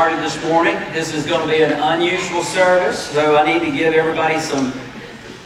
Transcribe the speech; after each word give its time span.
started 0.00 0.24
this 0.24 0.42
morning. 0.44 0.74
This 0.94 1.12
is 1.12 1.26
going 1.26 1.46
to 1.46 1.54
be 1.54 1.62
an 1.62 1.72
unusual 1.72 2.42
service, 2.42 3.10
so 3.10 3.36
I 3.36 3.44
need 3.44 3.60
to 3.66 3.70
give 3.70 3.92
everybody 3.92 4.40
some 4.40 4.72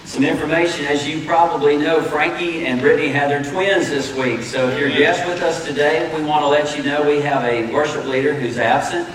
some 0.04 0.24
information. 0.24 0.84
As 0.84 1.08
you 1.08 1.26
probably 1.26 1.76
know, 1.76 2.00
Frankie 2.00 2.64
and 2.64 2.80
Brittany 2.80 3.08
had 3.08 3.28
their 3.28 3.42
twins 3.42 3.88
this 3.88 4.14
week. 4.16 4.42
So 4.42 4.68
if 4.68 4.78
you're 4.78 4.90
a 4.90 4.96
guest 4.96 5.26
with 5.26 5.42
us 5.42 5.66
today, 5.66 6.08
we 6.16 6.24
want 6.24 6.42
to 6.42 6.46
let 6.46 6.76
you 6.76 6.84
know 6.84 7.02
we 7.02 7.20
have 7.22 7.42
a 7.42 7.72
worship 7.72 8.04
leader 8.04 8.32
who's 8.32 8.56
absent. 8.56 9.12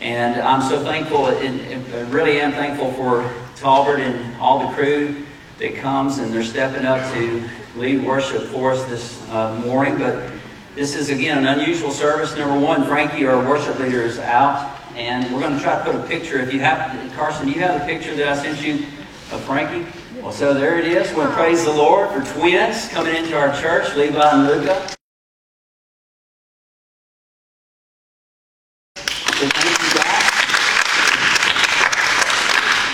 And 0.00 0.38
I'm 0.38 0.60
so 0.60 0.84
thankful, 0.84 1.28
and 1.28 2.12
really 2.12 2.38
am 2.38 2.52
thankful 2.52 2.92
for 2.92 3.32
Talbert 3.56 4.00
and 4.00 4.36
all 4.36 4.68
the 4.68 4.74
crew 4.74 5.24
that 5.60 5.76
comes 5.76 6.18
and 6.18 6.30
they're 6.30 6.44
stepping 6.44 6.84
up 6.84 7.00
to 7.14 7.48
lead 7.74 8.04
worship 8.04 8.42
for 8.42 8.72
us 8.72 8.84
this 8.84 9.26
uh, 9.30 9.58
morning. 9.64 9.96
But 9.96 10.30
this 10.78 10.94
is, 10.94 11.10
again, 11.10 11.38
an 11.38 11.58
unusual 11.58 11.90
service. 11.90 12.36
Number 12.36 12.56
one, 12.56 12.84
Frankie, 12.84 13.26
our 13.26 13.44
worship 13.44 13.80
leader, 13.80 14.00
is 14.00 14.20
out. 14.20 14.80
And 14.94 15.24
we're 15.34 15.40
going 15.40 15.56
to 15.56 15.60
try 15.60 15.76
to 15.76 15.84
put 15.84 15.96
a 15.96 16.02
picture. 16.06 16.38
If 16.38 16.52
you 16.52 16.60
have, 16.60 17.12
Carson, 17.14 17.46
do 17.46 17.52
you 17.52 17.58
have 17.62 17.80
the 17.80 17.86
picture 17.86 18.14
that 18.14 18.28
I 18.28 18.40
sent 18.40 18.64
you 18.64 18.86
of 19.32 19.40
Frankie? 19.40 19.84
Well, 20.22 20.30
so 20.30 20.54
there 20.54 20.78
it 20.78 20.86
is. 20.86 21.12
We'll 21.16 21.32
praise 21.32 21.64
the 21.64 21.72
Lord 21.72 22.10
for 22.10 22.38
twins 22.38 22.88
coming 22.90 23.16
into 23.16 23.36
our 23.36 23.52
church, 23.60 23.92
Levi 23.96 24.20
and 24.20 24.46
Luca. 24.46 24.94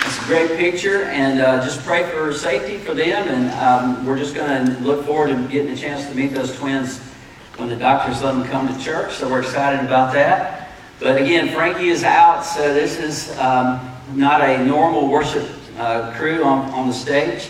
A 0.05 0.27
great 0.27 0.57
picture, 0.57 1.03
and 1.03 1.39
uh, 1.39 1.63
just 1.63 1.81
pray 1.85 2.09
for 2.09 2.33
safety 2.33 2.79
for 2.79 2.95
them. 2.95 3.27
And 3.27 3.51
um, 3.61 4.03
we're 4.07 4.17
just 4.17 4.33
going 4.33 4.65
to 4.65 4.71
look 4.81 5.05
forward 5.05 5.27
to 5.27 5.47
getting 5.49 5.71
a 5.71 5.75
chance 5.75 6.07
to 6.09 6.15
meet 6.15 6.33
those 6.33 6.57
twins 6.57 6.99
when 7.57 7.69
the 7.69 7.75
doctors 7.75 8.21
let 8.21 8.33
them 8.33 8.43
come 8.45 8.67
to 8.67 8.83
church. 8.83 9.13
So 9.13 9.29
we're 9.29 9.41
excited 9.41 9.85
about 9.85 10.13
that. 10.13 10.71
But 10.99 11.21
again, 11.21 11.49
Frankie 11.49 11.89
is 11.89 12.03
out, 12.03 12.41
so 12.41 12.73
this 12.73 12.99
is 12.99 13.37
um, 13.37 13.79
not 14.13 14.41
a 14.41 14.63
normal 14.65 15.09
worship 15.09 15.47
uh, 15.77 16.13
crew 16.15 16.43
on, 16.43 16.69
on 16.71 16.87
the 16.87 16.93
stage. 16.93 17.49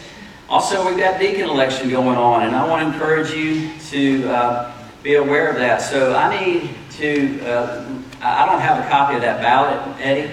Also, 0.49 0.87
we've 0.87 0.97
got 0.97 1.19
deacon 1.19 1.49
election 1.49 1.89
going 1.89 2.17
on, 2.17 2.43
and 2.43 2.55
I 2.55 2.67
want 2.67 2.87
to 2.87 2.93
encourage 2.93 3.31
you 3.31 3.71
to 3.89 4.29
uh, 4.29 4.73
be 5.01 5.15
aware 5.15 5.49
of 5.49 5.55
that. 5.57 5.81
So 5.81 6.15
I 6.15 6.39
need 6.39 6.69
to, 6.93 7.39
uh, 7.41 7.85
I 8.21 8.45
don't 8.45 8.61
have 8.61 8.83
a 8.83 8.89
copy 8.89 9.15
of 9.15 9.21
that 9.21 9.41
ballot, 9.41 9.99
Eddie, 9.99 10.31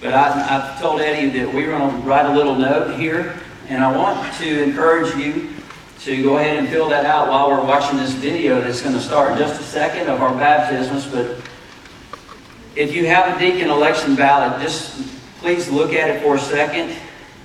but 0.00 0.14
I, 0.14 0.76
I 0.76 0.80
told 0.80 1.00
Eddie 1.00 1.38
that 1.38 1.54
we 1.54 1.64
are 1.64 1.78
going 1.78 1.90
to 1.90 2.08
write 2.08 2.26
a 2.26 2.34
little 2.34 2.54
note 2.54 2.98
here, 2.98 3.38
and 3.68 3.84
I 3.84 3.94
want 3.94 4.34
to 4.36 4.62
encourage 4.62 5.14
you 5.14 5.50
to 6.04 6.22
go 6.22 6.38
ahead 6.38 6.56
and 6.56 6.66
fill 6.68 6.88
that 6.88 7.04
out 7.04 7.28
while 7.28 7.50
we're 7.50 7.62
watching 7.62 7.98
this 7.98 8.12
video 8.12 8.58
that's 8.60 8.80
going 8.80 8.94
to 8.94 9.00
start 9.00 9.32
in 9.32 9.38
just 9.38 9.60
a 9.60 9.64
second 9.64 10.08
of 10.08 10.22
our 10.22 10.34
baptisms. 10.34 11.06
But 11.06 11.36
if 12.74 12.94
you 12.94 13.06
have 13.06 13.36
a 13.36 13.38
deacon 13.38 13.68
election 13.68 14.14
ballot, 14.16 14.62
just 14.62 15.06
please 15.40 15.68
look 15.68 15.92
at 15.92 16.08
it 16.08 16.22
for 16.22 16.36
a 16.36 16.38
second. 16.38 16.96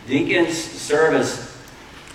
Deacons 0.07 0.57
serve 0.57 1.16
as 1.16 1.53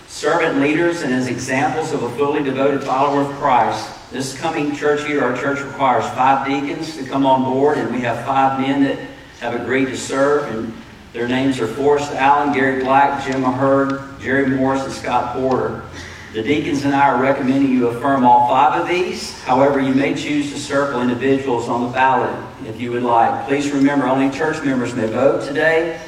servant 0.09 0.61
leaders 0.61 1.03
and 1.03 1.13
as 1.13 1.29
examples 1.29 1.93
of 1.93 2.05
a 2.05 2.11
fully 2.17 2.43
devoted 2.43 2.83
follower 2.85 3.21
of 3.21 3.37
Christ. 3.37 4.11
This 4.11 4.39
coming 4.39 4.75
church 4.75 5.07
year, 5.07 5.23
our 5.23 5.37
church 5.37 5.61
requires 5.61 6.07
five 6.11 6.47
deacons 6.47 6.97
to 6.97 7.05
come 7.05 7.27
on 7.27 7.45
board, 7.45 7.77
and 7.77 7.95
we 7.95 8.01
have 8.01 8.25
five 8.25 8.59
men 8.59 8.83
that 8.85 8.99
have 9.41 9.61
agreed 9.61 9.87
to 9.87 9.97
serve. 9.97 10.55
And 10.55 10.73
their 11.13 11.29
names 11.29 11.61
are 11.61 11.67
Forrest 11.67 12.13
Allen, 12.13 12.55
Gary 12.55 12.83
Black, 12.83 13.27
Jim 13.27 13.43
Aherd, 13.43 14.19
Jerry 14.21 14.49
Morris, 14.49 14.85
and 14.85 14.93
Scott 14.93 15.37
Porter. 15.37 15.85
The 16.33 16.45
deacons 16.45 16.85
and 16.85 16.95
I 16.95 17.09
are 17.09 17.21
recommending 17.21 17.73
you 17.73 17.89
affirm 17.89 18.25
all 18.25 18.47
five 18.47 18.81
of 18.81 18.87
these. 18.87 19.37
However, 19.43 19.81
you 19.81 19.93
may 19.93 20.15
choose 20.15 20.53
to 20.53 20.61
circle 20.61 21.03
individuals 21.03 21.69
on 21.69 21.83
the 21.83 21.89
ballot 21.89 22.33
if 22.65 22.81
you 22.81 22.93
would 22.93 23.03
like. 23.03 23.49
Please 23.49 23.73
remember, 23.73 24.07
only 24.07 24.31
church 24.31 24.65
members 24.65 24.95
may 24.95 25.09
vote 25.09 25.45
today, 25.45 26.01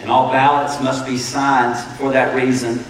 and 0.00 0.10
all 0.10 0.32
ballots 0.32 0.82
must 0.82 1.04
be 1.04 1.18
signed 1.18 1.76
for 1.98 2.10
that 2.10 2.34
reason. 2.34 2.82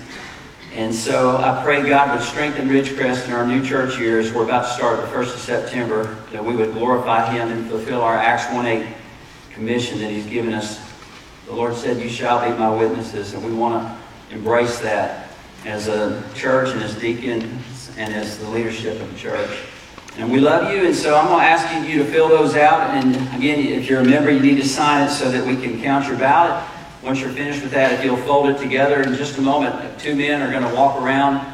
And 0.72 0.94
so 0.94 1.38
I 1.38 1.60
pray 1.64 1.88
God 1.88 2.16
would 2.16 2.25
strengthen 2.25 2.69
Ridgecrest 2.69 3.26
in 3.26 3.32
our 3.32 3.44
new 3.44 3.66
church 3.66 3.98
years. 3.98 4.32
We're 4.32 4.44
about 4.44 4.69
to 4.69 4.72
start 4.72 5.00
the 5.00 5.09
1st 5.09 5.34
of 5.34 5.41
September, 5.41 6.16
that 6.30 6.44
we 6.44 6.54
would 6.54 6.72
glorify 6.75 7.32
Him 7.32 7.50
and 7.50 7.69
fulfill 7.69 8.00
our 8.00 8.16
Acts 8.16 8.47
1 8.54 8.64
8 8.64 8.86
commission 9.50 9.98
that 9.98 10.12
He's 10.12 10.26
given 10.26 10.53
us. 10.53 10.80
The 11.47 11.53
Lord 11.53 11.75
said, 11.75 12.00
You 12.00 12.09
shall 12.09 12.48
be 12.48 12.56
my 12.56 12.72
witnesses, 12.72 13.34
and 13.34 13.44
we 13.44 13.53
want 13.53 13.75
to 14.28 14.36
embrace 14.36 14.78
that 14.78 15.19
as 15.65 15.88
a 15.88 16.22
church 16.34 16.71
and 16.71 16.82
as 16.82 16.94
deacons 16.97 17.91
and 17.97 18.15
as 18.15 18.38
the 18.38 18.48
leadership 18.48 19.00
of 19.00 19.12
the 19.12 19.19
church. 19.19 19.50
And 20.16 20.31
we 20.31 20.41
love 20.41 20.75
you, 20.75 20.87
and 20.87 20.94
so 20.94 21.16
I'm 21.16 21.26
going 21.26 21.41
to 21.41 21.47
ask 21.47 21.88
you 21.88 21.98
to 21.98 22.04
fill 22.04 22.28
those 22.28 22.56
out. 22.56 22.91
And 22.91 23.15
again, 23.37 23.60
if 23.60 23.88
you're 23.88 24.00
a 24.00 24.04
member, 24.04 24.31
you 24.31 24.41
need 24.41 24.56
to 24.56 24.66
sign 24.69 25.06
it 25.06 25.10
so 25.10 25.31
that 25.31 25.47
we 25.47 25.56
can 25.56 25.81
count 25.81 26.06
your 26.06 26.16
ballot. 26.16 26.66
Once 27.03 27.21
you're 27.21 27.31
finished 27.31 27.62
with 27.62 27.71
that, 27.71 27.93
if 27.93 28.04
you'll 28.04 28.16
fold 28.16 28.48
it 28.48 28.59
together 28.59 29.03
in 29.03 29.15
just 29.15 29.38
a 29.38 29.41
moment, 29.41 29.98
two 29.98 30.15
men 30.15 30.43
are 30.43 30.50
going 30.50 30.69
to 30.69 30.75
walk 30.75 31.00
around, 31.00 31.47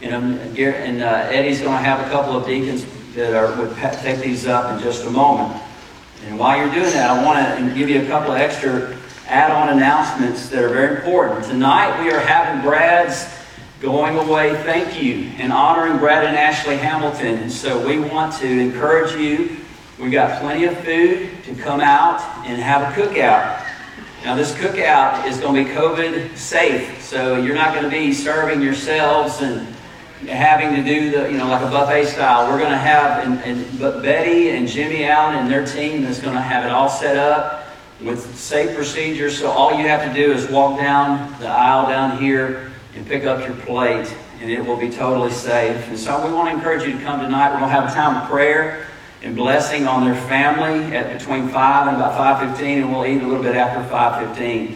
you 0.00 0.10
know, 0.10 0.20
and 0.20 1.02
uh, 1.02 1.28
Eddie's 1.30 1.60
going 1.60 1.76
to 1.76 1.84
have 1.84 2.06
a 2.06 2.10
couple 2.10 2.36
of 2.36 2.46
deacons 2.46 2.86
that 3.14 3.34
are 3.34 3.54
would 3.60 3.76
take 3.76 4.20
these 4.20 4.46
up 4.46 4.72
in 4.72 4.82
just 4.82 5.04
a 5.04 5.10
moment. 5.10 5.60
And 6.26 6.38
while 6.38 6.56
you're 6.56 6.72
doing 6.72 6.92
that, 6.92 7.10
I 7.10 7.24
want 7.24 7.58
to 7.58 7.74
give 7.74 7.88
you 7.90 8.02
a 8.02 8.06
couple 8.06 8.32
of 8.32 8.38
extra 8.38 8.96
add-on 9.26 9.76
announcements 9.76 10.48
that 10.48 10.62
are 10.62 10.68
very 10.68 10.96
important. 10.96 11.44
Tonight 11.44 12.02
we 12.02 12.10
are 12.10 12.20
having 12.20 12.62
Brad's 12.62 13.24
going 13.80 14.16
away 14.16 14.54
thank 14.62 15.02
you 15.02 15.30
and 15.38 15.52
honoring 15.52 15.98
Brad 15.98 16.24
and 16.24 16.36
Ashley 16.36 16.76
Hamilton. 16.76 17.38
And 17.38 17.52
so 17.52 17.86
we 17.86 17.98
want 17.98 18.32
to 18.34 18.46
encourage 18.46 19.14
you. 19.14 19.56
We've 19.98 20.12
got 20.12 20.40
plenty 20.40 20.64
of 20.64 20.76
food 20.78 21.30
to 21.44 21.54
come 21.54 21.80
out 21.80 22.20
and 22.46 22.60
have 22.60 22.82
a 22.82 23.00
cookout. 23.00 23.64
Now, 24.24 24.34
this 24.34 24.52
cookout 24.54 25.26
is 25.26 25.38
going 25.38 25.54
to 25.54 25.70
be 25.70 25.76
COVID 25.76 26.36
safe, 26.36 27.02
so 27.02 27.36
you're 27.36 27.54
not 27.54 27.74
going 27.74 27.84
to 27.84 27.90
be 27.90 28.12
serving 28.12 28.60
yourselves 28.60 29.40
and 29.40 29.66
having 30.28 30.74
to 30.74 30.82
do 30.82 31.10
the, 31.10 31.30
you 31.30 31.38
know, 31.38 31.46
like 31.46 31.62
a 31.62 31.70
buffet 31.70 32.06
style. 32.06 32.50
We're 32.50 32.58
going 32.58 32.72
to 32.72 32.78
have, 32.78 33.24
and, 33.24 33.38
and 33.40 33.78
but 33.78 34.02
Betty 34.02 34.50
and 34.50 34.66
Jimmy 34.66 35.04
Allen 35.04 35.36
and 35.36 35.50
their 35.50 35.64
team 35.64 36.04
is 36.04 36.18
going 36.18 36.34
to 36.34 36.40
have 36.40 36.64
it 36.64 36.72
all 36.72 36.88
set 36.88 37.16
up 37.16 37.68
with 38.00 38.36
safe 38.36 38.74
procedures. 38.74 39.38
So 39.38 39.48
all 39.48 39.78
you 39.78 39.86
have 39.86 40.06
to 40.08 40.14
do 40.14 40.32
is 40.32 40.48
walk 40.48 40.78
down 40.78 41.38
the 41.38 41.48
aisle 41.48 41.88
down 41.88 42.18
here 42.18 42.72
and 42.96 43.06
pick 43.06 43.24
up 43.24 43.46
your 43.46 43.54
plate, 43.58 44.12
and 44.40 44.50
it 44.50 44.64
will 44.64 44.76
be 44.76 44.90
totally 44.90 45.30
safe. 45.30 45.86
And 45.88 45.98
so 45.98 46.26
we 46.26 46.32
want 46.32 46.48
to 46.48 46.56
encourage 46.56 46.82
you 46.82 46.98
to 46.98 47.04
come 47.04 47.20
tonight. 47.20 47.52
We're 47.52 47.60
going 47.60 47.70
to 47.70 47.80
have 47.80 47.90
a 47.90 47.94
time 47.94 48.22
of 48.22 48.28
prayer 48.28 48.86
and 49.22 49.36
blessing 49.36 49.86
on 49.86 50.04
their 50.04 50.20
family 50.22 50.96
at 50.96 51.18
between 51.18 51.48
5 51.48 51.88
and 51.88 51.96
about 51.96 52.40
5.15, 52.40 52.60
and 52.62 52.92
we'll 52.92 53.06
eat 53.06 53.22
a 53.22 53.26
little 53.26 53.42
bit 53.42 53.54
after 53.54 53.82
5.15. 53.94 54.74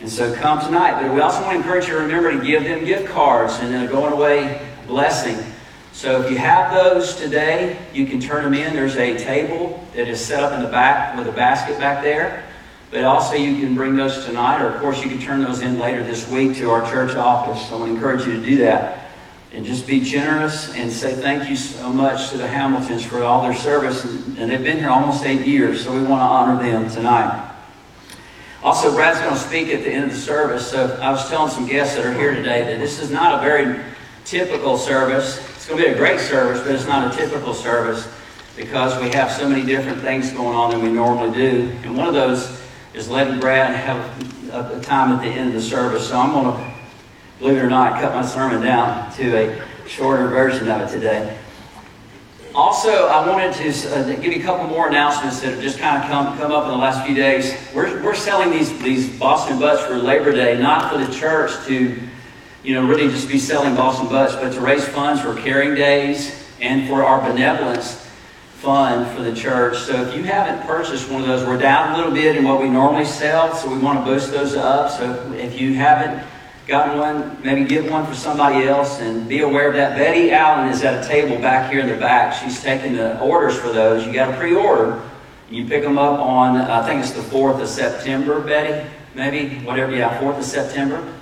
And 0.00 0.08
so 0.08 0.34
come 0.36 0.60
tonight. 0.64 1.02
But 1.02 1.12
we 1.12 1.20
also 1.20 1.42
want 1.42 1.52
to 1.52 1.58
encourage 1.58 1.88
you 1.88 1.94
to 1.94 2.00
remember 2.00 2.32
to 2.32 2.44
give 2.44 2.64
them 2.64 2.84
gift 2.84 3.08
cards 3.08 3.54
and 3.60 3.74
a 3.74 3.90
going 3.90 4.12
away 4.12 4.66
blessing. 4.86 5.36
So 5.92 6.22
if 6.22 6.30
you 6.30 6.38
have 6.38 6.72
those 6.72 7.16
today, 7.16 7.76
you 7.92 8.06
can 8.06 8.20
turn 8.20 8.44
them 8.44 8.54
in. 8.54 8.74
There's 8.74 8.96
a 8.96 9.18
table 9.18 9.84
that 9.94 10.06
is 10.06 10.24
set 10.24 10.44
up 10.44 10.52
in 10.52 10.62
the 10.62 10.70
back 10.70 11.18
with 11.18 11.26
a 11.26 11.32
basket 11.32 11.78
back 11.78 12.02
there. 12.02 12.47
But 12.90 13.04
also 13.04 13.34
you 13.34 13.60
can 13.60 13.74
bring 13.74 13.96
those 13.96 14.24
tonight, 14.24 14.62
or 14.62 14.68
of 14.68 14.80
course 14.80 15.02
you 15.02 15.10
can 15.10 15.20
turn 15.20 15.42
those 15.42 15.60
in 15.60 15.78
later 15.78 16.02
this 16.02 16.28
week 16.30 16.56
to 16.56 16.70
our 16.70 16.90
church 16.90 17.14
office. 17.16 17.68
So 17.68 17.84
I 17.84 17.88
encourage 17.88 18.26
you 18.26 18.40
to 18.40 18.44
do 18.44 18.56
that. 18.58 19.10
And 19.52 19.64
just 19.64 19.86
be 19.86 20.00
generous 20.00 20.74
and 20.74 20.92
say 20.92 21.14
thank 21.14 21.48
you 21.48 21.56
so 21.56 21.90
much 21.90 22.30
to 22.30 22.36
the 22.36 22.46
Hamiltons 22.46 23.04
for 23.04 23.22
all 23.24 23.42
their 23.42 23.54
service. 23.54 24.04
And 24.04 24.50
they've 24.50 24.62
been 24.62 24.78
here 24.78 24.90
almost 24.90 25.24
eight 25.24 25.46
years, 25.46 25.84
so 25.84 25.92
we 25.92 26.02
want 26.02 26.20
to 26.20 26.24
honor 26.24 26.62
them 26.62 26.90
tonight. 26.90 27.46
Also, 28.62 28.92
Brad's 28.94 29.20
going 29.20 29.32
to 29.32 29.40
speak 29.40 29.68
at 29.68 29.84
the 29.84 29.90
end 29.90 30.04
of 30.04 30.10
the 30.10 30.16
service. 30.16 30.70
So 30.70 30.98
I 31.00 31.10
was 31.10 31.28
telling 31.28 31.50
some 31.50 31.66
guests 31.66 31.96
that 31.96 32.04
are 32.04 32.12
here 32.12 32.34
today 32.34 32.64
that 32.64 32.78
this 32.78 33.00
is 33.00 33.10
not 33.10 33.38
a 33.38 33.42
very 33.42 33.80
typical 34.24 34.76
service. 34.76 35.38
It's 35.56 35.66
going 35.66 35.80
to 35.80 35.88
be 35.88 35.94
a 35.94 35.96
great 35.96 36.20
service, 36.20 36.60
but 36.60 36.72
it's 36.72 36.86
not 36.86 37.12
a 37.12 37.16
typical 37.16 37.54
service 37.54 38.08
because 38.56 39.00
we 39.00 39.08
have 39.10 39.30
so 39.30 39.48
many 39.48 39.64
different 39.64 40.00
things 40.00 40.32
going 40.32 40.56
on 40.56 40.72
than 40.72 40.82
we 40.82 40.90
normally 40.90 41.32
do. 41.32 41.70
And 41.84 41.96
one 41.96 42.08
of 42.08 42.14
those 42.14 42.57
is 42.94 43.08
letting 43.08 43.38
Brad 43.40 43.74
have 43.74 43.98
a 44.52 44.80
time 44.80 45.12
at 45.12 45.22
the 45.22 45.28
end 45.28 45.48
of 45.48 45.54
the 45.54 45.60
service. 45.62 46.08
So 46.08 46.18
I'm 46.18 46.32
going 46.32 46.56
to, 46.56 46.74
believe 47.38 47.58
it 47.58 47.62
or 47.62 47.70
not, 47.70 48.00
cut 48.00 48.14
my 48.14 48.24
sermon 48.24 48.62
down 48.62 49.12
to 49.14 49.36
a 49.36 49.62
shorter 49.88 50.28
version 50.28 50.68
of 50.70 50.80
it 50.82 50.88
today. 50.92 51.38
Also, 52.54 53.06
I 53.06 53.28
wanted 53.28 53.52
to 53.54 53.94
uh, 53.94 54.16
give 54.16 54.32
you 54.32 54.40
a 54.40 54.42
couple 54.42 54.66
more 54.66 54.88
announcements 54.88 55.40
that 55.40 55.52
have 55.52 55.62
just 55.62 55.78
kind 55.78 56.02
of 56.02 56.08
come, 56.08 56.36
come 56.38 56.50
up 56.50 56.64
in 56.64 56.70
the 56.70 56.76
last 56.76 57.06
few 57.06 57.14
days. 57.14 57.54
We're, 57.74 58.02
we're 58.02 58.14
selling 58.14 58.50
these, 58.50 58.76
these 58.82 59.16
Boston 59.18 59.60
Butts 59.60 59.84
for 59.84 59.96
Labor 59.96 60.32
Day, 60.32 60.58
not 60.58 60.90
for 60.90 60.98
the 60.98 61.12
church 61.12 61.52
to, 61.66 61.96
you 62.64 62.74
know, 62.74 62.86
really 62.86 63.08
just 63.08 63.28
be 63.28 63.38
selling 63.38 63.76
Boston 63.76 64.08
Butts, 64.08 64.34
but 64.34 64.52
to 64.54 64.60
raise 64.60 64.86
funds 64.88 65.20
for 65.20 65.34
caring 65.36 65.74
days 65.74 66.34
and 66.60 66.88
for 66.88 67.04
our 67.04 67.20
benevolence 67.30 68.07
fund 68.58 69.06
for 69.16 69.22
the 69.22 69.34
church. 69.34 69.78
So 69.78 70.02
if 70.02 70.16
you 70.16 70.24
haven't 70.24 70.66
purchased 70.66 71.08
one 71.08 71.20
of 71.20 71.28
those, 71.28 71.46
we're 71.46 71.58
down 71.58 71.94
a 71.94 71.96
little 71.96 72.12
bit 72.12 72.36
in 72.36 72.44
what 72.44 72.60
we 72.60 72.68
normally 72.68 73.04
sell, 73.04 73.54
so 73.54 73.72
we 73.72 73.78
want 73.78 74.00
to 74.00 74.04
boost 74.04 74.32
those 74.32 74.56
up. 74.56 74.90
So 74.90 75.32
if 75.32 75.60
you 75.60 75.74
haven't 75.74 76.26
gotten 76.66 76.98
one, 76.98 77.38
maybe 77.44 77.64
get 77.64 77.88
one 77.88 78.04
for 78.04 78.14
somebody 78.14 78.66
else 78.66 79.00
and 79.00 79.28
be 79.28 79.40
aware 79.40 79.68
of 79.68 79.74
that. 79.74 79.96
Betty 79.96 80.32
Allen 80.32 80.68
is 80.70 80.82
at 80.82 81.04
a 81.04 81.08
table 81.08 81.40
back 81.40 81.70
here 81.70 81.80
in 81.80 81.86
the 81.86 81.96
back. 81.96 82.34
She's 82.34 82.60
taking 82.60 82.96
the 82.96 83.20
orders 83.20 83.56
for 83.56 83.68
those. 83.68 84.04
You 84.04 84.12
got 84.12 84.32
to 84.32 84.36
pre-order. 84.36 85.02
You 85.50 85.64
pick 85.64 85.84
them 85.84 85.96
up 85.96 86.18
on, 86.18 86.56
I 86.56 86.84
think 86.84 87.00
it's 87.00 87.12
the 87.12 87.22
4th 87.22 87.62
of 87.62 87.68
September, 87.68 88.40
Betty, 88.40 88.86
maybe, 89.14 89.64
whatever, 89.64 89.94
yeah, 89.94 90.20
4th 90.20 90.38
of 90.38 90.44
September. 90.44 91.14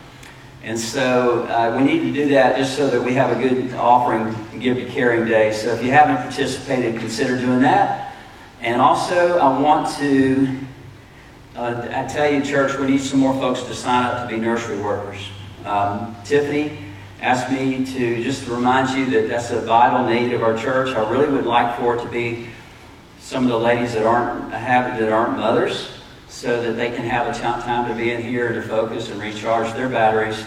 And 0.66 0.76
so 0.76 1.44
uh, 1.44 1.76
we 1.78 1.84
need 1.84 2.00
to 2.00 2.12
do 2.12 2.28
that 2.30 2.56
just 2.56 2.76
so 2.76 2.90
that 2.90 3.00
we 3.00 3.14
have 3.14 3.30
a 3.30 3.40
good 3.40 3.72
offering 3.74 4.34
to 4.50 4.58
give 4.58 4.76
you 4.76 4.86
Caring 4.88 5.24
Day. 5.24 5.52
So 5.52 5.72
if 5.72 5.80
you 5.80 5.92
haven't 5.92 6.16
participated, 6.16 6.98
consider 6.98 7.38
doing 7.38 7.60
that. 7.62 8.16
And 8.62 8.80
also, 8.80 9.38
I 9.38 9.60
want 9.60 9.96
to 9.98 10.58
uh, 11.54 11.88
I 11.90 12.04
tell 12.12 12.30
you, 12.30 12.42
church, 12.42 12.76
we 12.78 12.86
need 12.88 13.00
some 13.00 13.20
more 13.20 13.32
folks 13.34 13.62
to 13.62 13.74
sign 13.74 14.04
up 14.06 14.28
to 14.28 14.34
be 14.34 14.40
nursery 14.40 14.78
workers. 14.78 15.28
Um, 15.64 16.16
Tiffany 16.24 16.76
asked 17.20 17.50
me 17.50 17.86
to 17.86 18.22
just 18.24 18.48
remind 18.48 18.90
you 18.90 19.06
that 19.12 19.28
that's 19.28 19.52
a 19.52 19.60
vital 19.60 20.04
need 20.04 20.32
of 20.32 20.42
our 20.42 20.58
church. 20.58 20.94
I 20.96 21.08
really 21.08 21.32
would 21.32 21.46
like 21.46 21.78
for 21.78 21.96
it 21.96 22.02
to 22.02 22.08
be 22.08 22.48
some 23.20 23.44
of 23.44 23.50
the 23.50 23.58
ladies 23.58 23.94
that 23.94 24.04
aren't 24.04 24.52
have, 24.52 24.98
that 24.98 25.12
aren't 25.12 25.38
mothers, 25.38 25.95
so 26.37 26.61
that 26.61 26.73
they 26.73 26.91
can 26.91 27.06
have 27.06 27.35
a 27.35 27.41
time 27.41 27.88
to 27.88 27.94
be 27.94 28.11
in 28.11 28.21
here 28.21 28.53
to 28.53 28.61
focus 28.61 29.09
and 29.11 29.19
recharge 29.19 29.73
their 29.73 29.88
batteries. 29.88 30.44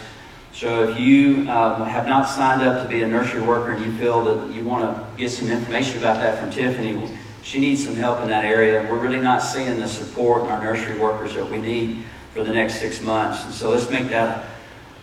So 0.53 0.87
if 0.87 0.99
you 0.99 1.49
um, 1.49 1.83
have 1.83 2.07
not 2.07 2.29
signed 2.29 2.61
up 2.61 2.83
to 2.83 2.87
be 2.87 3.01
a 3.01 3.07
nursery 3.07 3.41
worker 3.41 3.71
and 3.71 3.83
you 3.83 3.91
feel 3.97 4.23
that 4.25 4.53
you 4.53 4.63
want 4.63 4.83
to 4.83 5.17
get 5.17 5.31
some 5.31 5.49
information 5.49 5.97
about 5.97 6.17
that 6.17 6.39
from 6.39 6.51
Tiffany, 6.51 7.09
she 7.41 7.59
needs 7.59 7.83
some 7.83 7.95
help 7.95 8.21
in 8.21 8.27
that 8.27 8.45
area. 8.45 8.87
We're 8.87 8.99
really 8.99 9.19
not 9.19 9.39
seeing 9.39 9.79
the 9.79 9.87
support 9.87 10.43
in 10.43 10.49
our 10.49 10.63
nursery 10.63 10.99
workers 10.99 11.33
that 11.33 11.49
we 11.49 11.57
need 11.57 12.03
for 12.35 12.43
the 12.43 12.53
next 12.53 12.79
six 12.79 13.01
months. 13.01 13.43
And 13.45 13.51
so 13.51 13.71
let's 13.71 13.89
make 13.89 14.09
that 14.09 14.45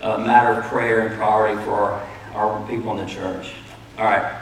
a 0.03 0.19
matter 0.19 0.61
of 0.61 0.67
prayer 0.67 1.09
and 1.09 1.17
priority 1.17 1.61
for 1.65 1.73
our, 1.73 2.09
our 2.35 2.69
people 2.69 2.97
in 2.97 3.05
the 3.05 3.13
church. 3.13 3.55
All 3.99 4.05
right. 4.05 4.41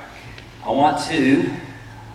I 0.63 0.71
want 0.71 1.03
to 1.07 1.51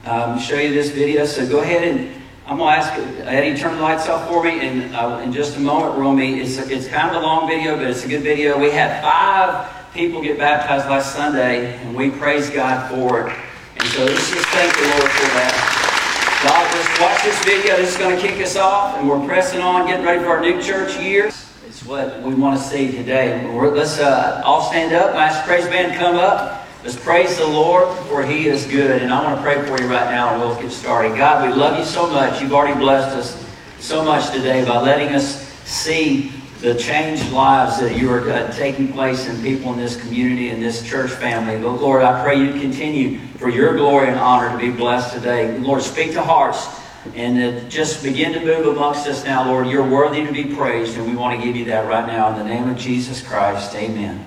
um, 0.06 0.38
show 0.38 0.60
you 0.60 0.72
this 0.72 0.92
video. 0.92 1.26
So 1.26 1.50
go 1.50 1.62
ahead 1.62 1.84
and 1.84 2.19
I'm 2.50 2.58
going 2.58 2.74
to 2.74 2.78
ask 2.80 3.00
Eddie 3.28 3.56
turn 3.60 3.76
the 3.76 3.82
lights 3.84 4.10
off 4.10 4.28
for 4.28 4.44
me. 4.44 4.68
And 4.68 4.96
uh, 4.96 5.22
in 5.24 5.32
just 5.32 5.58
a 5.58 5.60
moment, 5.60 6.00
Romy, 6.00 6.40
it's, 6.40 6.58
a, 6.58 6.68
it's 6.68 6.88
kind 6.88 7.16
of 7.16 7.22
a 7.22 7.24
long 7.24 7.48
video, 7.48 7.76
but 7.76 7.86
it's 7.86 8.04
a 8.04 8.08
good 8.08 8.24
video. 8.24 8.58
We 8.58 8.72
had 8.72 9.04
five 9.04 9.94
people 9.94 10.20
get 10.24 10.40
baptized 10.40 10.90
last 10.90 11.16
Sunday, 11.16 11.76
and 11.76 11.96
we 11.96 12.10
praise 12.10 12.50
God 12.50 12.90
for 12.90 13.28
it. 13.28 13.38
And 13.78 13.88
so 13.90 14.04
let's 14.04 14.32
just 14.32 14.48
thank 14.48 14.74
the 14.74 14.82
Lord 14.82 15.12
for 15.12 15.28
that. 15.38 16.42
God, 16.44 16.74
just 16.74 17.00
watch 17.00 17.24
this 17.24 17.38
video. 17.46 17.78
This 17.78 17.92
is 17.92 17.98
going 17.98 18.16
to 18.16 18.22
kick 18.22 18.42
us 18.42 18.56
off, 18.56 18.98
and 18.98 19.08
we're 19.08 19.24
pressing 19.28 19.62
on, 19.62 19.86
getting 19.86 20.04
ready 20.04 20.24
for 20.24 20.30
our 20.30 20.42
new 20.42 20.60
church 20.60 20.98
year. 20.98 21.28
It's 21.28 21.86
what 21.86 22.20
we 22.24 22.34
want 22.34 22.60
to 22.60 22.66
see 22.66 22.92
today. 22.92 23.46
We're, 23.46 23.70
let's 23.70 24.00
uh, 24.00 24.42
all 24.44 24.64
stand 24.72 24.96
up. 24.96 25.14
Ask 25.14 25.46
praise 25.46 25.68
band 25.68 26.00
come 26.00 26.16
up. 26.16 26.59
Let's 26.82 26.98
praise 26.98 27.38
the 27.38 27.46
Lord, 27.46 27.94
for 28.08 28.24
He 28.24 28.48
is 28.48 28.66
good. 28.66 29.02
And 29.02 29.14
I 29.14 29.22
want 29.22 29.36
to 29.36 29.44
pray 29.44 29.56
for 29.68 29.84
you 29.84 29.90
right 29.90 30.10
now, 30.10 30.32
and 30.34 30.42
we'll 30.42 30.62
get 30.62 30.72
started. 30.72 31.18
God, 31.18 31.46
we 31.46 31.54
love 31.54 31.78
you 31.78 31.84
so 31.84 32.10
much. 32.10 32.42
You've 32.42 32.54
already 32.54 32.80
blessed 32.80 33.18
us 33.18 33.46
so 33.80 34.02
much 34.02 34.32
today 34.32 34.64
by 34.64 34.80
letting 34.80 35.10
us 35.10 35.46
see 35.66 36.32
the 36.62 36.76
changed 36.76 37.34
lives 37.34 37.82
that 37.82 37.98
you 37.98 38.10
are 38.10 38.30
uh, 38.30 38.50
taking 38.54 38.94
place 38.94 39.28
in 39.28 39.42
people 39.42 39.74
in 39.74 39.80
this 39.80 40.00
community 40.00 40.50
and 40.50 40.64
this 40.64 40.82
church 40.88 41.12
family. 41.12 41.62
But 41.62 41.82
Lord, 41.82 42.02
I 42.02 42.24
pray 42.24 42.40
you 42.40 42.52
continue 42.60 43.20
for 43.38 43.50
your 43.50 43.76
glory 43.76 44.08
and 44.08 44.18
honor 44.18 44.50
to 44.50 44.58
be 44.58 44.72
blessed 44.72 45.14
today. 45.14 45.58
Lord, 45.58 45.82
speak 45.82 46.14
to 46.14 46.22
hearts 46.22 46.66
and 47.14 47.58
uh, 47.58 47.70
just 47.70 48.04
begin 48.04 48.32
to 48.34 48.40
move 48.40 48.68
amongst 48.68 49.06
us 49.06 49.26
now, 49.26 49.46
Lord. 49.46 49.68
You're 49.68 49.88
worthy 49.88 50.26
to 50.26 50.32
be 50.32 50.56
praised, 50.56 50.98
and 50.98 51.10
we 51.10 51.16
want 51.16 51.38
to 51.38 51.46
give 51.46 51.58
you 51.58 51.66
that 51.66 51.90
right 51.90 52.08
now 52.08 52.30
in 52.32 52.38
the 52.38 52.44
name 52.46 52.70
of 52.70 52.78
Jesus 52.78 53.22
Christ. 53.22 53.76
Amen. 53.76 54.26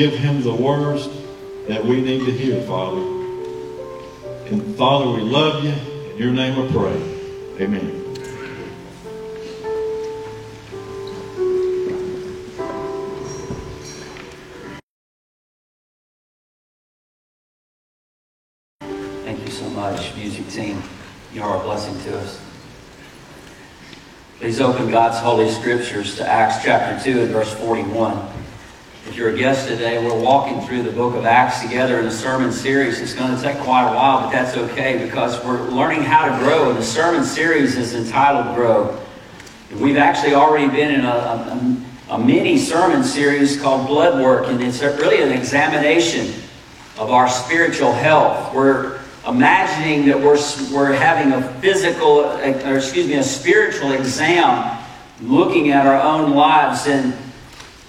give 0.00 0.14
him 0.14 0.42
the 0.42 0.54
words 0.54 1.10
that 1.68 1.84
we 1.84 2.00
need 2.00 2.24
to 2.24 2.32
hear, 2.32 2.62
Father. 2.62 3.02
And 4.46 4.74
Father, 4.74 5.10
we 5.10 5.20
love 5.20 5.62
you. 5.62 5.74
In 6.12 6.16
your 6.16 6.32
name 6.32 6.56
we 6.56 6.72
pray. 6.72 6.96
Amen. 7.60 7.98
Thank 19.22 19.44
you 19.44 19.50
so 19.50 19.68
much, 19.68 20.16
music 20.16 20.48
team. 20.48 20.82
You 21.34 21.42
are 21.42 21.60
a 21.60 21.62
blessing 21.62 22.00
to 22.04 22.20
us. 22.20 22.42
Please 24.38 24.62
open 24.62 24.90
God's 24.90 25.18
holy 25.18 25.50
scriptures 25.50 26.16
to 26.16 26.26
Acts 26.26 26.64
chapter 26.64 27.04
2 27.04 27.20
and 27.20 27.30
verse 27.32 27.52
41. 27.52 28.39
If 29.06 29.16
you're 29.16 29.30
a 29.30 29.36
guest 29.36 29.66
today, 29.66 30.04
we're 30.04 30.20
walking 30.20 30.60
through 30.60 30.82
the 30.82 30.92
book 30.92 31.14
of 31.14 31.24
Acts 31.24 31.62
together 31.62 31.98
in 32.00 32.06
a 32.06 32.10
sermon 32.10 32.52
series. 32.52 33.00
It's 33.00 33.14
going 33.14 33.34
to 33.34 33.42
take 33.42 33.56
quite 33.60 33.90
a 33.90 33.96
while, 33.96 34.20
but 34.20 34.30
that's 34.30 34.58
okay 34.58 35.02
because 35.02 35.42
we're 35.42 35.70
learning 35.70 36.02
how 36.02 36.28
to 36.28 36.44
grow, 36.44 36.68
and 36.68 36.78
the 36.78 36.82
sermon 36.82 37.24
series 37.24 37.78
is 37.78 37.94
entitled 37.94 38.54
Grow. 38.54 39.00
We've 39.74 39.96
actually 39.96 40.34
already 40.34 40.68
been 40.68 40.94
in 40.94 41.06
a, 41.06 41.08
a, 41.08 41.76
a 42.10 42.18
mini 42.18 42.58
sermon 42.58 43.02
series 43.02 43.58
called 43.58 43.86
Blood 43.86 44.22
Work, 44.22 44.48
and 44.48 44.62
it's 44.62 44.82
really 44.82 45.22
an 45.22 45.32
examination 45.32 46.34
of 46.98 47.10
our 47.10 47.28
spiritual 47.28 47.92
health. 47.92 48.54
We're 48.54 49.00
imagining 49.26 50.06
that 50.08 50.18
we're, 50.18 50.38
we're 50.74 50.92
having 50.92 51.32
a 51.32 51.42
physical, 51.60 52.20
or 52.20 52.76
excuse 52.76 53.06
me, 53.06 53.14
a 53.14 53.22
spiritual 53.22 53.92
exam 53.92 54.78
looking 55.22 55.70
at 55.70 55.86
our 55.86 56.00
own 56.02 56.32
lives. 56.32 56.86
And 56.86 57.14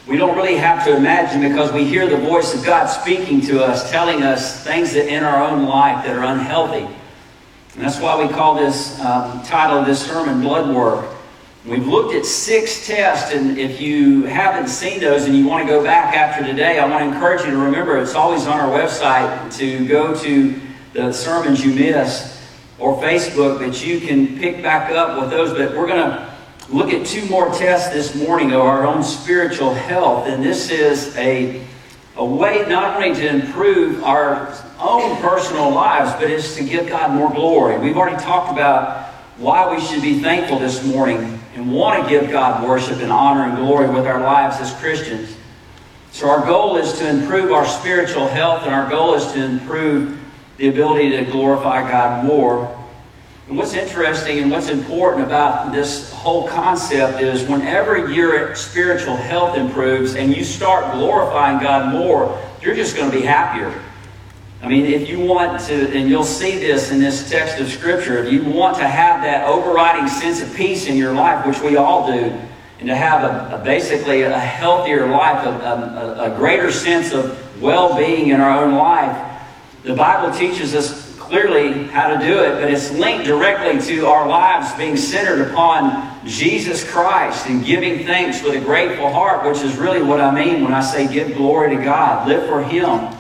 we 0.08 0.18
don't 0.18 0.36
really 0.36 0.56
have 0.56 0.84
to 0.86 0.96
imagine 0.96 1.42
because 1.42 1.72
we 1.72 1.86
hear 1.86 2.08
the 2.08 2.18
voice 2.18 2.54
of 2.56 2.66
God 2.66 2.88
speaking 2.88 3.40
to 3.42 3.64
us, 3.64 3.92
telling 3.92 4.24
us 4.24 4.64
things 4.64 4.94
that 4.94 5.08
in 5.08 5.24
our 5.24 5.44
own 5.44 5.66
life 5.66 6.06
that 6.06 6.16
are 6.16 6.24
unhealthy. 6.24 6.88
And 7.76 7.84
that's 7.84 8.00
why 8.00 8.22
we 8.22 8.32
call 8.32 8.56
this 8.56 9.00
um, 9.00 9.44
title 9.44 9.78
of 9.78 9.86
this 9.86 10.06
sermon 10.06 10.42
Blood 10.42 10.76
Work. 10.76 11.06
We've 11.66 11.88
looked 11.88 12.16
at 12.16 12.26
six 12.26 12.88
tests, 12.88 13.32
and 13.34 13.60
if 13.60 13.80
you 13.80 14.24
haven't 14.24 14.68
seen 14.68 15.00
those 15.00 15.26
and 15.26 15.38
you 15.38 15.46
want 15.46 15.68
to 15.68 15.72
go 15.72 15.84
back 15.84 16.16
after 16.16 16.44
today, 16.44 16.80
I 16.80 16.90
want 16.90 17.04
to 17.04 17.14
encourage 17.14 17.46
you 17.46 17.52
to 17.52 17.58
remember 17.58 18.00
it's 18.00 18.16
always 18.16 18.48
on 18.48 18.60
our 18.60 18.70
website 18.70 19.56
to 19.58 19.88
go 19.88 20.20
to 20.24 20.60
the 20.94 21.14
sermons 21.14 21.64
you 21.64 21.76
missed 21.76 22.40
or 22.80 23.00
Facebook 23.00 23.60
that 23.60 23.86
you 23.86 24.02
can 24.02 24.40
pick 24.40 24.64
back 24.64 24.92
up 24.92 25.22
with 25.22 25.30
those. 25.30 25.52
But 25.52 25.78
we're 25.78 25.86
going 25.86 26.10
to 26.10 26.31
look 26.72 26.94
at 26.94 27.06
two 27.06 27.26
more 27.26 27.54
tests 27.54 27.94
this 27.94 28.16
morning 28.16 28.54
of 28.54 28.62
our 28.62 28.86
own 28.86 29.04
spiritual 29.04 29.74
health. 29.74 30.28
And 30.28 30.44
this 30.44 30.72
is 30.72 31.16
a, 31.18 31.66
a 32.16 32.24
way 32.26 32.66
not 32.68 32.96
only 32.96 33.14
to 33.14 33.28
improve 33.28 34.04
our 34.04 34.58
own 34.80 35.18
personal 35.22 35.70
lives, 35.72 36.14
but 36.14 36.32
it's 36.32 36.56
to 36.56 36.64
give 36.64 36.88
God 36.88 37.12
more 37.12 37.32
glory. 37.32 37.78
We've 37.78 37.98
already 37.98 38.22
talked 38.24 38.52
about 38.52 39.08
why 39.38 39.74
we 39.74 39.82
should 39.82 40.02
be 40.02 40.20
thankful 40.20 40.60
this 40.60 40.86
morning 40.86 41.40
and 41.56 41.74
want 41.74 42.04
to 42.04 42.10
give 42.10 42.32
God 42.32 42.68
worship 42.68 43.00
and 43.00 43.12
honor 43.12 43.44
and 43.44 43.58
glory 43.58 43.90
with 43.90 44.06
our 44.06 44.22
lives 44.22 44.58
as 44.62 44.74
Christians. 44.76 45.36
So 46.12 46.30
our 46.30 46.46
goal 46.46 46.78
is 46.78 46.94
to 47.00 47.10
improve 47.10 47.52
our 47.52 47.66
spiritual 47.66 48.28
health 48.28 48.64
and 48.64 48.74
our 48.74 48.90
goal 48.90 49.16
is 49.16 49.30
to 49.34 49.44
improve 49.44 50.18
the 50.58 50.70
ability 50.70 51.10
to 51.12 51.26
glorify 51.26 51.90
God 51.90 52.26
more. 52.26 52.78
And 53.48 53.58
what's 53.58 53.74
interesting 53.74 54.40
and 54.40 54.52
what's 54.52 54.70
important 54.70 55.26
about 55.26 55.72
this 55.72 56.12
whole 56.12 56.48
concept 56.48 57.22
is 57.22 57.48
whenever 57.48 58.10
your 58.10 58.56
spiritual 58.56 59.16
health 59.16 59.58
improves 59.58 60.16
and 60.16 60.36
you 60.36 60.44
start 60.44 60.94
glorifying 60.94 61.62
God 61.62 61.92
more, 61.92 62.40
you're 62.62 62.76
just 62.76 62.96
going 62.96 63.12
to 63.12 63.18
be 63.18 63.24
happier. 63.24 63.74
I 64.62 64.68
mean, 64.68 64.86
if 64.86 65.10
you 65.10 65.20
want 65.20 65.60
to, 65.62 65.90
and 65.92 66.08
you'll 66.08 66.24
see 66.24 66.60
this 66.60 66.92
in 66.92 67.00
this 67.00 67.30
text 67.30 67.60
of 67.60 67.68
Scripture, 67.68 68.24
if 68.24 68.32
you 68.32 68.44
want 68.44 68.78
to 68.78 68.88
have 68.88 69.24
that 69.24 69.48
overriding 69.48 70.08
sense 70.08 70.40
of 70.40 70.56
peace 70.56 70.86
in 70.86 70.96
your 70.96 71.14
life, 71.14 71.46
which 71.48 71.60
we 71.62 71.78
all 71.78 72.06
do, 72.06 72.32
and 72.80 72.88
to 72.88 72.96
have 72.96 73.24
a, 73.24 73.56
a 73.56 73.64
basically 73.64 74.22
a 74.22 74.40
healthier 74.40 75.08
life, 75.08 75.44
a, 75.46 75.50
a, 75.50 76.32
a 76.32 76.36
greater 76.36 76.72
sense 76.72 77.12
of 77.12 77.62
well 77.62 77.98
being 77.98 78.30
in 78.30 78.40
our 78.40 78.64
own 78.64 78.76
life, 78.76 79.44
the 79.84 79.96
Bible 79.96 80.36
teaches 80.38 80.76
us 80.76 81.01
clearly 81.32 81.86
how 81.86 82.10
to 82.10 82.20
do 82.20 82.44
it, 82.44 82.56
but 82.56 82.70
it's 82.70 82.92
linked 82.92 83.24
directly 83.24 83.80
to 83.80 84.06
our 84.06 84.28
lives 84.28 84.70
being 84.74 84.98
centered 84.98 85.48
upon 85.50 86.28
Jesus 86.28 86.84
Christ 86.84 87.48
and 87.48 87.64
giving 87.66 88.06
thanks 88.06 88.44
with 88.44 88.54
a 88.54 88.60
grateful 88.60 89.10
heart, 89.10 89.48
which 89.48 89.64
is 89.64 89.78
really 89.78 90.02
what 90.02 90.20
I 90.20 90.30
mean 90.30 90.62
when 90.62 90.74
I 90.74 90.82
say 90.82 91.08
give 91.08 91.38
glory 91.38 91.74
to 91.78 91.82
God. 91.82 92.28
Live 92.28 92.50
for 92.50 92.62
Him 92.62 93.16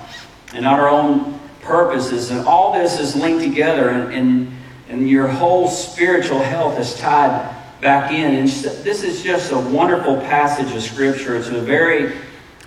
and 0.54 0.64
not 0.64 0.78
our 0.78 0.90
own 0.90 1.40
purposes. 1.62 2.32
And 2.32 2.46
all 2.46 2.74
this 2.74 3.00
is 3.00 3.16
linked 3.16 3.46
together, 3.46 3.88
and, 3.88 4.14
and, 4.14 4.52
and 4.90 5.10
your 5.10 5.30
whole 5.30 5.70
spiritual 5.70 6.40
health 6.40 6.78
is 6.80 6.94
tied 6.98 7.56
back 7.80 8.12
in. 8.12 8.36
And 8.36 8.50
this 8.50 9.04
is 9.04 9.24
just 9.24 9.54
a 9.54 9.58
wonderful 9.58 10.18
passage 10.18 10.76
of 10.76 10.84
Scripture. 10.84 11.38
It's 11.38 11.48
a 11.48 11.62
very 11.62 12.12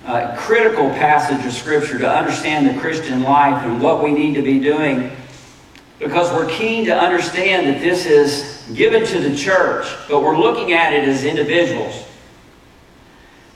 uh, 0.06 0.34
critical 0.38 0.88
passage 0.88 1.44
of 1.44 1.52
Scripture 1.52 1.98
to 1.98 2.10
understand 2.10 2.66
the 2.66 2.80
Christian 2.80 3.22
life 3.24 3.62
and 3.66 3.82
what 3.82 4.02
we 4.02 4.10
need 4.10 4.32
to 4.36 4.42
be 4.42 4.58
doing 4.58 5.14
because 5.98 6.32
we're 6.32 6.48
keen 6.48 6.84
to 6.86 6.96
understand 6.96 7.66
that 7.66 7.80
this 7.80 8.06
is 8.06 8.62
given 8.74 9.06
to 9.06 9.20
the 9.20 9.36
church, 9.36 9.86
but 10.08 10.22
we're 10.22 10.36
looking 10.36 10.72
at 10.72 10.92
it 10.92 11.08
as 11.08 11.24
individuals. 11.24 12.04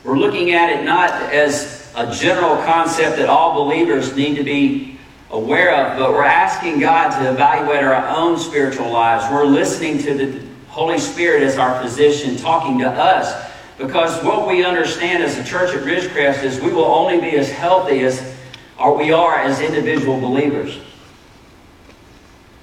We're 0.04 0.18
looking 0.18 0.52
at 0.52 0.70
it 0.70 0.84
not 0.84 1.10
as 1.32 1.92
a 1.96 2.10
general 2.14 2.56
concept 2.64 3.16
that 3.16 3.28
all 3.28 3.64
believers 3.64 4.14
need 4.14 4.36
to 4.36 4.44
be 4.44 4.98
aware 5.30 5.74
of, 5.74 5.98
but 5.98 6.12
we're 6.12 6.24
asking 6.24 6.80
God 6.80 7.10
to 7.18 7.30
evaluate 7.30 7.82
our 7.82 8.06
own 8.16 8.38
spiritual 8.38 8.90
lives. 8.90 9.30
We're 9.30 9.44
listening 9.44 9.98
to 9.98 10.14
the 10.14 10.46
Holy 10.68 10.98
Spirit 10.98 11.42
as 11.42 11.58
our 11.58 11.82
physician 11.82 12.36
talking 12.36 12.78
to 12.78 12.88
us 12.88 13.50
because 13.78 14.22
what 14.24 14.46
we 14.46 14.64
understand 14.64 15.22
as 15.22 15.36
a 15.38 15.44
church 15.44 15.74
at 15.74 15.82
Ridgecrest 15.82 16.42
is 16.42 16.60
we 16.60 16.72
will 16.72 16.84
only 16.84 17.20
be 17.20 17.36
as 17.36 17.50
healthy 17.50 18.00
as 18.00 18.34
or 18.78 18.96
we 18.96 19.12
are 19.12 19.36
as 19.40 19.60
individual 19.60 20.20
believers. 20.20 20.78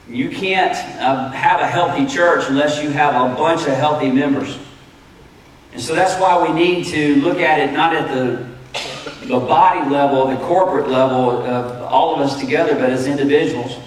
You 0.09 0.29
can't 0.29 0.75
uh, 1.01 1.31
have 1.31 1.61
a 1.61 1.67
healthy 1.67 2.05
church 2.05 2.45
unless 2.47 2.81
you 2.81 2.89
have 2.91 3.15
a 3.15 3.35
bunch 3.35 3.61
of 3.61 3.73
healthy 3.73 4.11
members. 4.11 4.59
And 5.73 5.81
so 5.81 5.95
that's 5.95 6.19
why 6.21 6.47
we 6.47 6.53
need 6.53 6.85
to 6.87 7.15
look 7.17 7.39
at 7.39 7.59
it 7.59 7.73
not 7.73 7.95
at 7.95 8.07
the, 8.13 8.47
the 9.25 9.39
body 9.39 9.89
level, 9.89 10.27
the 10.27 10.37
corporate 10.45 10.89
level 10.89 11.43
of 11.43 11.81
all 11.83 12.15
of 12.15 12.21
us 12.21 12.39
together, 12.39 12.75
but 12.75 12.89
as 12.89 13.07
individuals. 13.07 13.77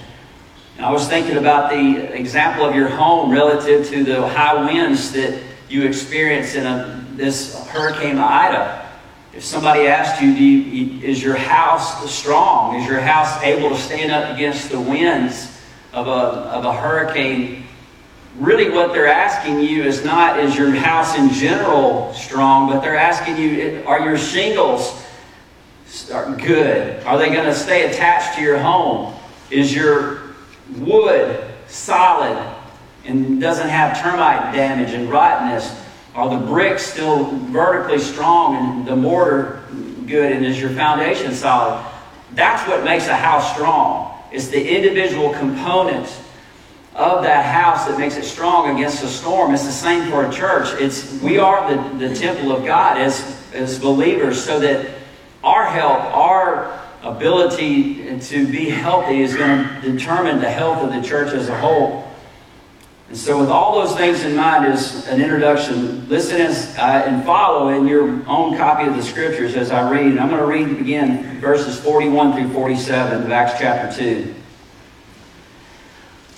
And 0.77 0.85
I 0.85 0.91
was 0.93 1.09
thinking 1.09 1.39
about 1.39 1.71
the 1.71 2.15
example 2.15 2.65
of 2.65 2.75
your 2.75 2.89
home 2.89 3.31
relative 3.31 3.89
to 3.89 4.05
the 4.05 4.29
high 4.29 4.67
winds 4.67 5.13
that 5.13 5.41
you 5.69 5.85
experience 5.85 6.55
in 6.55 6.67
a 6.67 6.99
this 7.19 7.67
Hurricane 7.67 8.17
Ida, 8.17 8.89
if 9.35 9.45
somebody 9.45 9.89
asked 9.89 10.23
you, 10.23 10.29
you, 10.29 11.03
is 11.03 11.23
your 11.23 11.37
house 11.37 12.11
strong? 12.11 12.77
Is 12.77 12.89
your 12.89 13.01
house 13.01 13.43
able 13.43 13.71
to 13.71 13.77
stand 13.77 14.13
up 14.13 14.35
against 14.35 14.71
the 14.71 14.81
winds 14.81 15.58
of 15.93 16.07
a, 16.07 16.11
of 16.11 16.65
a 16.65 16.73
hurricane? 16.73 17.65
Really, 18.37 18.71
what 18.71 18.93
they're 18.93 19.09
asking 19.09 19.61
you 19.61 19.83
is 19.83 20.05
not, 20.05 20.39
is 20.39 20.57
your 20.57 20.71
house 20.71 21.19
in 21.19 21.31
general 21.31 22.13
strong, 22.15 22.69
but 22.69 22.81
they're 22.81 22.97
asking 22.97 23.37
you, 23.37 23.83
are 23.87 24.01
your 24.01 24.17
shingles 24.17 25.05
good? 26.39 27.03
Are 27.05 27.19
they 27.19 27.31
going 27.31 27.47
to 27.47 27.55
stay 27.55 27.91
attached 27.91 28.37
to 28.37 28.43
your 28.43 28.59
home? 28.59 29.15
Is 29.51 29.75
your 29.75 30.35
wood 30.77 31.45
solid 31.67 32.55
and 33.05 33.41
doesn't 33.41 33.69
have 33.69 34.01
termite 34.01 34.55
damage 34.55 34.93
and 34.93 35.11
rottenness? 35.11 35.75
Are 36.15 36.29
the 36.29 36.47
bricks 36.47 36.85
still 36.85 37.25
vertically 37.51 37.99
strong 37.99 38.57
and 38.57 38.87
the 38.87 38.97
mortar 38.97 39.63
good 40.07 40.33
and 40.33 40.45
is 40.45 40.61
your 40.61 40.71
foundation 40.71 41.33
solid? 41.33 41.85
That's 42.35 42.69
what 42.69 42.85
makes 42.85 43.07
a 43.07 43.17
house 43.17 43.55
strong. 43.55 44.18
It's 44.31 44.49
the 44.49 44.77
individual 44.77 45.33
components 45.33 46.21
of 46.95 47.23
that 47.23 47.45
house 47.45 47.87
that 47.87 47.99
makes 47.99 48.17
it 48.17 48.25
strong 48.25 48.75
against 48.75 49.03
a 49.05 49.09
storm. 49.09 49.55
It's 49.55 49.65
the 49.65 49.73
same 49.73 50.11
for 50.11 50.27
a 50.27 50.33
church. 50.33 50.69
It's 50.81 51.13
we 51.23 51.39
are 51.39 51.73
the, 51.73 52.09
the 52.09 52.15
temple 52.15 52.53
of 52.53 52.65
God 52.65 52.99
as, 52.99 53.41
as 53.53 53.79
believers 53.79 54.43
so 54.43 54.59
that 54.61 54.91
our 55.45 55.65
health, 55.65 56.01
our 56.13 56.85
ability 57.03 58.19
to 58.19 58.51
be 58.51 58.69
healthy 58.69 59.21
is 59.21 59.37
going 59.37 59.65
to 59.81 59.93
determine 59.93 60.41
the 60.41 60.51
health 60.51 60.83
of 60.83 60.93
the 60.93 61.07
church 61.07 61.33
as 61.33 61.49
a 61.49 61.59
whole. 61.59 62.08
And 63.09 63.17
so, 63.17 63.41
with 63.41 63.49
all 63.49 63.81
those 63.81 63.97
things 63.97 64.23
in 64.23 64.37
mind, 64.37 64.67
as 64.67 65.09
an 65.09 65.23
introduction, 65.23 66.07
listen 66.11 66.43
as, 66.43 66.77
and 66.77 67.25
follow 67.25 67.71
in 67.71 67.87
your 67.87 68.05
own 68.29 68.57
copy 68.59 68.87
of 68.87 68.97
the 68.97 69.03
scriptures 69.03 69.55
as 69.55 69.71
I 69.71 69.91
read. 69.91 70.19
I'm 70.19 70.29
going 70.29 70.41
to 70.41 70.47
read 70.47 70.79
again 70.79 71.41
verses 71.41 71.81
41 71.81 72.35
through 72.35 72.53
47 72.53 73.23
of 73.23 73.31
Acts 73.31 73.59
chapter 73.59 73.99
2. 73.99 74.35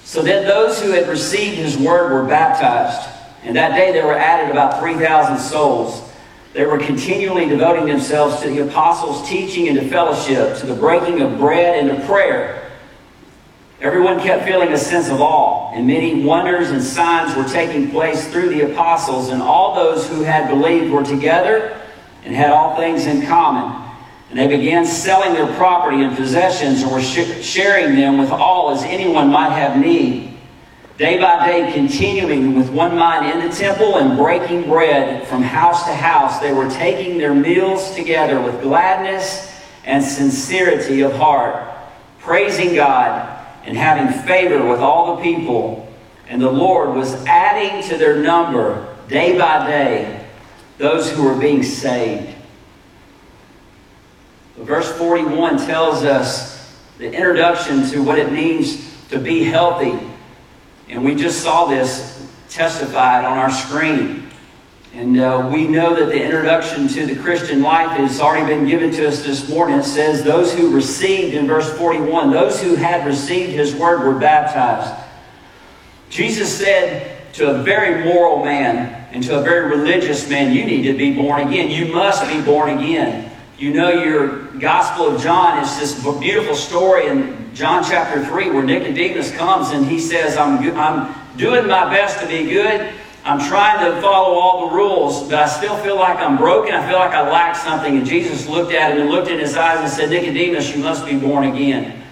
So 0.05 0.23
then, 0.23 0.47
those 0.47 0.81
who 0.81 0.93
had 0.93 1.09
received 1.09 1.57
his 1.57 1.77
word 1.77 2.13
were 2.13 2.29
baptized, 2.29 3.09
and 3.43 3.57
that 3.57 3.77
day 3.77 3.91
there 3.91 4.07
were 4.07 4.17
added 4.17 4.53
about 4.53 4.79
3,000 4.79 5.39
souls. 5.39 6.09
They 6.53 6.67
were 6.67 6.79
continually 6.79 7.47
devoting 7.47 7.87
themselves 7.87 8.41
to 8.43 8.49
the 8.49 8.69
apostles' 8.69 9.29
teaching 9.29 9.67
and 9.69 9.77
to 9.79 9.89
fellowship, 9.89 10.59
to 10.59 10.67
the 10.67 10.75
breaking 10.75 11.21
of 11.21 11.37
bread 11.39 11.85
and 11.85 11.99
to 11.99 12.07
prayer. 12.07 12.70
Everyone 13.81 14.21
kept 14.21 14.45
feeling 14.45 14.75
a 14.75 14.79
sense 14.79 15.09
of 15.09 15.23
awe, 15.23 15.73
and 15.73 15.87
many 15.87 16.23
wonders 16.23 16.71
and 16.71 16.83
signs 16.83 17.35
were 17.35 17.45
taking 17.51 17.91
place 17.91 18.31
through 18.31 18.51
the 18.51 18.71
apostles, 18.71 19.31
and 19.31 19.41
all 19.41 19.75
those 19.75 20.07
who 20.07 20.23
had 20.23 20.49
believed 20.49 20.93
were 20.93 21.03
together 21.03 21.81
and 22.23 22.35
had 22.35 22.51
all 22.51 22.77
things 22.77 23.07
in 23.07 23.27
common. 23.27 23.91
And 24.29 24.39
they 24.39 24.49
began 24.49 24.85
selling 24.85 25.33
their 25.33 25.51
property 25.57 26.03
and 26.03 26.15
possessions 26.15 26.83
and 26.83 26.93
were 26.93 27.01
sh- 27.01 27.43
sharing 27.43 27.97
them 27.97 28.19
with 28.19 28.31
all 28.31 28.71
as 28.71 28.83
anyone 28.83 29.31
might 29.31 29.51
have 29.51 29.81
need. 29.81 30.37
Day 30.99 31.19
by 31.19 31.47
day, 31.47 31.73
continuing 31.73 32.55
with 32.59 32.69
one 32.69 32.95
mind 32.95 33.31
in 33.31 33.49
the 33.49 33.55
temple 33.55 33.97
and 33.97 34.19
breaking 34.19 34.65
bread 34.65 35.27
from 35.27 35.43
house 35.43 35.87
to 35.87 35.95
house, 35.95 36.39
they 36.41 36.53
were 36.53 36.69
taking 36.69 37.17
their 37.17 37.35
meals 37.35 37.95
together 37.95 38.43
with 38.43 38.61
gladness 38.61 39.51
and 39.87 40.05
sincerity 40.05 41.01
of 41.01 41.15
heart, 41.15 41.67
praising 42.19 42.75
God 42.75 43.30
and 43.65 43.77
having 43.77 44.23
favor 44.25 44.67
with 44.67 44.81
all 44.81 45.17
the 45.17 45.23
people. 45.23 45.93
And 46.29 46.41
the 46.41 46.51
Lord 46.51 46.95
was 46.95 47.15
adding 47.27 47.89
to 47.89 47.97
their 47.97 48.17
number 48.17 48.97
day 49.09 49.37
by 49.37 49.67
day 49.67 50.27
those 50.79 51.11
who 51.11 51.25
were 51.25 51.39
being 51.39 51.63
saved. 51.63 52.35
Verse 54.57 54.91
41 54.93 55.59
tells 55.59 56.05
us 56.05 56.79
the 56.99 57.11
introduction 57.11 57.89
to 57.91 58.03
what 58.03 58.19
it 58.19 58.33
means 58.33 59.09
to 59.09 59.19
be 59.19 59.45
healthy. 59.45 59.99
And 60.89 61.05
we 61.05 61.15
just 61.15 61.43
saw 61.43 61.67
this 61.67 62.29
testified 62.49 63.25
on 63.25 63.39
our 63.39 63.51
screen. 63.51 64.20
And 64.93 65.21
uh, 65.21 65.49
we 65.53 65.69
know 65.69 65.95
that 65.95 66.07
the 66.07 66.21
introduction 66.21 66.89
to 66.89 67.07
the 67.07 67.15
Christian 67.15 67.63
life 67.63 67.97
has 67.97 68.21
already 68.21 68.47
been 68.47 68.67
given 68.67 68.91
to 68.93 69.07
us 69.07 69.23
this 69.23 69.49
morning. 69.49 69.79
It 69.79 69.85
says, 69.85 70.25
Those 70.25 70.53
who 70.53 70.75
received, 70.75 71.35
in 71.35 71.47
verse 71.47 71.73
41, 71.79 72.33
those 72.33 72.61
who 72.61 72.75
had 72.75 73.07
received 73.07 73.53
his 73.53 73.75
word 73.75 74.05
were 74.05 74.19
baptized. 74.19 74.93
Jesus 76.09 76.53
said 76.53 77.33
to 77.35 77.51
a 77.51 77.63
very 77.63 78.05
moral 78.05 78.45
man 78.45 79.09
and 79.13 79.23
to 79.23 79.39
a 79.39 79.43
very 79.43 79.71
religious 79.71 80.29
man, 80.29 80.53
You 80.53 80.65
need 80.65 80.83
to 80.83 80.99
be 80.99 81.15
born 81.15 81.47
again. 81.47 81.71
You 81.71 81.93
must 81.93 82.29
be 82.29 82.41
born 82.41 82.77
again. 82.77 83.31
You 83.59 83.73
know 83.73 83.91
your 83.91 84.45
Gospel 84.59 85.15
of 85.15 85.23
John 85.23 85.63
is 85.63 85.79
this 85.79 86.03
beautiful 86.19 86.57
story 86.57 87.07
in 87.07 87.55
John 87.55 87.85
chapter 87.85 88.25
3 88.25 88.51
where 88.51 88.65
Nicodemus 88.65 89.31
comes 89.37 89.71
and 89.71 89.87
he 89.87 90.01
says, 90.01 90.37
I'm, 90.37 90.59
I'm 90.77 91.15
doing 91.37 91.69
my 91.69 91.85
best 91.95 92.19
to 92.21 92.27
be 92.27 92.51
good. 92.51 92.93
I'm 93.25 93.39
trying 93.39 93.85
to 93.85 94.01
follow 94.01 94.39
all 94.39 94.69
the 94.69 94.75
rules, 94.75 95.25
but 95.25 95.35
I 95.35 95.47
still 95.47 95.77
feel 95.79 95.97
like 95.97 96.19
I'm 96.19 96.39
broken. 96.39 96.75
I 96.75 96.89
feel 96.89 96.99
like 96.99 97.13
I 97.13 97.29
lack 97.31 97.55
something. 97.55 97.99
And 97.99 98.07
Jesus 98.07 98.49
looked 98.49 98.73
at 98.73 98.93
him 98.93 99.03
and 99.03 99.11
looked 99.11 99.29
in 99.29 99.39
his 99.39 99.57
eyes 99.57 99.81
and 99.81 99.91
said, 99.91 100.11
Nicodemus, 100.11 100.75
you 100.75 100.83
must 100.83 101.05
be 101.05 101.19
born 101.19 101.45
again. 101.45 102.03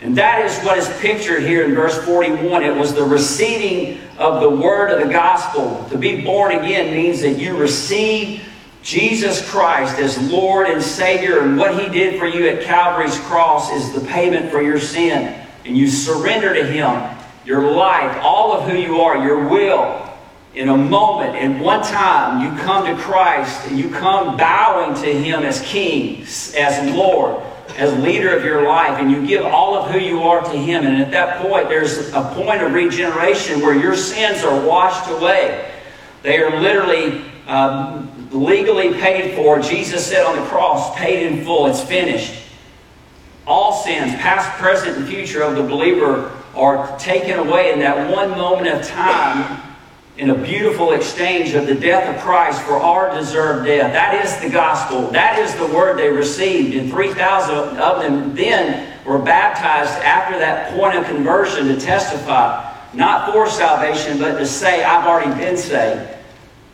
And 0.00 0.16
that 0.18 0.44
is 0.44 0.56
what 0.64 0.78
is 0.78 0.88
pictured 1.00 1.42
here 1.42 1.64
in 1.64 1.74
verse 1.74 1.98
41. 2.04 2.62
It 2.62 2.76
was 2.76 2.94
the 2.94 3.02
receiving 3.02 4.00
of 4.18 4.40
the 4.40 4.50
word 4.50 4.90
of 4.90 5.04
the 5.04 5.12
gospel. 5.12 5.84
To 5.90 5.98
be 5.98 6.20
born 6.20 6.52
again 6.52 6.94
means 6.94 7.20
that 7.22 7.38
you 7.38 7.56
receive 7.56 8.46
Jesus 8.82 9.48
Christ 9.50 9.98
as 9.98 10.30
Lord 10.30 10.68
and 10.68 10.82
Savior, 10.82 11.40
and 11.40 11.56
what 11.56 11.80
He 11.80 11.88
did 11.88 12.20
for 12.20 12.26
you 12.26 12.46
at 12.48 12.62
Calvary's 12.62 13.18
cross 13.20 13.72
is 13.72 13.94
the 13.94 14.06
payment 14.06 14.50
for 14.50 14.60
your 14.60 14.78
sin. 14.78 15.40
And 15.64 15.76
you 15.76 15.88
surrender 15.88 16.52
to 16.52 16.66
Him 16.66 17.13
your 17.44 17.70
life, 17.70 18.18
all 18.22 18.52
of 18.52 18.70
who 18.70 18.76
you 18.76 19.00
are, 19.00 19.24
your 19.24 19.48
will. 19.48 20.00
In 20.54 20.68
a 20.68 20.76
moment, 20.76 21.36
in 21.36 21.58
one 21.58 21.82
time, 21.82 22.40
you 22.40 22.62
come 22.62 22.86
to 22.86 23.02
Christ 23.02 23.66
and 23.66 23.78
you 23.78 23.90
come 23.90 24.36
bowing 24.36 24.94
to 25.02 25.12
Him 25.12 25.42
as 25.42 25.60
King, 25.62 26.22
as 26.22 26.94
Lord, 26.94 27.42
as 27.76 27.92
leader 27.98 28.34
of 28.36 28.44
your 28.44 28.62
life, 28.62 29.00
and 29.00 29.10
you 29.10 29.26
give 29.26 29.44
all 29.44 29.76
of 29.76 29.90
who 29.90 29.98
you 29.98 30.22
are 30.22 30.42
to 30.42 30.56
Him. 30.56 30.86
And 30.86 31.02
at 31.02 31.10
that 31.10 31.42
point, 31.42 31.68
there's 31.68 32.12
a 32.12 32.22
point 32.34 32.62
of 32.62 32.72
regeneration 32.72 33.60
where 33.60 33.74
your 33.74 33.96
sins 33.96 34.44
are 34.44 34.64
washed 34.64 35.10
away. 35.10 35.72
They 36.22 36.38
are 36.38 36.60
literally 36.60 37.24
um, 37.48 38.28
legally 38.30 38.94
paid 38.94 39.34
for. 39.34 39.58
Jesus 39.60 40.06
said 40.06 40.24
on 40.24 40.36
the 40.36 40.46
cross, 40.46 40.96
paid 40.96 41.26
in 41.26 41.44
full, 41.44 41.66
it's 41.66 41.82
finished. 41.82 42.42
All 43.46 43.82
sins, 43.82 44.14
past, 44.14 44.50
present, 44.58 44.96
and 44.96 45.08
future 45.08 45.42
of 45.42 45.56
the 45.56 45.62
believer 45.62 46.30
are 46.56 46.98
taken 46.98 47.38
away 47.38 47.72
in 47.72 47.80
that 47.80 48.10
one 48.10 48.30
moment 48.30 48.68
of 48.68 48.86
time 48.86 49.60
in 50.16 50.30
a 50.30 50.34
beautiful 50.34 50.92
exchange 50.92 51.54
of 51.54 51.66
the 51.66 51.74
death 51.74 52.14
of 52.14 52.22
Christ 52.22 52.62
for 52.62 52.74
our 52.74 53.12
deserved 53.18 53.66
death. 53.66 53.92
That 53.92 54.24
is 54.24 54.36
the 54.40 54.48
gospel. 54.48 55.10
That 55.10 55.38
is 55.40 55.54
the 55.56 55.66
word 55.66 55.98
they 55.98 56.08
received. 56.08 56.76
And 56.76 56.88
3,000 56.90 57.78
of 57.78 58.02
them 58.02 58.34
then 58.34 58.96
were 59.04 59.18
baptized 59.18 59.92
after 60.04 60.38
that 60.38 60.72
point 60.76 60.96
of 60.96 61.04
conversion 61.06 61.66
to 61.66 61.80
testify, 61.80 62.72
not 62.94 63.32
for 63.32 63.48
salvation, 63.50 64.18
but 64.18 64.38
to 64.38 64.46
say, 64.46 64.84
I've 64.84 65.06
already 65.06 65.34
been 65.40 65.56
saved. 65.56 66.08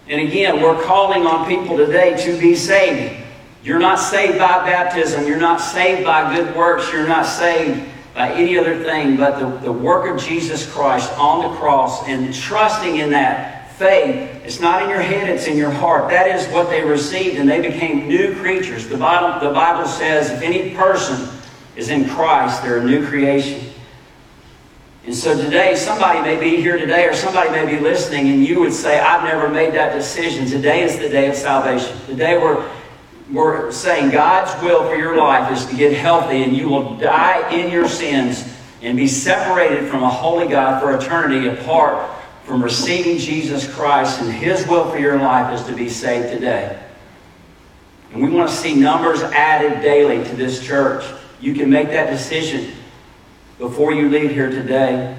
And 0.06 0.20
again, 0.28 0.60
we're 0.60 0.82
calling 0.82 1.26
on 1.26 1.48
people 1.48 1.78
today 1.78 2.22
to 2.24 2.38
be 2.38 2.54
saved. 2.54 3.24
You're 3.62 3.78
not 3.78 3.98
saved 3.98 4.38
by 4.38 4.66
baptism. 4.66 5.26
You're 5.26 5.38
not 5.38 5.58
saved 5.58 6.04
by 6.04 6.34
good 6.34 6.54
works. 6.54 6.92
You're 6.92 7.06
not 7.06 7.24
saved 7.24 7.89
by 8.14 8.32
any 8.32 8.58
other 8.58 8.82
thing 8.82 9.16
but 9.16 9.38
the, 9.38 9.46
the 9.64 9.72
work 9.72 10.12
of 10.12 10.20
Jesus 10.20 10.70
Christ 10.72 11.12
on 11.18 11.50
the 11.50 11.58
cross 11.58 12.06
and 12.08 12.34
trusting 12.34 12.96
in 12.96 13.10
that 13.10 13.72
faith. 13.80 14.42
It's 14.44 14.60
not 14.60 14.82
in 14.82 14.90
your 14.90 15.00
head, 15.00 15.28
it's 15.28 15.46
in 15.46 15.56
your 15.56 15.70
heart. 15.70 16.10
That 16.10 16.28
is 16.28 16.46
what 16.52 16.68
they 16.68 16.82
received, 16.82 17.36
and 17.36 17.48
they 17.48 17.62
became 17.62 18.08
new 18.08 18.34
creatures. 18.36 18.86
The 18.88 18.98
Bible, 18.98 19.40
the 19.40 19.54
Bible 19.54 19.88
says 19.88 20.30
if 20.30 20.42
any 20.42 20.74
person 20.74 21.28
is 21.76 21.88
in 21.88 22.06
Christ, 22.08 22.62
they're 22.62 22.78
a 22.78 22.84
new 22.84 23.06
creation. 23.06 23.72
And 25.06 25.14
so 25.14 25.34
today, 25.34 25.74
somebody 25.76 26.20
may 26.20 26.38
be 26.38 26.60
here 26.60 26.76
today, 26.76 27.06
or 27.06 27.14
somebody 27.14 27.48
may 27.50 27.64
be 27.64 27.80
listening, 27.80 28.28
and 28.28 28.44
you 28.44 28.60
would 28.60 28.74
say, 28.74 29.00
I've 29.00 29.24
never 29.24 29.48
made 29.48 29.72
that 29.72 29.94
decision. 29.94 30.44
Today 30.44 30.82
is 30.82 30.98
the 30.98 31.08
day 31.08 31.30
of 31.30 31.34
salvation. 31.34 31.96
Today 32.04 32.36
we're, 32.36 32.62
we're 33.32 33.70
saying 33.70 34.10
God's 34.10 34.60
will 34.62 34.88
for 34.88 34.96
your 34.96 35.16
life 35.16 35.52
is 35.52 35.64
to 35.66 35.76
get 35.76 35.92
healthy, 35.92 36.42
and 36.42 36.56
you 36.56 36.68
will 36.68 36.96
die 36.96 37.48
in 37.52 37.70
your 37.70 37.88
sins 37.88 38.44
and 38.82 38.96
be 38.96 39.06
separated 39.06 39.88
from 39.88 40.02
a 40.02 40.10
holy 40.10 40.48
God 40.48 40.80
for 40.80 40.96
eternity 40.96 41.48
apart 41.48 42.10
from 42.44 42.62
receiving 42.62 43.18
Jesus 43.18 43.72
Christ. 43.72 44.20
And 44.20 44.32
His 44.32 44.66
will 44.66 44.90
for 44.90 44.98
your 44.98 45.18
life 45.18 45.58
is 45.58 45.64
to 45.66 45.74
be 45.74 45.88
saved 45.88 46.32
today. 46.32 46.80
And 48.12 48.22
we 48.22 48.30
want 48.30 48.50
to 48.50 48.56
see 48.56 48.74
numbers 48.74 49.22
added 49.22 49.82
daily 49.82 50.24
to 50.24 50.36
this 50.36 50.64
church. 50.64 51.04
You 51.40 51.54
can 51.54 51.70
make 51.70 51.88
that 51.88 52.10
decision 52.10 52.72
before 53.58 53.92
you 53.92 54.08
leave 54.08 54.32
here 54.32 54.50
today. 54.50 55.16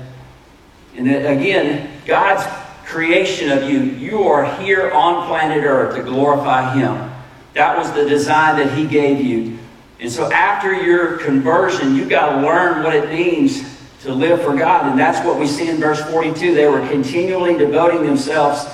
And 0.98 1.10
again, 1.10 1.90
God's 2.06 2.44
creation 2.86 3.50
of 3.52 3.70
you, 3.70 3.80
you 3.80 4.24
are 4.24 4.44
here 4.60 4.92
on 4.92 5.28
planet 5.28 5.64
Earth 5.64 5.96
to 5.96 6.04
glorify 6.04 6.74
Him. 6.74 7.11
That 7.54 7.78
was 7.78 7.92
the 7.92 8.08
design 8.08 8.58
that 8.58 8.78
He 8.78 8.86
gave 8.86 9.22
you. 9.22 9.58
And 10.00 10.12
so 10.12 10.32
after 10.32 10.74
your 10.74 11.18
conversion, 11.18 11.96
you've 11.96 12.10
got 12.10 12.36
to 12.36 12.42
learn 12.42 12.84
what 12.84 12.96
it 12.96 13.10
means 13.10 13.62
to 14.02 14.14
live 14.14 14.42
for 14.42 14.56
God. 14.56 14.88
And 14.88 15.00
that's 15.00 15.24
what 15.26 15.40
we 15.40 15.46
see 15.46 15.70
in 15.70 15.78
verse 15.78 16.02
42. 16.10 16.56
They 16.56 16.68
were 16.68 16.86
continually 16.88 17.58
devoting 17.58 18.04
themselves 18.04 18.66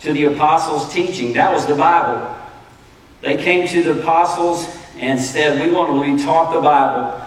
to 0.00 0.12
the 0.12 0.24
apostles' 0.24 0.92
teaching. 0.92 1.34
That 1.34 1.52
was 1.52 1.66
the 1.66 1.74
Bible. 1.74 2.34
They 3.20 3.36
came 3.36 3.68
to 3.68 3.82
the 3.82 4.00
apostles 4.00 4.66
and 4.96 5.20
said, 5.20 5.60
We 5.60 5.72
want 5.72 5.92
to 5.92 6.16
be 6.16 6.22
taught 6.22 6.54
the 6.54 6.60
Bible. 6.60 7.26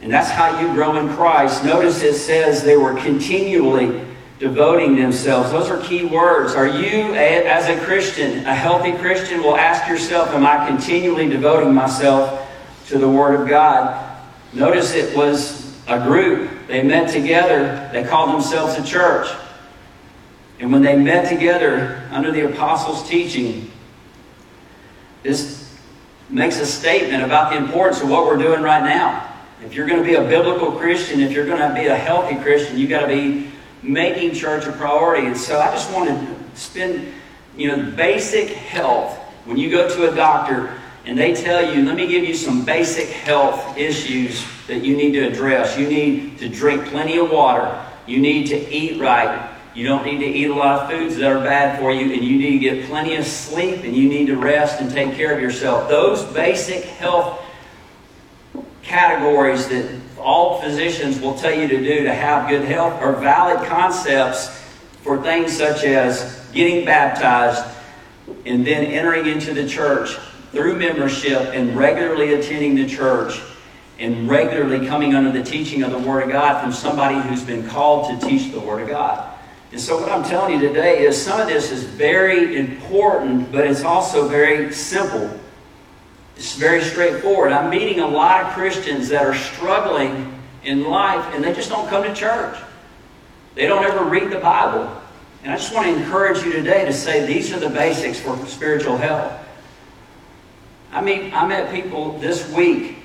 And 0.00 0.12
that's 0.12 0.30
how 0.30 0.60
you 0.60 0.72
grow 0.74 0.96
in 0.96 1.08
Christ. 1.14 1.64
Notice 1.64 2.02
it 2.02 2.14
says 2.14 2.64
they 2.64 2.76
were 2.76 2.94
continually 2.94 4.04
devoting 4.42 4.96
themselves. 4.96 5.52
Those 5.52 5.70
are 5.70 5.80
key 5.82 6.04
words. 6.04 6.54
Are 6.54 6.66
you, 6.66 7.14
as 7.14 7.68
a 7.68 7.80
Christian, 7.84 8.44
a 8.44 8.52
healthy 8.52 8.90
Christian, 8.92 9.40
will 9.40 9.56
ask 9.56 9.88
yourself, 9.88 10.30
Am 10.30 10.44
I 10.44 10.66
continually 10.66 11.28
devoting 11.28 11.72
myself 11.72 12.44
to 12.88 12.98
the 12.98 13.08
Word 13.08 13.40
of 13.40 13.48
God? 13.48 14.20
Notice 14.52 14.94
it 14.94 15.16
was 15.16 15.80
a 15.86 16.00
group. 16.00 16.50
They 16.66 16.82
met 16.82 17.12
together. 17.12 17.88
They 17.92 18.02
called 18.02 18.34
themselves 18.34 18.76
a 18.76 18.84
church. 18.84 19.28
And 20.58 20.72
when 20.72 20.82
they 20.82 20.96
met 20.96 21.28
together 21.28 22.08
under 22.10 22.32
the 22.32 22.50
apostles' 22.52 23.08
teaching, 23.08 23.70
this 25.22 25.72
makes 26.28 26.58
a 26.58 26.66
statement 26.66 27.22
about 27.22 27.52
the 27.52 27.58
importance 27.58 28.02
of 28.02 28.10
what 28.10 28.26
we're 28.26 28.38
doing 28.38 28.62
right 28.62 28.82
now. 28.82 29.28
If 29.64 29.74
you're 29.74 29.86
going 29.86 30.02
to 30.02 30.04
be 30.04 30.16
a 30.16 30.24
biblical 30.24 30.72
Christian, 30.72 31.20
if 31.20 31.30
you're 31.30 31.46
going 31.46 31.60
to 31.60 31.72
be 31.80 31.86
a 31.86 31.96
healthy 31.96 32.34
Christian, 32.42 32.76
you've 32.76 32.90
got 32.90 33.02
to 33.02 33.06
be 33.06 33.51
making 33.82 34.34
church 34.34 34.66
a 34.66 34.72
priority. 34.72 35.26
And 35.26 35.36
so 35.36 35.60
I 35.60 35.70
just 35.70 35.92
want 35.92 36.08
to 36.08 36.36
spend, 36.54 37.12
you 37.56 37.68
know, 37.68 37.90
basic 37.92 38.48
health. 38.48 39.18
When 39.44 39.56
you 39.56 39.70
go 39.70 39.88
to 39.88 40.10
a 40.10 40.14
doctor 40.14 40.78
and 41.04 41.18
they 41.18 41.34
tell 41.34 41.74
you, 41.74 41.84
let 41.84 41.96
me 41.96 42.06
give 42.06 42.24
you 42.24 42.34
some 42.34 42.64
basic 42.64 43.08
health 43.08 43.76
issues 43.76 44.44
that 44.68 44.84
you 44.84 44.96
need 44.96 45.12
to 45.12 45.26
address. 45.26 45.76
You 45.76 45.88
need 45.88 46.38
to 46.38 46.48
drink 46.48 46.86
plenty 46.86 47.18
of 47.18 47.30
water. 47.30 47.84
You 48.06 48.20
need 48.20 48.46
to 48.48 48.72
eat 48.72 49.00
right. 49.00 49.50
You 49.74 49.86
don't 49.86 50.04
need 50.04 50.18
to 50.18 50.26
eat 50.26 50.50
a 50.50 50.54
lot 50.54 50.82
of 50.82 50.90
foods 50.90 51.16
that 51.16 51.32
are 51.32 51.42
bad 51.42 51.78
for 51.78 51.92
you, 51.92 52.12
and 52.12 52.22
you 52.22 52.38
need 52.38 52.52
to 52.52 52.58
get 52.58 52.86
plenty 52.88 53.16
of 53.16 53.24
sleep, 53.24 53.84
and 53.84 53.96
you 53.96 54.08
need 54.08 54.26
to 54.26 54.36
rest 54.36 54.80
and 54.80 54.90
take 54.90 55.14
care 55.14 55.34
of 55.34 55.40
yourself. 55.40 55.88
Those 55.88 56.22
basic 56.24 56.84
health 56.84 57.40
categories 58.82 59.68
that 59.68 60.01
all 60.22 60.60
physicians 60.60 61.20
will 61.20 61.34
tell 61.34 61.54
you 61.54 61.68
to 61.68 61.78
do 61.78 62.04
to 62.04 62.14
have 62.14 62.48
good 62.48 62.64
health 62.64 62.94
are 63.00 63.12
valid 63.14 63.66
concepts 63.68 64.60
for 65.02 65.20
things 65.22 65.56
such 65.56 65.84
as 65.84 66.48
getting 66.52 66.84
baptized 66.84 67.64
and 68.46 68.66
then 68.66 68.84
entering 68.84 69.26
into 69.26 69.52
the 69.52 69.68
church 69.68 70.16
through 70.52 70.76
membership 70.76 71.40
and 71.54 71.76
regularly 71.76 72.34
attending 72.34 72.74
the 72.74 72.86
church 72.86 73.40
and 73.98 74.28
regularly 74.28 74.86
coming 74.86 75.14
under 75.14 75.30
the 75.30 75.42
teaching 75.42 75.82
of 75.82 75.90
the 75.90 75.98
Word 75.98 76.24
of 76.24 76.30
God 76.30 76.62
from 76.62 76.72
somebody 76.72 77.20
who's 77.28 77.42
been 77.42 77.66
called 77.68 78.20
to 78.20 78.26
teach 78.26 78.52
the 78.52 78.60
Word 78.60 78.82
of 78.82 78.88
God. 78.88 79.38
And 79.70 79.80
so, 79.80 79.98
what 79.98 80.10
I'm 80.10 80.22
telling 80.22 80.60
you 80.60 80.68
today 80.68 81.04
is 81.04 81.20
some 81.20 81.40
of 81.40 81.46
this 81.46 81.70
is 81.70 81.84
very 81.84 82.56
important, 82.56 83.50
but 83.50 83.66
it's 83.66 83.84
also 83.84 84.28
very 84.28 84.72
simple. 84.72 85.40
It's 86.42 86.56
very 86.56 86.82
straightforward. 86.82 87.52
I'm 87.52 87.70
meeting 87.70 88.00
a 88.00 88.06
lot 88.08 88.42
of 88.42 88.52
Christians 88.54 89.08
that 89.10 89.24
are 89.24 89.32
struggling 89.32 90.36
in 90.64 90.82
life 90.82 91.24
and 91.32 91.44
they 91.44 91.54
just 91.54 91.68
don't 91.68 91.88
come 91.88 92.02
to 92.02 92.12
church. 92.12 92.58
They 93.54 93.68
don't 93.68 93.84
ever 93.84 94.02
read 94.02 94.32
the 94.32 94.40
Bible. 94.40 94.92
And 95.44 95.52
I 95.52 95.56
just 95.56 95.72
want 95.72 95.86
to 95.86 95.94
encourage 95.94 96.42
you 96.42 96.50
today 96.50 96.84
to 96.84 96.92
say 96.92 97.24
these 97.24 97.52
are 97.52 97.60
the 97.60 97.70
basics 97.70 98.18
for 98.18 98.36
spiritual 98.46 98.96
health. 98.96 99.32
I 100.90 101.00
mean, 101.00 101.32
I 101.32 101.46
met 101.46 101.72
people 101.72 102.18
this 102.18 102.50
week 102.50 102.96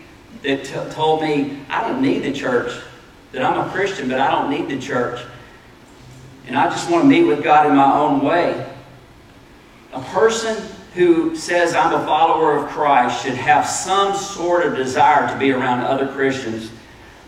that 0.42 0.64
t- 0.64 0.96
told 0.96 1.22
me, 1.22 1.60
I 1.70 1.88
don't 1.88 2.02
need 2.02 2.24
the 2.24 2.34
church, 2.34 2.72
that 3.34 3.44
I'm 3.44 3.68
a 3.68 3.72
Christian, 3.72 4.10
but 4.10 4.20
I 4.20 4.32
don't 4.32 4.50
need 4.50 4.68
the 4.68 4.84
church. 4.84 5.22
And 6.48 6.58
I 6.58 6.70
just 6.70 6.90
want 6.90 7.04
to 7.04 7.08
meet 7.08 7.26
with 7.26 7.44
God 7.44 7.68
in 7.68 7.76
my 7.76 8.00
own 8.00 8.20
way. 8.26 8.68
A 9.94 10.02
person 10.02 10.58
who 10.98 11.36
says, 11.36 11.76
I'm 11.76 11.94
a 11.94 12.04
follower 12.06 12.58
of 12.58 12.70
Christ, 12.70 13.24
should 13.24 13.36
have 13.36 13.68
some 13.68 14.16
sort 14.16 14.66
of 14.66 14.76
desire 14.76 15.32
to 15.32 15.38
be 15.38 15.52
around 15.52 15.82
other 15.82 16.08
Christians. 16.08 16.72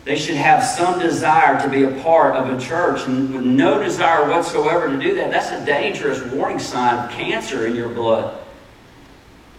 They 0.05 0.17
should 0.17 0.37
have 0.37 0.63
some 0.63 0.99
desire 0.99 1.61
to 1.61 1.69
be 1.69 1.83
a 1.83 2.01
part 2.01 2.35
of 2.35 2.49
a 2.49 2.59
church. 2.59 3.05
And 3.05 3.55
no 3.55 3.81
desire 3.81 4.27
whatsoever 4.27 4.89
to 4.89 4.99
do 4.99 5.13
that, 5.15 5.29
that's 5.29 5.51
a 5.51 5.63
dangerous 5.65 6.21
warning 6.33 6.57
sign 6.57 6.97
of 6.97 7.11
cancer 7.11 7.67
in 7.67 7.75
your 7.75 7.89
blood. 7.89 8.39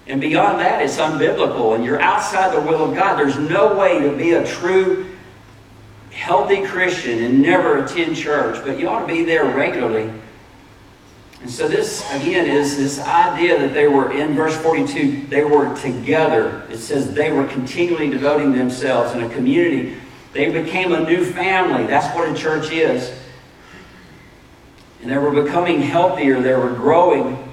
And 0.09 0.21
beyond 0.21 0.59
that, 0.59 0.83
it's 0.83 0.99
unbiblical, 0.99 1.77
and 1.77 1.85
you're 1.85 2.01
outside 2.01 2.53
the 2.53 2.61
will 2.61 2.91
of 2.91 2.97
God. 2.97 3.17
There's 3.17 3.39
no 3.39 3.77
way 3.79 4.01
to 4.01 4.17
be 4.17 4.33
a 4.33 4.45
true, 4.45 5.07
healthy 6.11 6.67
Christian 6.67 7.23
and 7.23 7.41
never 7.41 7.85
attend 7.85 8.17
church, 8.17 8.65
but 8.65 8.77
you 8.77 8.89
ought 8.89 9.03
to 9.03 9.07
be 9.07 9.25
there 9.25 9.45
regularly. 9.45 10.11
And 11.41 11.51
so, 11.51 11.67
this 11.69 12.05
again 12.13 12.47
is 12.47 12.77
this 12.77 12.99
idea 12.99 13.59
that 13.59 13.73
they 13.73 13.89
were 13.89 14.13
in 14.13 14.35
verse 14.35 14.57
42, 14.59 15.27
they 15.29 15.43
were 15.43 15.75
together. 15.77 16.67
It 16.71 16.79
says 16.79 17.15
they 17.15 17.33
were 17.33 17.47
continually 17.47 18.11
devoting 18.11 18.53
themselves 18.53 19.15
in 19.15 19.23
a 19.23 19.29
community. 19.31 19.97
They 20.33 20.51
became 20.51 20.93
a 20.93 21.01
new 21.01 21.25
family. 21.25 21.87
That's 21.87 22.15
what 22.15 22.29
a 22.29 22.35
church 22.35 22.71
is. 22.71 23.11
And 25.01 25.11
they 25.11 25.17
were 25.17 25.43
becoming 25.43 25.81
healthier, 25.81 26.43
they 26.43 26.55
were 26.55 26.75
growing. 26.75 27.47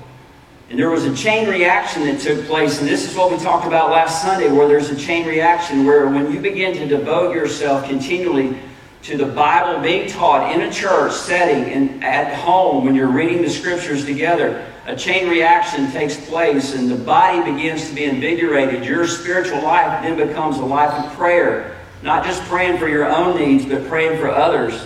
And 0.69 0.77
there 0.77 0.89
was 0.89 1.05
a 1.05 1.15
chain 1.15 1.47
reaction 1.47 2.03
that 2.07 2.19
took 2.19 2.45
place, 2.45 2.79
and 2.81 2.89
this 2.89 3.09
is 3.09 3.15
what 3.15 3.31
we 3.31 3.37
talked 3.37 3.65
about 3.65 3.89
last 3.89 4.21
Sunday, 4.21 4.51
where 4.51 4.67
there's 4.67 4.89
a 4.89 4.97
chain 4.97 5.25
reaction 5.25 5.85
where 5.85 6.09
when 6.09 6.29
you 6.29 6.41
begin 6.41 6.73
to 6.73 6.85
devote 6.85 7.33
yourself 7.33 7.87
continually 7.87 8.57
to 9.03 9.17
the 9.17 9.25
Bible 9.25 9.81
being 9.81 10.09
taught 10.09 10.53
in 10.53 10.61
a 10.61 10.71
church 10.71 11.13
setting 11.13 11.71
and 11.71 12.03
at 12.03 12.35
home 12.39 12.85
when 12.85 12.95
you're 12.95 13.11
reading 13.11 13.41
the 13.41 13.49
scriptures 13.49 14.05
together, 14.05 14.65
a 14.85 14.95
chain 14.95 15.29
reaction 15.29 15.91
takes 15.91 16.15
place 16.27 16.73
and 16.73 16.89
the 16.89 16.95
body 16.95 17.51
begins 17.51 17.89
to 17.89 17.95
be 17.95 18.05
invigorated. 18.05 18.85
Your 18.85 19.07
spiritual 19.07 19.61
life 19.61 20.01
then 20.01 20.17
becomes 20.17 20.57
a 20.57 20.65
life 20.65 20.93
of 20.93 21.13
prayer. 21.15 21.77
Not 22.01 22.23
just 22.23 22.41
praying 22.43 22.77
for 22.77 22.87
your 22.87 23.05
own 23.05 23.37
needs, 23.37 23.65
but 23.65 23.87
praying 23.87 24.19
for 24.19 24.29
others. 24.29 24.85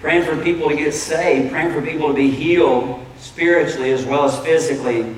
Praying 0.00 0.24
for 0.24 0.42
people 0.42 0.68
to 0.68 0.76
get 0.76 0.92
saved, 0.92 1.50
praying 1.50 1.72
for 1.72 1.82
people 1.82 2.08
to 2.08 2.14
be 2.14 2.30
healed, 2.30 3.04
spiritually 3.18 3.90
as 3.92 4.04
well 4.04 4.24
as 4.24 4.38
physically. 4.44 5.14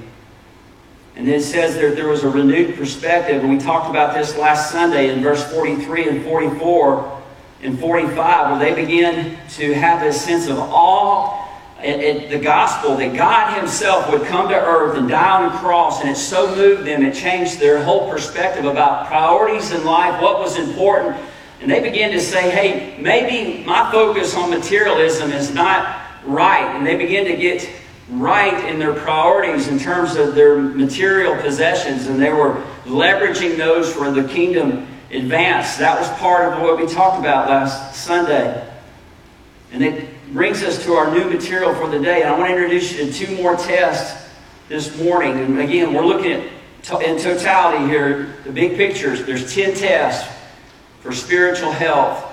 And 1.16 1.28
it 1.28 1.42
says 1.42 1.74
that 1.74 1.96
there 1.96 2.08
was 2.08 2.22
a 2.22 2.30
renewed 2.30 2.76
perspective, 2.76 3.42
and 3.42 3.50
we 3.50 3.58
talked 3.58 3.90
about 3.90 4.14
this 4.14 4.36
last 4.36 4.70
Sunday 4.70 5.12
in 5.12 5.20
verse 5.20 5.44
43 5.52 6.08
and 6.08 6.24
44 6.24 7.17
and 7.62 7.78
45, 7.78 8.50
where 8.50 8.58
they 8.58 8.80
begin 8.80 9.36
to 9.50 9.74
have 9.74 10.00
this 10.00 10.22
sense 10.22 10.48
of 10.48 10.58
awe 10.58 11.46
at, 11.78 12.00
at 12.00 12.30
the 12.30 12.38
gospel 12.38 12.96
that 12.96 13.16
God 13.16 13.56
Himself 13.58 14.10
would 14.10 14.24
come 14.26 14.48
to 14.48 14.54
earth 14.54 14.96
and 14.96 15.08
die 15.08 15.42
on 15.42 15.52
a 15.52 15.58
cross, 15.58 16.00
and 16.00 16.10
it 16.10 16.16
so 16.16 16.54
moved 16.54 16.84
them, 16.84 17.04
it 17.04 17.14
changed 17.14 17.58
their 17.58 17.82
whole 17.82 18.10
perspective 18.10 18.64
about 18.64 19.06
priorities 19.06 19.72
in 19.72 19.84
life, 19.84 20.20
what 20.22 20.38
was 20.38 20.58
important. 20.58 21.16
And 21.60 21.70
they 21.70 21.80
began 21.80 22.12
to 22.12 22.20
say, 22.20 22.50
hey, 22.50 23.00
maybe 23.00 23.64
my 23.64 23.90
focus 23.90 24.34
on 24.36 24.50
materialism 24.50 25.32
is 25.32 25.52
not 25.52 26.00
right. 26.24 26.76
And 26.76 26.86
they 26.86 26.96
begin 26.96 27.24
to 27.24 27.36
get 27.36 27.68
right 28.10 28.64
in 28.70 28.78
their 28.78 28.94
priorities 28.94 29.68
in 29.68 29.78
terms 29.78 30.14
of 30.14 30.34
their 30.34 30.56
material 30.56 31.36
possessions, 31.42 32.06
and 32.06 32.20
they 32.20 32.32
were 32.32 32.62
leveraging 32.84 33.56
those 33.56 33.92
for 33.92 34.10
the 34.10 34.26
kingdom 34.28 34.86
advance. 35.10 35.76
That 35.76 35.98
was 35.98 36.08
part 36.18 36.52
of 36.52 36.62
what 36.62 36.78
we 36.78 36.86
talked 36.86 37.18
about 37.18 37.48
last 37.48 37.96
Sunday. 37.96 38.66
And 39.72 39.82
it 39.82 40.08
brings 40.32 40.62
us 40.62 40.82
to 40.84 40.94
our 40.94 41.10
new 41.10 41.30
material 41.30 41.74
for 41.74 41.88
the 41.88 41.98
day. 41.98 42.22
And 42.22 42.30
I 42.30 42.38
want 42.38 42.50
to 42.50 42.54
introduce 42.54 42.92
you 42.92 43.06
to 43.06 43.12
two 43.12 43.36
more 43.36 43.56
tests 43.56 44.28
this 44.68 44.98
morning. 44.98 45.38
And 45.38 45.60
again, 45.60 45.92
we're 45.92 46.06
looking 46.06 46.32
at 46.32 46.52
in 47.02 47.18
totality 47.18 47.86
here, 47.86 48.34
the 48.44 48.52
big 48.52 48.76
pictures. 48.76 49.24
There's 49.24 49.52
10 49.54 49.74
tests 49.74 50.32
for 51.00 51.12
spiritual 51.12 51.70
health 51.70 52.24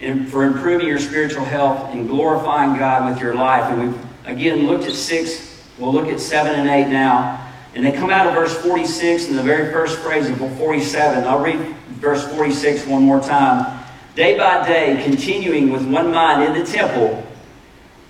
and 0.00 0.30
for 0.30 0.44
improving 0.44 0.86
your 0.86 0.98
spiritual 0.98 1.44
health 1.44 1.92
and 1.92 2.08
glorifying 2.08 2.78
God 2.78 3.10
with 3.10 3.20
your 3.20 3.34
life. 3.34 3.64
And 3.64 3.92
we've 3.92 4.06
Again, 4.24 4.66
looked 4.66 4.84
at 4.84 4.94
6. 4.94 5.64
We'll 5.78 5.92
look 5.92 6.06
at 6.06 6.20
7 6.20 6.54
and 6.54 6.68
8 6.68 6.88
now. 6.88 7.41
And 7.74 7.84
they 7.84 7.92
come 7.92 8.10
out 8.10 8.26
of 8.26 8.34
verse 8.34 8.54
46 8.62 9.28
in 9.28 9.36
the 9.36 9.42
very 9.42 9.72
first 9.72 9.98
phrase 10.00 10.28
of 10.28 10.38
47. 10.58 11.24
I'll 11.24 11.42
read 11.42 11.58
verse 12.00 12.26
46 12.34 12.86
one 12.86 13.02
more 13.02 13.20
time. 13.20 13.82
Day 14.14 14.36
by 14.36 14.66
day, 14.66 15.02
continuing 15.04 15.70
with 15.70 15.86
one 15.86 16.12
mind 16.12 16.42
in 16.42 16.62
the 16.62 16.70
temple 16.70 17.26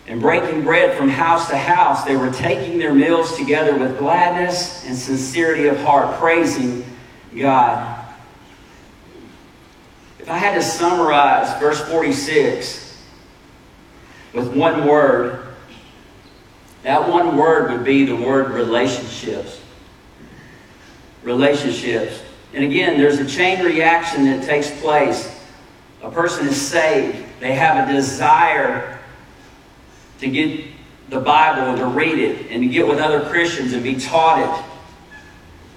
and 0.08 0.20
breaking 0.20 0.64
bread 0.64 0.96
from 0.98 1.08
house 1.08 1.48
to 1.48 1.56
house, 1.56 2.02
they 2.04 2.16
were 2.16 2.30
taking 2.32 2.78
their 2.78 2.92
meals 2.92 3.36
together 3.36 3.76
with 3.76 3.98
gladness 3.98 4.84
and 4.84 4.96
sincerity 4.96 5.68
of 5.68 5.78
heart, 5.78 6.18
praising 6.18 6.84
God. 7.38 8.04
If 10.18 10.28
I 10.28 10.38
had 10.38 10.54
to 10.54 10.62
summarize 10.62 11.60
verse 11.60 11.80
46 11.88 13.04
with 14.32 14.48
one 14.56 14.86
word, 14.86 15.41
that 16.82 17.08
one 17.08 17.36
word 17.36 17.70
would 17.70 17.84
be 17.84 18.04
the 18.04 18.16
word 18.16 18.50
relationships. 18.50 19.60
Relationships. 21.22 22.20
And 22.54 22.64
again, 22.64 22.98
there's 22.98 23.18
a 23.18 23.26
chain 23.26 23.64
reaction 23.64 24.24
that 24.24 24.44
takes 24.44 24.70
place. 24.80 25.40
A 26.02 26.10
person 26.10 26.48
is 26.48 26.60
saved. 26.60 27.24
They 27.40 27.54
have 27.54 27.88
a 27.88 27.92
desire 27.92 28.98
to 30.18 30.28
get 30.28 30.66
the 31.08 31.20
Bible 31.20 31.62
and 31.62 31.78
to 31.78 31.86
read 31.86 32.18
it 32.18 32.50
and 32.50 32.62
to 32.62 32.68
get 32.68 32.86
with 32.86 32.98
other 32.98 33.28
Christians 33.28 33.72
and 33.72 33.82
be 33.82 33.96
taught 33.96 34.40
it. 34.40 34.64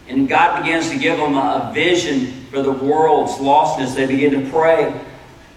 And 0.08 0.28
God 0.28 0.64
begins 0.64 0.90
to 0.90 0.98
give 0.98 1.18
them 1.18 1.36
a 1.36 1.72
vision 1.74 2.46
for 2.52 2.62
the 2.62 2.72
world's 2.72 3.34
lostness. 3.34 3.96
They 3.96 4.06
begin 4.06 4.44
to 4.44 4.50
pray. 4.50 4.94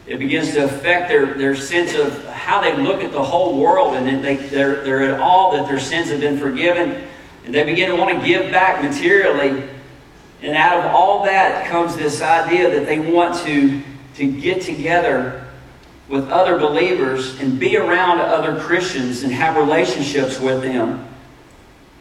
It 0.08 0.18
begins 0.18 0.52
to 0.54 0.64
affect 0.64 1.10
their, 1.10 1.34
their 1.34 1.54
sense 1.54 1.94
of 1.94 2.24
how 2.28 2.62
they 2.62 2.74
look 2.74 3.04
at 3.04 3.12
the 3.12 3.22
whole 3.22 3.60
world 3.60 3.94
and 3.94 4.24
they, 4.24 4.36
they're, 4.36 4.82
they're 4.82 5.12
at 5.12 5.20
all 5.20 5.52
that 5.52 5.68
their 5.68 5.78
sins 5.78 6.08
have 6.08 6.20
been 6.20 6.38
forgiven. 6.38 7.06
And 7.44 7.54
they 7.54 7.62
begin 7.62 7.90
to 7.90 7.96
want 7.96 8.18
to 8.18 8.26
give 8.26 8.50
back 8.50 8.82
materially. 8.82 9.68
And 10.40 10.56
out 10.56 10.78
of 10.78 10.86
all 10.86 11.24
that 11.24 11.68
comes 11.68 11.94
this 11.94 12.22
idea 12.22 12.70
that 12.70 12.86
they 12.86 12.98
want 12.98 13.34
to, 13.44 13.82
to 14.14 14.32
get 14.40 14.62
together 14.62 15.46
with 16.08 16.26
other 16.30 16.58
believers 16.58 17.38
and 17.40 17.60
be 17.60 17.76
around 17.76 18.20
other 18.20 18.58
Christians 18.58 19.24
and 19.24 19.32
have 19.32 19.56
relationships 19.56 20.40
with 20.40 20.62
them. 20.62 21.06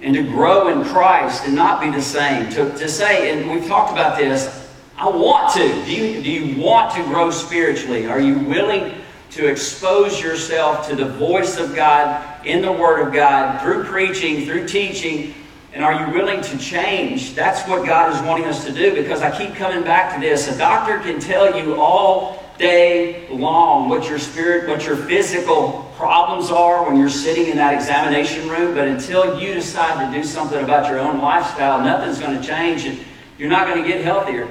And 0.02 0.16
to 0.16 0.24
grow 0.24 0.70
in 0.70 0.86
Christ 0.86 1.44
and 1.46 1.56
not 1.56 1.82
be 1.82 1.92
the 1.92 2.02
same. 2.02 2.50
To, 2.52 2.70
to 2.78 2.88
say, 2.88 3.38
and 3.38 3.52
we've 3.52 3.68
talked 3.68 3.92
about 3.92 4.18
this, 4.18 4.67
I 4.98 5.10
want 5.10 5.54
to. 5.54 5.86
Do 5.86 5.92
you, 5.94 6.24
do 6.24 6.32
you 6.32 6.60
want 6.60 6.96
to 6.96 7.04
grow 7.04 7.30
spiritually? 7.30 8.08
Are 8.08 8.20
you 8.20 8.40
willing 8.40 8.96
to 9.32 9.46
expose 9.46 10.20
yourself 10.20 10.88
to 10.90 10.96
the 10.96 11.06
voice 11.06 11.58
of 11.58 11.76
God 11.76 12.46
in 12.48 12.64
the 12.64 12.72
Word 12.72 13.06
of 13.06 13.14
God 13.14 13.62
through 13.62 13.84
preaching, 13.84 14.46
through 14.46 14.68
teaching, 14.68 15.36
and 15.74 15.84
are 15.86 15.94
you 15.94 16.12
willing 16.18 16.42
to 16.42 16.58
change? 16.58 17.36
That's 17.36 17.62
what 17.70 17.86
God 17.86 18.12
is 18.12 18.20
wanting 18.24 18.46
us 18.46 18.66
to 18.66 18.74
do 18.74 18.96
because 18.96 19.22
I 19.22 19.38
keep 19.38 19.54
coming 19.54 19.84
back 19.84 20.16
to 20.16 20.20
this. 20.20 20.48
A 20.48 20.58
doctor 20.58 20.98
can 20.98 21.20
tell 21.20 21.56
you 21.56 21.80
all 21.80 22.44
day 22.58 23.30
long 23.30 23.90
what 23.90 24.10
your 24.10 24.18
spirit, 24.18 24.68
what 24.68 24.84
your 24.84 24.96
physical 24.96 25.94
problems 25.96 26.50
are 26.50 26.88
when 26.88 26.98
you're 26.98 27.08
sitting 27.08 27.46
in 27.46 27.58
that 27.58 27.76
examination 27.76 28.50
room, 28.50 28.74
but 28.74 28.88
until 28.88 29.40
you 29.40 29.54
decide 29.54 30.12
to 30.12 30.18
do 30.18 30.24
something 30.24 30.64
about 30.64 30.90
your 30.90 30.98
own 30.98 31.22
lifestyle, 31.22 31.84
nothing's 31.84 32.18
going 32.18 32.36
to 32.36 32.48
change 32.48 32.86
and 32.86 32.98
you're 33.38 33.50
not 33.50 33.68
going 33.68 33.80
to 33.80 33.88
get 33.88 34.04
healthier. 34.04 34.48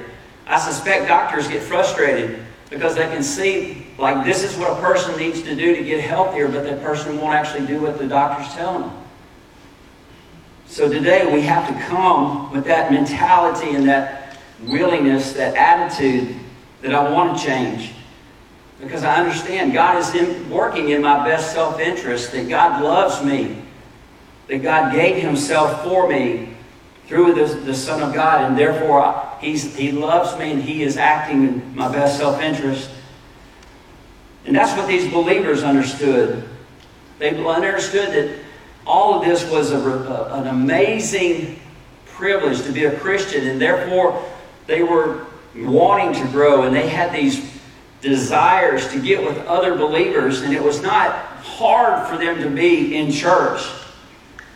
I 0.47 0.59
suspect 0.59 1.07
doctors 1.07 1.47
get 1.47 1.61
frustrated 1.61 2.39
because 2.69 2.95
they 2.95 3.07
can 3.07 3.23
see, 3.23 3.85
like, 3.97 4.25
this 4.25 4.43
is 4.43 4.57
what 4.57 4.71
a 4.71 4.81
person 4.81 5.17
needs 5.17 5.41
to 5.43 5.55
do 5.55 5.75
to 5.75 5.83
get 5.83 6.01
healthier, 6.01 6.47
but 6.47 6.63
that 6.63 6.81
person 6.81 7.19
won't 7.19 7.33
actually 7.33 7.65
do 7.67 7.81
what 7.81 7.97
the 7.97 8.07
doctor's 8.07 8.53
telling 8.53 8.83
them. 8.83 9.03
So 10.67 10.89
today 10.89 11.31
we 11.33 11.41
have 11.41 11.67
to 11.67 11.85
come 11.85 12.51
with 12.51 12.65
that 12.65 12.91
mentality 12.91 13.75
and 13.75 13.87
that 13.87 14.37
willingness, 14.63 15.33
that 15.33 15.55
attitude 15.55 16.35
that 16.81 16.93
I 16.93 17.09
want 17.09 17.37
to 17.37 17.45
change. 17.45 17.91
Because 18.79 19.03
I 19.03 19.15
understand 19.15 19.73
God 19.73 19.97
is 19.97 20.13
in, 20.13 20.49
working 20.49 20.89
in 20.89 21.01
my 21.01 21.25
best 21.25 21.53
self 21.53 21.79
interest, 21.79 22.31
that 22.33 22.47
God 22.47 22.83
loves 22.83 23.23
me, 23.23 23.61
that 24.47 24.59
God 24.59 24.93
gave 24.93 25.21
Himself 25.21 25.83
for 25.83 26.07
me 26.07 26.56
through 27.07 27.33
the, 27.33 27.45
the 27.61 27.73
Son 27.73 28.01
of 28.01 28.13
God, 28.13 28.43
and 28.43 28.57
therefore 28.57 29.29
he's, 29.39 29.75
He 29.75 29.91
loves 29.91 30.37
me 30.37 30.51
and 30.51 30.61
He 30.61 30.83
is 30.83 30.97
acting 30.97 31.43
in 31.47 31.75
my 31.75 31.91
best 31.91 32.17
self 32.17 32.41
interest. 32.41 32.89
And 34.45 34.55
that's 34.55 34.77
what 34.77 34.87
these 34.87 35.11
believers 35.11 35.63
understood. 35.63 36.47
They 37.19 37.35
understood 37.45 38.09
that 38.09 38.39
all 38.85 39.19
of 39.19 39.25
this 39.25 39.49
was 39.49 39.71
a, 39.71 39.79
a, 39.79 40.41
an 40.41 40.47
amazing 40.47 41.59
privilege 42.05 42.61
to 42.63 42.71
be 42.71 42.85
a 42.85 42.97
Christian, 42.99 43.47
and 43.47 43.59
therefore 43.59 44.23
they 44.65 44.83
were 44.83 45.25
wanting 45.55 46.13
to 46.21 46.31
grow, 46.31 46.63
and 46.63 46.75
they 46.75 46.87
had 46.87 47.13
these 47.13 47.57
desires 48.01 48.87
to 48.89 49.01
get 49.01 49.23
with 49.23 49.37
other 49.45 49.75
believers, 49.75 50.41
and 50.41 50.53
it 50.53 50.63
was 50.63 50.81
not 50.81 51.13
hard 51.41 52.07
for 52.07 52.17
them 52.17 52.39
to 52.41 52.49
be 52.49 52.95
in 52.95 53.11
church 53.11 53.61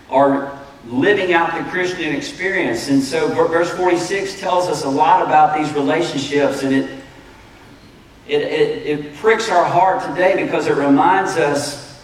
or 0.09 0.57
living 0.87 1.33
out 1.33 1.53
the 1.57 1.69
Christian 1.69 2.15
experience. 2.15 2.89
And 2.89 3.01
so, 3.01 3.27
verse 3.29 3.71
46 3.71 4.39
tells 4.39 4.67
us 4.67 4.83
a 4.83 4.89
lot 4.89 5.21
about 5.21 5.57
these 5.57 5.71
relationships, 5.73 6.63
and 6.63 6.73
it 6.73 7.01
it, 8.27 8.41
it, 8.43 8.99
it 8.99 9.15
pricks 9.15 9.49
our 9.49 9.65
heart 9.65 10.03
today 10.07 10.41
because 10.41 10.67
it 10.67 10.77
reminds 10.77 11.37
us 11.37 12.01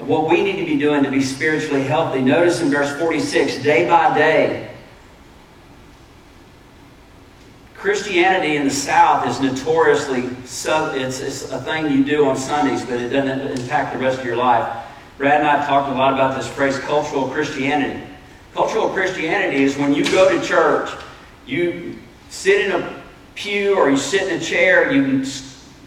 of 0.00 0.08
what 0.08 0.28
we 0.28 0.42
need 0.42 0.56
to 0.56 0.64
be 0.64 0.78
doing 0.78 1.02
to 1.02 1.10
be 1.10 1.20
spiritually 1.20 1.82
healthy. 1.82 2.22
Notice 2.22 2.62
in 2.62 2.70
verse 2.70 2.98
46 2.98 3.62
day 3.62 3.86
by 3.86 4.16
day, 4.16 4.70
Christianity 7.74 8.56
in 8.56 8.64
the 8.64 8.70
South 8.70 9.26
is 9.28 9.40
notoriously, 9.40 10.30
sub, 10.46 10.96
it's, 10.96 11.20
it's 11.20 11.50
a 11.52 11.60
thing 11.60 11.92
you 11.92 12.04
do 12.04 12.26
on 12.26 12.36
Sundays, 12.36 12.84
but 12.84 13.00
it 13.00 13.10
doesn't 13.10 13.60
impact 13.60 13.92
the 13.92 14.00
rest 14.00 14.20
of 14.20 14.24
your 14.24 14.36
life. 14.36 14.84
Brad 15.18 15.40
and 15.40 15.48
I 15.48 15.66
talked 15.66 15.90
a 15.90 15.94
lot 15.94 16.14
about 16.14 16.36
this 16.36 16.48
phrase, 16.48 16.78
cultural 16.78 17.28
Christianity. 17.28 18.02
Cultural 18.54 18.88
Christianity 18.88 19.62
is 19.64 19.76
when 19.76 19.92
you 19.92 20.04
go 20.04 20.30
to 20.30 20.46
church, 20.46 20.90
you 21.46 21.98
sit 22.30 22.66
in 22.66 22.80
a 22.80 23.02
pew 23.34 23.76
or 23.76 23.90
you 23.90 23.96
sit 23.96 24.32
in 24.32 24.40
a 24.40 24.42
chair, 24.42 24.90
you 24.90 25.26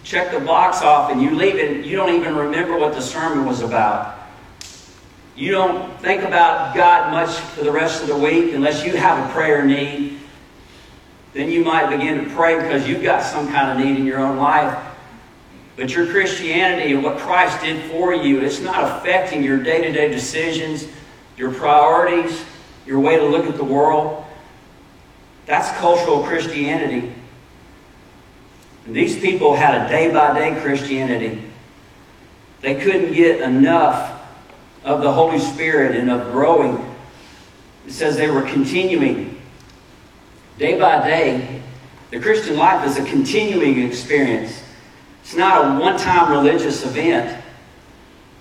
check 0.03 0.31
the 0.31 0.39
box 0.39 0.81
off, 0.81 1.11
and 1.11 1.21
you 1.21 1.31
leave 1.31 1.55
it, 1.55 1.85
you 1.85 1.95
don't 1.95 2.13
even 2.13 2.35
remember 2.35 2.77
what 2.77 2.93
the 2.93 3.01
sermon 3.01 3.45
was 3.45 3.61
about. 3.61 4.19
You 5.35 5.51
don't 5.51 5.99
think 6.01 6.23
about 6.23 6.75
God 6.75 7.11
much 7.11 7.35
for 7.35 7.63
the 7.63 7.71
rest 7.71 8.01
of 8.01 8.09
the 8.09 8.17
week 8.17 8.53
unless 8.53 8.85
you 8.85 8.95
have 8.97 9.29
a 9.29 9.33
prayer 9.33 9.65
need 9.65 10.11
then 11.33 11.49
you 11.49 11.63
might 11.63 11.89
begin 11.89 12.25
to 12.25 12.35
pray 12.35 12.55
because 12.61 12.87
you've 12.87 13.03
got 13.03 13.23
some 13.23 13.47
kind 13.49 13.71
of 13.71 13.85
need 13.85 13.97
in 13.97 14.05
your 14.05 14.19
own 14.19 14.37
life. 14.37 14.77
But 15.81 15.95
your 15.95 16.05
Christianity 16.05 16.93
and 16.93 17.03
what 17.03 17.17
Christ 17.17 17.63
did 17.63 17.89
for 17.89 18.13
you, 18.13 18.39
it's 18.41 18.59
not 18.59 18.83
affecting 18.83 19.41
your 19.41 19.57
day 19.57 19.81
to 19.81 19.91
day 19.91 20.09
decisions, 20.09 20.87
your 21.37 21.51
priorities, 21.51 22.45
your 22.85 22.99
way 22.99 23.17
to 23.17 23.25
look 23.25 23.47
at 23.47 23.57
the 23.57 23.63
world. 23.63 24.23
That's 25.47 25.75
cultural 25.79 26.21
Christianity. 26.21 27.11
And 28.85 28.95
these 28.95 29.19
people 29.19 29.55
had 29.55 29.73
a 29.73 29.89
day 29.89 30.13
by 30.13 30.37
day 30.37 30.61
Christianity. 30.61 31.41
They 32.61 32.75
couldn't 32.75 33.13
get 33.13 33.41
enough 33.41 34.21
of 34.83 35.01
the 35.01 35.11
Holy 35.11 35.39
Spirit 35.39 35.95
and 35.95 36.11
of 36.11 36.31
growing. 36.31 36.77
It 37.87 37.93
says 37.93 38.17
they 38.17 38.29
were 38.29 38.43
continuing 38.43 39.41
day 40.59 40.79
by 40.79 41.03
day. 41.07 41.63
The 42.11 42.19
Christian 42.19 42.55
life 42.55 42.85
is 42.85 42.99
a 42.99 43.03
continuing 43.03 43.81
experience. 43.81 44.61
It's 45.31 45.37
not 45.37 45.63
a 45.63 45.79
one 45.79 45.97
time 45.97 46.29
religious 46.29 46.85
event. 46.85 47.41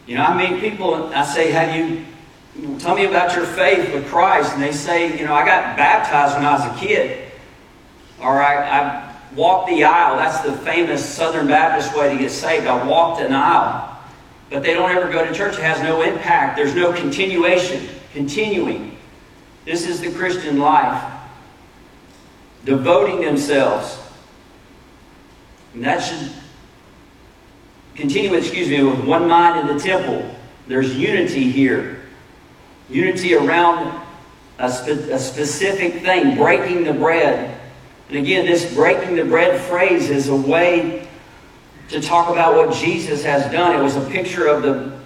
You 0.09 0.17
know, 0.17 0.25
I 0.25 0.37
meet 0.37 0.61
people, 0.61 1.05
I 1.15 1.25
say, 1.25 1.53
Have 1.53 1.77
you, 1.77 2.05
tell 2.81 2.97
me 2.97 3.05
about 3.05 3.37
your 3.37 3.47
faith 3.47 3.95
with 3.95 4.09
Christ? 4.09 4.55
And 4.55 4.61
they 4.61 4.73
say, 4.73 5.17
You 5.17 5.25
know, 5.25 5.33
I 5.33 5.47
got 5.47 5.77
baptized 5.77 6.35
when 6.35 6.45
I 6.45 6.51
was 6.55 6.65
a 6.67 6.85
kid. 6.85 7.31
Or 8.21 8.43
I, 8.43 8.57
I 8.57 9.17
walked 9.37 9.69
the 9.69 9.85
aisle. 9.85 10.17
That's 10.17 10.41
the 10.41 10.53
famous 10.65 11.09
Southern 11.09 11.47
Baptist 11.47 11.97
way 11.97 12.13
to 12.13 12.19
get 12.19 12.33
saved. 12.33 12.67
I 12.67 12.85
walked 12.85 13.21
an 13.21 13.33
aisle. 13.33 13.97
But 14.51 14.65
they 14.65 14.75
don't 14.75 14.91
ever 14.91 15.13
go 15.13 15.25
to 15.25 15.33
church. 15.33 15.59
It 15.59 15.63
has 15.63 15.81
no 15.85 16.03
impact. 16.03 16.57
There's 16.57 16.75
no 16.75 16.93
continuation, 16.93 17.89
continuing. 18.13 18.99
This 19.65 19.87
is 19.87 20.01
the 20.01 20.11
Christian 20.11 20.59
life 20.59 21.05
devoting 22.65 23.21
themselves. 23.21 23.97
And 25.73 25.85
that 25.85 26.01
should 26.01 26.33
continue, 27.95 28.35
excuse 28.35 28.69
me, 28.69 28.83
with 28.83 29.05
one 29.05 29.29
mind 29.29 29.69
in 29.69 29.77
the 29.77 29.83
temple. 29.83 30.35
There's 30.67 30.97
unity 30.97 31.51
here. 31.51 32.03
Unity 32.89 33.35
around 33.35 34.01
a, 34.59 34.71
spe- 34.71 35.11
a 35.11 35.19
specific 35.19 36.03
thing, 36.03 36.37
breaking 36.37 36.85
the 36.85 36.93
bread. 36.93 37.59
And 38.09 38.19
again, 38.19 38.47
this 38.47 38.75
breaking 38.75 39.17
the 39.17 39.25
bread 39.25 39.61
phrase 39.61 40.11
is 40.11 40.29
a 40.29 40.37
way 40.37 41.09
to 41.89 42.01
talk 42.01 42.31
about 42.31 42.55
what 42.55 42.75
Jesus 42.77 43.23
has 43.25 43.51
done. 43.53 43.79
It 43.79 43.83
was 43.83 43.97
a 43.97 44.09
picture 44.11 44.47
of 44.47 44.63
the, 44.63 44.99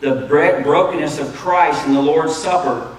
the 0.00 0.26
bread, 0.26 0.64
brokenness 0.64 1.18
of 1.18 1.32
Christ 1.34 1.86
in 1.86 1.94
the 1.94 2.02
Lord's 2.02 2.34
Supper. 2.34 2.94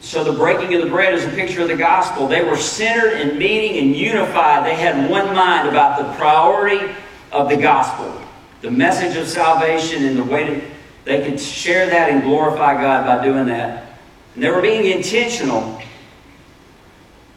So 0.00 0.22
the 0.22 0.32
breaking 0.32 0.74
of 0.74 0.82
the 0.82 0.88
bread 0.88 1.14
is 1.14 1.24
a 1.24 1.30
picture 1.30 1.62
of 1.62 1.68
the 1.68 1.76
gospel. 1.76 2.28
They 2.28 2.44
were 2.44 2.56
centered 2.56 3.14
and 3.14 3.38
meeting 3.38 3.78
and 3.78 3.96
unified. 3.96 4.64
They 4.64 4.74
had 4.74 5.10
one 5.10 5.34
mind 5.34 5.68
about 5.68 5.98
the 5.98 6.12
priority 6.16 6.94
of 7.32 7.48
the 7.48 7.56
gospel, 7.56 8.20
the 8.66 8.72
message 8.72 9.16
of 9.16 9.28
salvation, 9.28 10.04
and 10.06 10.18
the 10.18 10.24
way 10.24 10.52
that 10.52 10.64
they 11.04 11.24
could 11.24 11.38
share 11.38 11.86
that 11.86 12.10
and 12.10 12.24
glorify 12.24 12.74
God 12.74 13.06
by 13.06 13.24
doing 13.24 13.46
that. 13.46 14.00
And 14.34 14.42
they 14.42 14.50
were 14.50 14.60
being 14.60 14.86
intentional. 14.86 15.80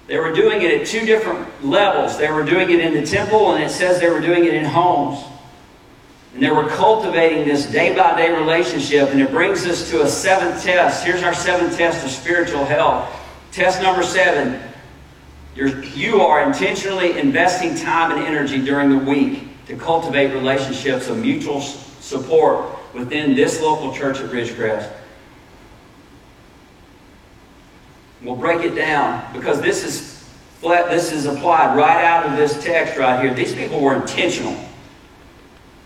They 0.07 0.17
were 0.17 0.33
doing 0.33 0.63
it 0.63 0.81
at 0.81 0.87
two 0.87 1.05
different 1.05 1.63
levels. 1.63 2.17
They 2.17 2.31
were 2.31 2.43
doing 2.43 2.71
it 2.71 2.79
in 2.79 2.95
the 2.95 3.05
temple, 3.05 3.53
and 3.53 3.63
it 3.63 3.69
says 3.69 3.99
they 3.99 4.09
were 4.09 4.21
doing 4.21 4.45
it 4.45 4.55
in 4.55 4.65
homes. 4.65 5.23
And 6.33 6.41
they 6.41 6.49
were 6.49 6.67
cultivating 6.67 7.47
this 7.47 7.67
day 7.67 7.95
by 7.95 8.17
day 8.17 8.33
relationship. 8.33 9.09
And 9.09 9.21
it 9.21 9.29
brings 9.29 9.67
us 9.67 9.87
to 9.91 10.01
a 10.01 10.07
seventh 10.07 10.63
test. 10.63 11.05
Here's 11.05 11.21
our 11.21 11.35
seventh 11.35 11.77
test 11.77 12.03
of 12.03 12.09
spiritual 12.09 12.65
health. 12.65 13.07
Test 13.51 13.83
number 13.83 14.01
seven 14.01 14.59
you're, 15.53 15.83
you 15.83 16.21
are 16.21 16.41
intentionally 16.41 17.19
investing 17.19 17.75
time 17.75 18.17
and 18.17 18.25
energy 18.25 18.65
during 18.65 18.89
the 18.89 18.97
week 18.97 19.48
to 19.69 19.77
cultivate 19.77 20.33
relationships 20.33 21.09
of 21.09 21.17
mutual 21.19 21.61
support 21.61 22.75
within 22.95 23.35
this 23.35 23.61
local 23.61 23.93
church 23.93 24.17
at 24.19 24.31
Ridgecrest. 24.31 24.91
We'll 28.23 28.35
break 28.35 28.65
it 28.65 28.73
down 28.73 29.31
because 29.31 29.61
this 29.61 29.85
is 29.85 30.27
this 30.61 31.11
is 31.13 31.27
applied 31.27 31.77
right 31.77 32.03
out 32.03 32.25
of 32.25 32.35
this 32.35 32.61
text 32.63 32.97
right 32.97 33.23
here. 33.23 33.33
These 33.33 33.53
people 33.53 33.79
were 33.79 33.95
intentional. 33.95 34.57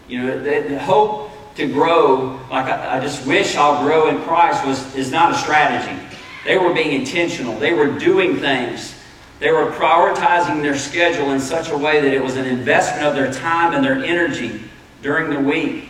You 0.08 0.24
know, 0.24 0.40
the, 0.42 0.80
hope 0.80 1.32
to 1.56 1.68
grow, 1.68 2.40
like 2.50 2.66
I, 2.66 2.98
I, 2.98 3.00
just 3.02 3.28
wish 3.28 3.56
I'll 3.56 3.84
grow 3.84 4.08
in 4.08 4.22
Christ, 4.24 4.66
was 4.66 4.96
is 4.96 5.12
not 5.12 5.34
a 5.34 5.36
strategy. 5.36 6.02
They 6.46 6.58
were 6.58 6.74
being 6.74 7.00
intentional. 7.00 7.60
They 7.60 7.74
were 7.74 8.00
doing 8.00 8.38
things. 8.38 8.93
They 9.40 9.52
were 9.52 9.72
prioritizing 9.72 10.62
their 10.62 10.78
schedule 10.78 11.32
in 11.32 11.40
such 11.40 11.70
a 11.70 11.78
way 11.78 12.02
that 12.02 12.14
it 12.14 12.24
was 12.24 12.38
an 12.38 12.46
investment 12.46 13.06
of 13.06 13.16
their 13.16 13.32
time 13.32 13.74
and 13.74 13.84
their 13.84 14.04
energy 14.04 14.62
during 15.02 15.30
the 15.30 15.40
week. 15.40 15.90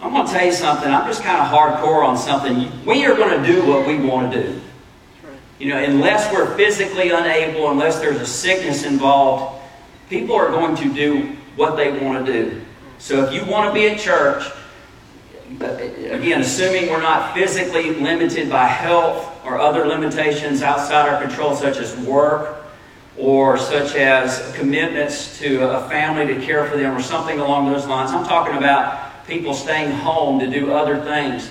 I'm 0.00 0.12
going 0.12 0.26
to 0.26 0.32
tell 0.32 0.44
you 0.44 0.52
something. 0.52 0.90
I'm 0.90 1.06
just 1.06 1.22
kind 1.22 1.40
of 1.40 1.46
hardcore 1.46 2.04
on 2.04 2.18
something. 2.18 2.70
We 2.84 3.06
are 3.06 3.14
going 3.14 3.40
to 3.40 3.46
do 3.46 3.66
what 3.66 3.86
we 3.86 3.98
want 3.98 4.32
to 4.32 4.42
do. 4.42 4.60
You 5.58 5.70
know, 5.70 5.82
unless 5.82 6.32
we're 6.32 6.56
physically 6.56 7.10
unable, 7.10 7.70
unless 7.70 8.00
there's 8.00 8.20
a 8.20 8.26
sickness 8.26 8.84
involved, 8.84 9.62
people 10.10 10.34
are 10.34 10.48
going 10.48 10.74
to 10.76 10.92
do 10.92 11.36
what 11.54 11.76
they 11.76 11.98
want 11.98 12.26
to 12.26 12.32
do. 12.32 12.60
So 12.98 13.24
if 13.24 13.32
you 13.32 13.48
want 13.50 13.68
to 13.68 13.74
be 13.74 13.88
at 13.88 13.98
church, 13.98 14.44
again, 15.60 16.40
assuming 16.40 16.90
we're 16.90 17.00
not 17.00 17.34
physically 17.34 17.94
limited 17.94 18.50
by 18.50 18.66
health 18.66 19.28
or 19.44 19.58
other 19.58 19.86
limitations 19.86 20.62
outside 20.62 21.08
our 21.08 21.22
control, 21.22 21.54
such 21.54 21.76
as 21.76 21.96
work 21.98 22.61
or 23.16 23.58
such 23.58 23.94
as 23.94 24.52
commitments 24.56 25.38
to 25.38 25.62
a 25.62 25.88
family 25.88 26.34
to 26.34 26.40
care 26.40 26.66
for 26.66 26.76
them 26.76 26.96
or 26.96 27.02
something 27.02 27.40
along 27.40 27.70
those 27.70 27.86
lines. 27.86 28.10
I'm 28.10 28.24
talking 28.24 28.56
about 28.56 29.26
people 29.26 29.54
staying 29.54 29.90
home 29.90 30.38
to 30.40 30.46
do 30.48 30.72
other 30.72 31.00
things. 31.02 31.50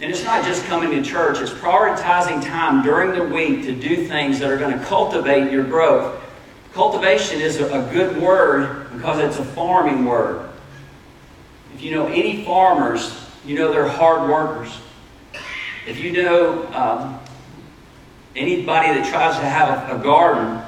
And 0.00 0.10
it's 0.10 0.24
not 0.24 0.44
just 0.44 0.64
coming 0.64 0.90
to 0.90 1.02
church, 1.02 1.40
it's 1.40 1.52
prioritizing 1.52 2.44
time 2.44 2.82
during 2.82 3.12
the 3.12 3.24
week 3.32 3.62
to 3.64 3.74
do 3.74 4.06
things 4.06 4.40
that 4.40 4.50
are 4.50 4.56
going 4.56 4.76
to 4.76 4.84
cultivate 4.86 5.52
your 5.52 5.64
growth. 5.64 6.20
Cultivation 6.72 7.40
is 7.40 7.60
a 7.60 7.88
good 7.92 8.20
word 8.20 8.90
because 8.94 9.18
it's 9.18 9.38
a 9.38 9.44
farming 9.44 10.04
word. 10.04 10.48
If 11.74 11.82
you 11.82 11.94
know 11.94 12.06
any 12.06 12.44
farmers, 12.44 13.14
you 13.44 13.56
know 13.56 13.72
they're 13.72 13.88
hard 13.88 14.28
workers. 14.28 14.76
If 15.86 15.98
you 15.98 16.12
know 16.12 16.66
um, 16.72 17.20
anybody 18.34 18.88
that 18.88 19.08
tries 19.10 19.36
to 19.36 19.44
have 19.44 19.90
a, 19.90 20.02
garden, 20.02 20.61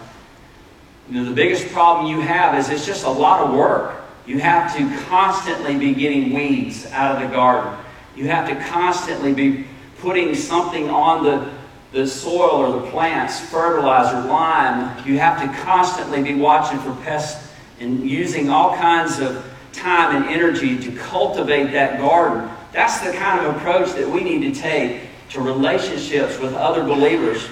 you 1.08 1.14
know, 1.20 1.24
the 1.28 1.34
biggest 1.34 1.68
problem 1.72 2.06
you 2.06 2.20
have 2.20 2.58
is 2.58 2.70
it's 2.70 2.86
just 2.86 3.04
a 3.04 3.10
lot 3.10 3.40
of 3.40 3.54
work. 3.54 4.02
You 4.26 4.38
have 4.38 4.74
to 4.76 5.04
constantly 5.04 5.78
be 5.78 5.92
getting 5.92 6.32
weeds 6.32 6.86
out 6.86 7.14
of 7.14 7.28
the 7.28 7.34
garden. 7.34 7.78
You 8.16 8.28
have 8.28 8.48
to 8.48 8.56
constantly 8.70 9.34
be 9.34 9.66
putting 9.98 10.34
something 10.34 10.88
on 10.88 11.24
the, 11.24 11.50
the 11.92 12.06
soil 12.06 12.52
or 12.52 12.80
the 12.80 12.90
plants, 12.90 13.38
fertilizer, 13.38 14.26
lime. 14.28 15.06
You 15.06 15.18
have 15.18 15.40
to 15.42 15.62
constantly 15.62 16.22
be 16.22 16.34
watching 16.34 16.78
for 16.78 16.94
pests 17.02 17.52
and 17.80 18.08
using 18.08 18.48
all 18.48 18.74
kinds 18.76 19.18
of 19.18 19.44
time 19.72 20.16
and 20.16 20.24
energy 20.26 20.78
to 20.78 20.92
cultivate 20.96 21.72
that 21.72 21.98
garden. 21.98 22.48
That's 22.72 23.00
the 23.00 23.12
kind 23.12 23.44
of 23.44 23.56
approach 23.56 23.92
that 23.92 24.08
we 24.08 24.22
need 24.24 24.54
to 24.54 24.60
take 24.60 25.02
to 25.30 25.40
relationships 25.40 26.38
with 26.38 26.54
other 26.54 26.82
believers. 26.84 27.46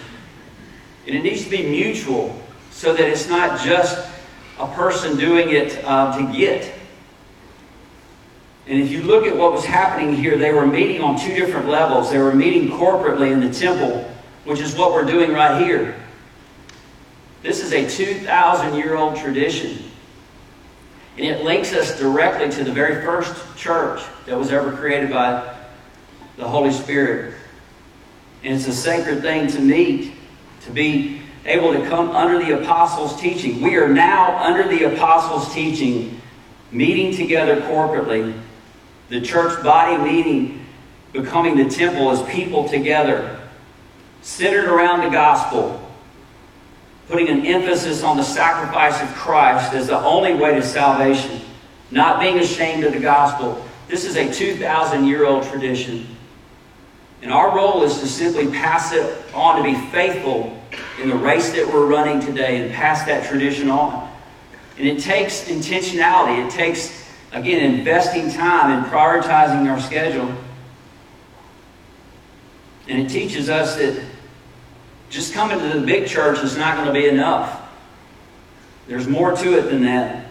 And 1.06 1.16
it 1.16 1.22
needs 1.22 1.44
to 1.44 1.50
be 1.50 1.68
mutual 1.68 2.40
so 2.72 2.92
that 2.92 3.08
it's 3.08 3.28
not 3.28 3.60
just 3.60 4.08
a 4.58 4.66
person 4.74 5.16
doing 5.16 5.50
it 5.50 5.82
uh, 5.84 6.16
to 6.18 6.36
get. 6.36 6.72
And 8.66 8.80
if 8.80 8.90
you 8.90 9.02
look 9.02 9.26
at 9.26 9.36
what 9.36 9.52
was 9.52 9.64
happening 9.64 10.14
here, 10.14 10.36
they 10.36 10.52
were 10.52 10.66
meeting 10.66 11.00
on 11.00 11.18
two 11.18 11.34
different 11.34 11.68
levels. 11.68 12.10
They 12.10 12.18
were 12.18 12.34
meeting 12.34 12.70
corporately 12.70 13.32
in 13.32 13.40
the 13.40 13.52
temple, 13.52 14.10
which 14.44 14.60
is 14.60 14.76
what 14.76 14.92
we're 14.92 15.04
doing 15.04 15.32
right 15.32 15.62
here. 15.62 15.96
This 17.42 17.62
is 17.62 17.72
a 17.72 17.88
2,000 17.88 18.76
year 18.76 18.96
old 18.96 19.16
tradition. 19.16 19.84
And 21.16 21.26
it 21.26 21.44
links 21.44 21.72
us 21.72 21.98
directly 21.98 22.50
to 22.50 22.64
the 22.64 22.72
very 22.72 23.04
first 23.04 23.34
church 23.56 24.02
that 24.26 24.38
was 24.38 24.50
ever 24.50 24.72
created 24.72 25.10
by 25.10 25.54
the 26.36 26.48
Holy 26.48 26.72
Spirit. 26.72 27.34
And 28.44 28.54
it's 28.54 28.66
a 28.66 28.72
sacred 28.72 29.20
thing 29.22 29.48
to 29.48 29.60
meet, 29.60 30.14
to 30.62 30.70
be 30.70 31.21
able 31.44 31.72
to 31.72 31.86
come 31.88 32.10
under 32.10 32.44
the 32.44 32.60
apostles' 32.60 33.20
teaching. 33.20 33.60
We 33.60 33.76
are 33.76 33.88
now 33.88 34.38
under 34.38 34.68
the 34.68 34.94
apostles' 34.94 35.52
teaching, 35.52 36.20
meeting 36.70 37.14
together 37.14 37.60
corporately. 37.62 38.38
The 39.08 39.20
church 39.20 39.62
body 39.62 39.96
meeting, 40.02 40.64
becoming 41.12 41.56
the 41.56 41.68
temple 41.68 42.10
as 42.10 42.22
people 42.30 42.68
together, 42.68 43.40
centered 44.22 44.66
around 44.66 45.02
the 45.02 45.10
gospel, 45.10 45.78
putting 47.08 47.28
an 47.28 47.44
emphasis 47.44 48.02
on 48.02 48.16
the 48.16 48.22
sacrifice 48.22 49.02
of 49.02 49.08
Christ 49.14 49.74
as 49.74 49.88
the 49.88 49.98
only 49.98 50.34
way 50.34 50.54
to 50.54 50.62
salvation, 50.62 51.40
not 51.90 52.20
being 52.20 52.38
ashamed 52.38 52.84
of 52.84 52.92
the 52.92 53.00
gospel. 53.00 53.66
This 53.88 54.04
is 54.04 54.16
a 54.16 54.32
2,000 54.32 55.06
year 55.06 55.26
old 55.26 55.44
tradition. 55.44 56.06
And 57.20 57.32
our 57.32 57.54
role 57.54 57.82
is 57.82 58.00
to 58.00 58.06
simply 58.06 58.48
pass 58.48 58.92
it 58.92 59.22
on 59.34 59.56
to 59.56 59.62
be 59.62 59.74
faithful 59.90 60.61
in 61.00 61.08
the 61.08 61.16
race 61.16 61.52
that 61.52 61.66
we're 61.66 61.86
running 61.86 62.20
today 62.20 62.62
and 62.62 62.72
pass 62.72 63.04
that 63.04 63.28
tradition 63.28 63.70
on. 63.70 64.10
And 64.78 64.86
it 64.86 65.00
takes 65.00 65.44
intentionality. 65.44 66.46
It 66.46 66.50
takes, 66.50 67.06
again, 67.32 67.74
investing 67.74 68.30
time 68.30 68.70
and 68.72 68.86
prioritizing 68.90 69.70
our 69.70 69.80
schedule. 69.80 70.34
And 72.88 73.00
it 73.00 73.08
teaches 73.08 73.48
us 73.48 73.76
that 73.76 74.02
just 75.10 75.34
coming 75.34 75.58
to 75.58 75.78
the 75.78 75.86
big 75.86 76.08
church 76.08 76.42
is 76.42 76.56
not 76.56 76.76
going 76.76 76.86
to 76.86 76.92
be 76.92 77.06
enough. 77.06 77.60
There's 78.88 79.06
more 79.06 79.36
to 79.36 79.58
it 79.58 79.62
than 79.62 79.82
that. 79.82 80.26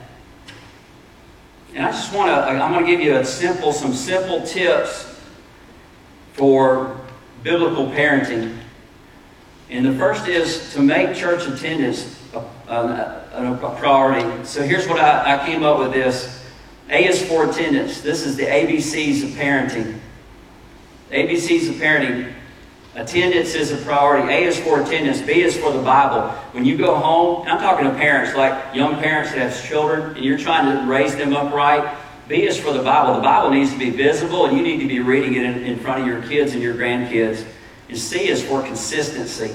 And 1.73 1.85
I 1.85 1.91
just 1.91 2.13
want 2.13 2.29
to, 2.29 2.33
I'm 2.33 2.73
going 2.73 2.85
to 2.85 2.91
give 2.91 2.99
you 2.99 3.15
a 3.15 3.23
simple, 3.23 3.71
some 3.71 3.93
simple 3.93 4.41
tips 4.41 5.19
for 6.33 6.99
biblical 7.43 7.87
parenting. 7.87 8.57
And 9.71 9.85
the 9.85 9.93
first 9.93 10.27
is 10.27 10.73
to 10.73 10.81
make 10.81 11.15
church 11.15 11.47
attendance 11.47 12.19
a, 12.33 12.39
a, 12.69 13.57
a 13.63 13.75
priority. 13.79 14.45
So 14.45 14.63
here's 14.63 14.85
what 14.85 14.99
I, 14.99 15.37
I 15.41 15.45
came 15.45 15.63
up 15.63 15.79
with 15.79 15.93
this. 15.93 16.43
A 16.89 17.07
is 17.07 17.25
for 17.25 17.49
attendance. 17.49 18.01
This 18.01 18.25
is 18.25 18.35
the 18.35 18.43
ABCs 18.43 19.23
of 19.23 19.29
parenting. 19.29 19.97
ABCs 21.11 21.69
of 21.69 21.75
parenting. 21.75 22.33
Attendance 22.95 23.55
is 23.55 23.71
a 23.71 23.77
priority. 23.77 24.27
A 24.33 24.43
is 24.43 24.59
for 24.59 24.81
attendance. 24.81 25.21
B 25.21 25.41
is 25.41 25.55
for 25.55 25.71
the 25.71 25.81
Bible. 25.81 26.27
When 26.51 26.65
you 26.65 26.77
go 26.77 26.95
home, 26.95 27.47
I'm 27.47 27.59
talking 27.59 27.85
to 27.85 27.91
parents, 27.91 28.35
like 28.35 28.75
young 28.75 28.95
parents 28.97 29.31
that 29.31 29.39
have 29.39 29.65
children, 29.65 30.17
and 30.17 30.25
you're 30.25 30.37
trying 30.37 30.65
to 30.65 30.91
raise 30.91 31.15
them 31.15 31.33
up 31.33 31.53
right. 31.53 31.97
B 32.27 32.43
is 32.43 32.59
for 32.59 32.73
the 32.73 32.83
Bible. 32.83 33.15
The 33.15 33.21
Bible 33.21 33.51
needs 33.51 33.71
to 33.71 33.79
be 33.79 33.89
visible, 33.89 34.47
and 34.47 34.57
you 34.57 34.63
need 34.63 34.81
to 34.81 34.87
be 34.87 34.99
reading 34.99 35.35
it 35.35 35.43
in, 35.43 35.63
in 35.63 35.79
front 35.79 36.01
of 36.01 36.07
your 36.07 36.21
kids 36.23 36.53
and 36.53 36.61
your 36.61 36.75
grandkids. 36.75 37.45
And 37.91 37.99
C 37.99 38.29
is 38.29 38.41
for 38.41 38.63
consistency. 38.63 39.53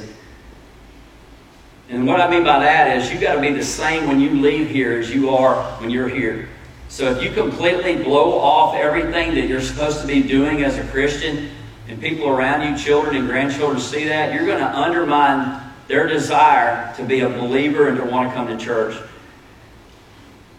And 1.89 2.07
what 2.07 2.20
I 2.20 2.28
mean 2.28 2.45
by 2.45 2.61
that 2.61 2.97
is 2.97 3.11
you've 3.11 3.22
got 3.22 3.37
to 3.37 3.41
be 3.41 3.53
the 3.53 3.64
same 3.64 4.07
when 4.07 4.20
you 4.20 4.30
leave 4.30 4.68
here 4.68 4.99
as 4.99 5.11
you 5.11 5.30
are 5.30 5.62
when 5.80 5.89
you're 5.89 6.09
here. 6.09 6.51
So 6.89 7.11
if 7.11 7.22
you 7.22 7.30
completely 7.32 8.03
blow 8.03 8.39
off 8.39 8.74
everything 8.74 9.34
that 9.37 9.49
you're 9.49 9.62
supposed 9.62 10.03
to 10.03 10.07
be 10.07 10.22
doing 10.22 10.62
as 10.62 10.76
a 10.76 10.87
Christian, 10.89 11.49
and 11.89 11.99
people 12.01 12.28
around 12.28 12.68
you, 12.68 12.76
children 12.76 13.16
and 13.16 13.26
grandchildren, 13.26 13.80
see 13.80 14.05
that, 14.05 14.34
you're 14.34 14.47
going 14.47 14.59
to 14.59 14.78
undermine 14.78 15.62
their 15.89 16.07
desire 16.07 16.95
to 16.97 17.05
be 17.05 17.20
a 17.20 17.28
believer 17.28 17.89
and 17.89 17.97
to 17.97 18.05
want 18.05 18.28
to 18.28 18.34
come 18.34 18.49
to 18.49 18.57
church. 18.62 19.01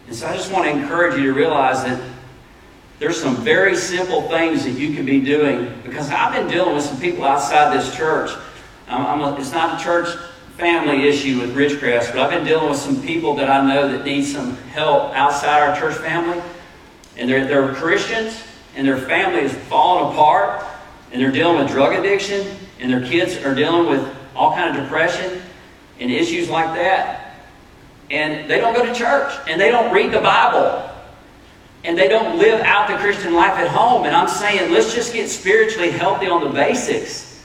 And 0.08 0.16
so 0.16 0.26
I 0.26 0.34
just 0.34 0.50
want 0.50 0.64
to 0.64 0.70
encourage 0.70 1.16
you 1.16 1.26
to 1.26 1.32
realize 1.32 1.84
that 1.84 2.00
there's 2.98 3.20
some 3.20 3.36
very 3.36 3.76
simple 3.76 4.22
things 4.22 4.64
that 4.64 4.72
you 4.72 4.94
can 4.94 5.04
be 5.04 5.20
doing 5.20 5.77
because 5.88 6.10
I've 6.10 6.32
been 6.32 6.48
dealing 6.48 6.74
with 6.74 6.84
some 6.84 7.00
people 7.00 7.24
outside 7.24 7.76
this 7.76 7.94
church. 7.96 8.30
A, 8.88 9.36
it's 9.38 9.52
not 9.52 9.80
a 9.80 9.84
church 9.84 10.08
family 10.56 11.06
issue 11.06 11.40
with 11.40 11.54
Ridgecrest, 11.54 12.12
but 12.12 12.18
I've 12.18 12.30
been 12.30 12.44
dealing 12.44 12.68
with 12.68 12.78
some 12.78 13.00
people 13.02 13.34
that 13.36 13.48
I 13.48 13.66
know 13.66 13.90
that 13.92 14.04
need 14.04 14.24
some 14.24 14.56
help 14.68 15.14
outside 15.14 15.68
our 15.68 15.78
church 15.78 15.96
family. 15.98 16.42
And 17.16 17.28
they're, 17.28 17.46
they're 17.46 17.74
Christians, 17.74 18.42
and 18.74 18.86
their 18.86 18.98
family 18.98 19.40
is 19.40 19.52
falling 19.52 20.12
apart, 20.12 20.64
and 21.12 21.20
they're 21.20 21.32
dealing 21.32 21.58
with 21.58 21.68
drug 21.68 21.94
addiction, 21.94 22.46
and 22.80 22.92
their 22.92 23.04
kids 23.04 23.36
are 23.44 23.54
dealing 23.54 23.88
with 23.88 24.06
all 24.34 24.52
kind 24.52 24.76
of 24.76 24.82
depression 24.82 25.42
and 26.00 26.10
issues 26.10 26.48
like 26.48 26.74
that. 26.76 27.36
And 28.10 28.48
they 28.48 28.60
don't 28.60 28.74
go 28.74 28.86
to 28.86 28.94
church, 28.94 29.32
and 29.48 29.60
they 29.60 29.70
don't 29.70 29.92
read 29.92 30.12
the 30.12 30.20
Bible, 30.20 30.88
and 31.84 31.96
they 31.96 32.08
don't 32.08 32.38
live 32.38 32.60
out 32.60 32.88
the 32.88 32.96
Christian 32.96 33.34
life 33.34 33.58
at 33.58 33.68
home. 33.68 34.04
And 34.04 34.14
I'm 34.14 34.28
saying, 34.28 34.72
let's 34.72 34.94
just 34.94 35.12
get 35.12 35.28
spiritually 35.28 35.90
healthy 35.90 36.28
on 36.28 36.44
the 36.44 36.50
basics. 36.50 37.44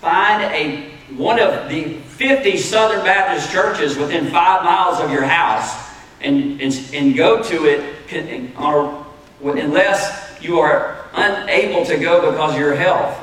Find 0.00 0.42
a 0.42 0.90
one 1.16 1.38
of 1.38 1.68
the 1.68 1.94
50 1.94 2.56
Southern 2.56 3.04
Baptist 3.04 3.50
churches 3.50 3.96
within 3.96 4.26
five 4.26 4.64
miles 4.64 5.00
of 5.00 5.10
your 5.10 5.24
house 5.24 5.90
and, 6.20 6.60
and, 6.60 6.90
and 6.92 7.14
go 7.14 7.42
to 7.42 7.66
it 7.66 8.52
or, 8.58 9.06
unless 9.42 10.42
you 10.42 10.58
are 10.58 11.06
unable 11.14 11.84
to 11.84 11.96
go 11.98 12.30
because 12.30 12.54
of 12.54 12.58
your 12.58 12.74
health. 12.74 13.20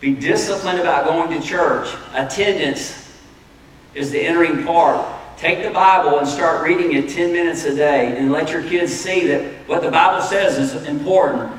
Be 0.00 0.14
disciplined 0.14 0.80
about 0.80 1.04
going 1.04 1.40
to 1.40 1.46
church. 1.46 1.94
Attendance 2.14 3.08
is 3.94 4.10
the 4.10 4.20
entering 4.20 4.64
part. 4.64 5.20
Take 5.42 5.64
the 5.64 5.70
Bible 5.70 6.20
and 6.20 6.28
start 6.28 6.64
reading 6.64 6.92
it 6.92 7.08
10 7.08 7.32
minutes 7.32 7.64
a 7.64 7.74
day 7.74 8.16
and 8.16 8.30
let 8.30 8.52
your 8.52 8.62
kids 8.62 8.92
see 8.92 9.26
that 9.26 9.42
what 9.66 9.82
the 9.82 9.90
Bible 9.90 10.22
says 10.24 10.56
is 10.56 10.86
important 10.86 11.52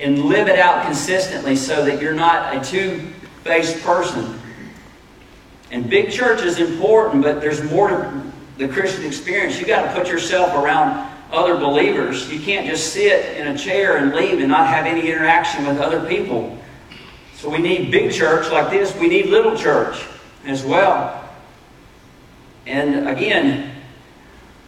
and 0.00 0.24
live 0.24 0.48
it 0.48 0.58
out 0.58 0.84
consistently 0.84 1.54
so 1.54 1.84
that 1.84 2.02
you're 2.02 2.14
not 2.14 2.56
a 2.56 2.68
two 2.68 2.98
faced 3.44 3.80
person. 3.84 4.40
And 5.70 5.88
big 5.88 6.10
church 6.10 6.42
is 6.42 6.58
important, 6.58 7.22
but 7.22 7.40
there's 7.40 7.62
more 7.70 7.90
to 7.90 8.22
the 8.58 8.66
Christian 8.66 9.04
experience. 9.04 9.56
You've 9.56 9.68
got 9.68 9.82
to 9.82 9.94
put 9.96 10.08
yourself 10.08 10.60
around 10.60 11.08
other 11.30 11.56
believers. 11.56 12.28
You 12.28 12.40
can't 12.40 12.66
just 12.66 12.92
sit 12.92 13.36
in 13.36 13.46
a 13.46 13.56
chair 13.56 13.98
and 13.98 14.12
leave 14.12 14.40
and 14.40 14.48
not 14.48 14.66
have 14.66 14.84
any 14.84 15.08
interaction 15.08 15.64
with 15.64 15.78
other 15.78 16.04
people. 16.08 16.58
So 17.36 17.48
we 17.48 17.58
need 17.58 17.92
big 17.92 18.10
church 18.10 18.50
like 18.50 18.72
this. 18.72 18.92
We 18.96 19.06
need 19.06 19.26
little 19.26 19.56
church 19.56 20.02
as 20.44 20.64
well. 20.64 21.21
And 22.66 23.08
again, 23.08 23.72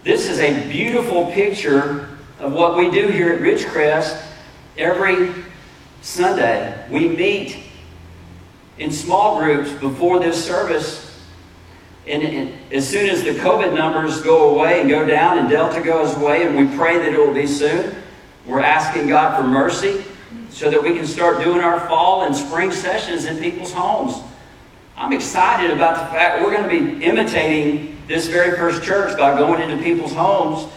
this 0.03 0.29
is 0.29 0.41
a 0.41 0.69
beautiful 0.69 1.31
picture 1.33 2.09
of 2.39 2.53
what 2.53 2.77
we 2.77 2.91
do 2.91 3.09
here 3.09 3.33
at 3.33 3.41
Ridgecrest 3.41 4.23
every 4.77 5.33
Sunday. 6.03 6.87
We 6.91 7.09
meet 7.09 7.59
in 8.79 8.91
small 8.91 9.39
groups 9.39 9.73
before 9.73 10.19
this 10.19 10.45
service. 10.45 11.23
And, 12.07 12.23
and, 12.23 12.53
as 12.73 12.87
soon 12.87 13.09
as 13.09 13.23
the 13.23 13.31
COVID 13.31 13.75
numbers 13.75 14.21
go 14.21 14.55
away 14.55 14.81
and 14.81 14.91
go 14.91 15.07
down 15.07 15.39
and 15.39 15.49
Delta 15.49 15.81
goes 15.81 16.15
away, 16.17 16.47
and 16.47 16.57
we 16.57 16.77
pray 16.77 16.99
that 16.99 17.13
it 17.13 17.19
will 17.19 17.33
be 17.33 17.47
soon, 17.47 17.95
we're 18.45 18.61
asking 18.61 19.09
God 19.09 19.41
for 19.41 19.47
mercy 19.47 20.05
so 20.51 20.71
that 20.71 20.83
we 20.83 20.95
can 20.95 21.07
start 21.07 21.43
doing 21.43 21.61
our 21.61 21.81
fall 21.89 22.25
and 22.25 22.35
spring 22.35 22.73
sessions 22.73 23.25
in 23.25 23.39
people's 23.39 23.73
homes. 23.73 24.23
I'm 24.97 25.13
excited 25.13 25.71
about 25.71 25.99
the 25.99 26.17
fact 26.17 26.43
we're 26.43 26.57
going 26.57 26.69
to 26.69 26.97
be 26.97 27.05
imitating 27.05 27.99
this 28.07 28.29
very 28.29 28.57
first 28.57 28.83
church 28.83 29.19
by 29.19 29.37
going 29.37 29.61
into 29.69 29.83
people's 29.83 30.13
homes 30.13 30.71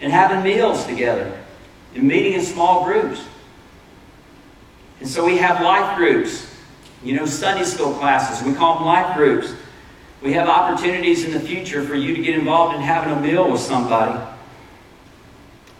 and 0.00 0.12
having 0.12 0.42
meals 0.42 0.84
together 0.84 1.40
and 1.94 2.04
meeting 2.04 2.34
in 2.34 2.42
small 2.42 2.84
groups. 2.84 3.24
And 5.00 5.08
so 5.08 5.24
we 5.24 5.38
have 5.38 5.62
life 5.62 5.96
groups 5.96 6.46
You 7.04 7.14
know, 7.14 7.26
Sunday 7.26 7.64
school 7.64 7.92
classes, 7.92 8.44
we 8.46 8.54
call 8.54 8.76
them 8.76 8.86
life 8.86 9.14
groups. 9.14 9.52
We 10.22 10.32
have 10.32 10.48
opportunities 10.48 11.24
in 11.24 11.32
the 11.32 11.40
future 11.40 11.84
for 11.84 11.94
you 11.94 12.16
to 12.16 12.22
get 12.22 12.34
involved 12.34 12.74
in 12.74 12.80
having 12.80 13.12
a 13.12 13.20
meal 13.20 13.50
with 13.50 13.60
somebody. 13.60 14.18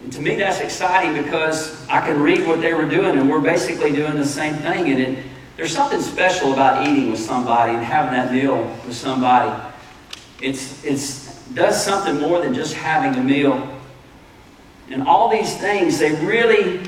And 0.02 0.12
to 0.12 0.20
me, 0.20 0.34
that's 0.34 0.60
exciting 0.60 1.22
because 1.22 1.88
I 1.88 2.06
can 2.06 2.20
read 2.20 2.46
what 2.46 2.60
they 2.60 2.74
were 2.74 2.84
doing, 2.86 3.18
and 3.18 3.30
we're 3.30 3.40
basically 3.40 3.90
doing 3.90 4.16
the 4.16 4.26
same 4.26 4.54
thing. 4.56 4.90
And 4.92 5.00
it, 5.00 5.24
there's 5.56 5.72
something 5.72 6.00
special 6.00 6.52
about 6.52 6.86
eating 6.86 7.10
with 7.10 7.20
somebody 7.20 7.74
and 7.74 7.84
having 7.84 8.12
that 8.14 8.32
meal 8.32 8.62
with 8.86 8.96
somebody. 8.96 9.62
It's, 10.40 10.84
it's 10.84 11.24
does 11.54 11.82
something 11.82 12.20
more 12.20 12.40
than 12.40 12.54
just 12.54 12.74
having 12.74 13.18
a 13.20 13.22
meal. 13.22 13.70
And 14.90 15.06
all 15.06 15.28
these 15.28 15.56
things, 15.56 15.98
they 15.98 16.12
really 16.24 16.80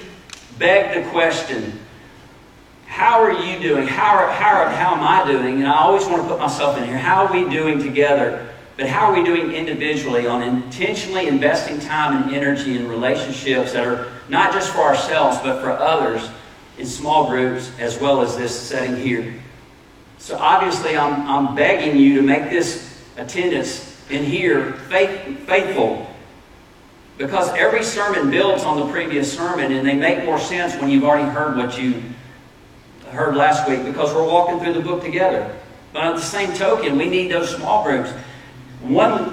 beg 0.58 1.02
the 1.02 1.10
question 1.10 1.80
how 2.86 3.20
are 3.20 3.44
you 3.44 3.60
doing? 3.60 3.86
How, 3.86 4.16
are, 4.16 4.30
how, 4.32 4.56
are, 4.56 4.70
how 4.70 4.94
am 4.94 5.02
I 5.02 5.30
doing? 5.30 5.56
And 5.56 5.66
I 5.66 5.76
always 5.76 6.06
want 6.06 6.22
to 6.22 6.28
put 6.28 6.38
myself 6.38 6.78
in 6.78 6.84
here. 6.84 6.96
How 6.96 7.26
are 7.26 7.32
we 7.32 7.46
doing 7.50 7.78
together? 7.78 8.48
But 8.78 8.86
how 8.86 9.06
are 9.06 9.14
we 9.14 9.22
doing 9.22 9.52
individually 9.52 10.26
on 10.26 10.42
intentionally 10.42 11.26
investing 11.26 11.78
time 11.78 12.22
and 12.22 12.34
energy 12.34 12.76
in 12.76 12.88
relationships 12.88 13.74
that 13.74 13.86
are 13.86 14.10
not 14.30 14.52
just 14.52 14.72
for 14.72 14.80
ourselves, 14.80 15.36
but 15.42 15.60
for 15.60 15.72
others 15.72 16.30
in 16.78 16.86
small 16.86 17.28
groups 17.28 17.70
as 17.78 17.98
well 17.98 18.22
as 18.22 18.36
this 18.36 18.58
setting 18.58 18.96
here? 18.96 19.34
So 20.18 20.36
obviously, 20.38 20.96
I'm, 20.96 21.28
I'm 21.28 21.54
begging 21.54 21.96
you 21.96 22.16
to 22.16 22.22
make 22.22 22.50
this 22.50 23.02
attendance 23.16 24.02
in 24.10 24.24
here 24.24 24.72
faith, 24.88 25.38
faithful 25.46 26.06
because 27.18 27.48
every 27.50 27.82
sermon 27.82 28.30
builds 28.30 28.62
on 28.64 28.78
the 28.78 28.92
previous 28.92 29.32
sermon 29.32 29.72
and 29.72 29.86
they 29.86 29.94
make 29.94 30.24
more 30.24 30.38
sense 30.38 30.74
when 30.76 30.90
you've 30.90 31.04
already 31.04 31.28
heard 31.28 31.56
what 31.56 31.80
you 31.80 32.02
heard 33.10 33.36
last 33.36 33.68
week 33.68 33.84
because 33.84 34.14
we're 34.14 34.26
walking 34.26 34.60
through 34.60 34.74
the 34.74 34.80
book 34.80 35.02
together. 35.02 35.54
But 35.92 36.04
at 36.04 36.16
the 36.16 36.22
same 36.22 36.52
token, 36.52 36.98
we 36.98 37.08
need 37.08 37.30
those 37.30 37.54
small 37.54 37.84
groups. 37.84 38.10
One, 38.82 39.32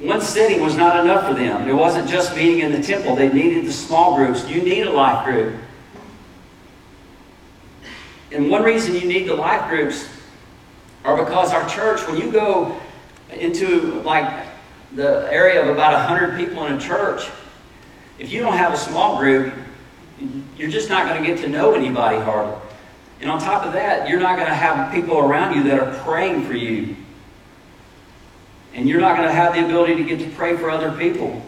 one 0.00 0.20
sitting 0.20 0.60
was 0.62 0.76
not 0.76 0.98
enough 0.98 1.28
for 1.28 1.34
them. 1.34 1.68
It 1.68 1.74
wasn't 1.74 2.08
just 2.08 2.34
meeting 2.34 2.60
in 2.60 2.72
the 2.72 2.82
temple. 2.82 3.14
They 3.14 3.32
needed 3.32 3.66
the 3.66 3.72
small 3.72 4.16
groups. 4.16 4.48
You 4.48 4.62
need 4.62 4.86
a 4.86 4.90
life 4.90 5.24
group. 5.24 5.54
And 8.32 8.50
one 8.50 8.62
reason 8.62 8.94
you 8.94 9.06
need 9.06 9.28
the 9.28 9.34
life 9.34 9.68
groups 9.68 10.08
are 11.04 11.22
because 11.22 11.52
our 11.52 11.68
church, 11.68 12.06
when 12.06 12.16
you 12.16 12.32
go 12.32 12.80
into 13.30 14.00
like 14.02 14.46
the 14.94 15.28
area 15.32 15.62
of 15.62 15.68
about 15.68 15.92
100 15.92 16.36
people 16.36 16.66
in 16.66 16.74
a 16.74 16.80
church, 16.80 17.28
if 18.18 18.32
you 18.32 18.40
don't 18.40 18.56
have 18.56 18.72
a 18.72 18.76
small 18.76 19.18
group, 19.18 19.52
you're 20.56 20.70
just 20.70 20.88
not 20.88 21.06
going 21.06 21.22
to 21.22 21.26
get 21.26 21.38
to 21.40 21.48
know 21.48 21.74
anybody 21.74 22.18
hardly. 22.18 22.56
And 23.20 23.30
on 23.30 23.40
top 23.40 23.64
of 23.64 23.72
that, 23.74 24.08
you're 24.08 24.20
not 24.20 24.36
going 24.36 24.48
to 24.48 24.54
have 24.54 24.92
people 24.92 25.18
around 25.18 25.54
you 25.54 25.62
that 25.64 25.78
are 25.78 25.92
praying 26.02 26.44
for 26.44 26.54
you. 26.54 26.96
And 28.74 28.88
you're 28.88 29.00
not 29.00 29.16
going 29.16 29.28
to 29.28 29.34
have 29.34 29.54
the 29.54 29.64
ability 29.64 29.96
to 29.96 30.04
get 30.04 30.18
to 30.20 30.30
pray 30.30 30.56
for 30.56 30.70
other 30.70 30.92
people. 30.92 31.42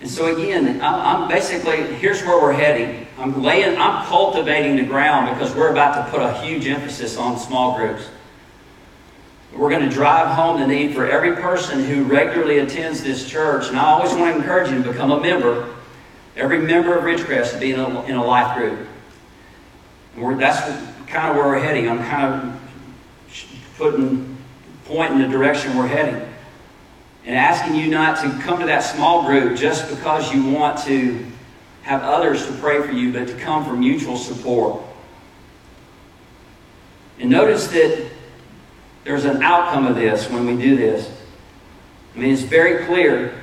And 0.00 0.08
so 0.08 0.34
again, 0.34 0.80
I'm 0.80 1.28
basically, 1.28 1.82
here's 1.94 2.22
where 2.22 2.40
we're 2.40 2.52
heading. 2.52 3.06
I'm 3.18 3.42
laying, 3.42 3.76
I'm 3.76 4.06
cultivating 4.06 4.76
the 4.76 4.84
ground 4.84 5.36
because 5.36 5.54
we're 5.54 5.70
about 5.70 6.04
to 6.04 6.10
put 6.10 6.20
a 6.20 6.40
huge 6.40 6.66
emphasis 6.66 7.16
on 7.16 7.36
small 7.36 7.76
groups. 7.76 8.08
We're 9.52 9.70
going 9.70 9.88
to 9.88 9.92
drive 9.92 10.36
home 10.36 10.60
the 10.60 10.66
need 10.66 10.94
for 10.94 11.08
every 11.08 11.34
person 11.34 11.82
who 11.82 12.04
regularly 12.04 12.58
attends 12.58 13.02
this 13.02 13.28
church. 13.28 13.68
And 13.68 13.76
I 13.76 13.86
always 13.86 14.12
want 14.12 14.34
to 14.34 14.40
encourage 14.40 14.70
you 14.70 14.80
to 14.82 14.92
become 14.92 15.10
a 15.10 15.20
member. 15.20 15.74
Every 16.36 16.58
member 16.58 16.96
of 16.96 17.02
Ridgecrest 17.02 17.54
to 17.54 17.58
be 17.58 17.72
in 17.72 17.80
a, 17.80 18.04
in 18.04 18.14
a 18.14 18.24
life 18.24 18.56
group. 18.56 18.86
That's 20.38 20.60
kind 21.08 21.30
of 21.30 21.36
where 21.36 21.46
we're 21.46 21.58
heading. 21.58 21.88
I'm 21.88 21.98
kind 21.98 22.34
of 22.34 22.60
putting, 23.76 24.36
pointing 24.84 25.18
the 25.18 25.28
direction 25.28 25.76
we're 25.76 25.88
heading. 25.88 26.27
And 27.28 27.36
asking 27.36 27.74
you 27.74 27.88
not 27.88 28.22
to 28.22 28.30
come 28.42 28.58
to 28.60 28.66
that 28.66 28.80
small 28.80 29.26
group 29.26 29.54
just 29.54 29.90
because 29.90 30.32
you 30.32 30.50
want 30.50 30.78
to 30.84 31.26
have 31.82 32.02
others 32.02 32.46
to 32.46 32.52
pray 32.54 32.80
for 32.80 32.90
you, 32.90 33.12
but 33.12 33.28
to 33.28 33.34
come 33.34 33.66
for 33.66 33.76
mutual 33.76 34.16
support. 34.16 34.82
And 37.18 37.28
notice 37.28 37.66
that 37.68 38.10
there's 39.04 39.26
an 39.26 39.42
outcome 39.42 39.86
of 39.86 39.94
this 39.94 40.30
when 40.30 40.46
we 40.46 40.56
do 40.56 40.74
this. 40.74 41.10
I 42.14 42.18
mean, 42.18 42.32
it's 42.32 42.40
very 42.40 42.86
clear. 42.86 43.38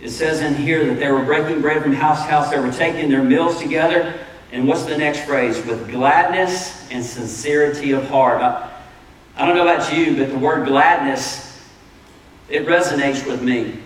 It 0.00 0.08
says 0.08 0.40
in 0.40 0.54
here 0.54 0.86
that 0.86 0.98
they 0.98 1.12
were 1.12 1.22
breaking 1.22 1.60
bread 1.60 1.82
from 1.82 1.92
house 1.92 2.24
to 2.24 2.30
house. 2.30 2.50
They 2.50 2.60
were 2.60 2.72
taking 2.72 3.10
their 3.10 3.22
meals 3.22 3.60
together. 3.60 4.18
And 4.52 4.66
what's 4.66 4.84
the 4.84 4.96
next 4.96 5.26
phrase? 5.26 5.62
With 5.66 5.90
gladness 5.90 6.90
and 6.90 7.04
sincerity 7.04 7.92
of 7.92 8.08
heart. 8.08 8.40
I, 8.40 8.70
I 9.36 9.44
don't 9.44 9.54
know 9.54 9.68
about 9.68 9.94
you, 9.94 10.16
but 10.16 10.30
the 10.30 10.38
word 10.38 10.66
gladness, 10.66 11.53
it 12.48 12.66
resonates 12.66 13.26
with 13.26 13.42
me. 13.42 13.78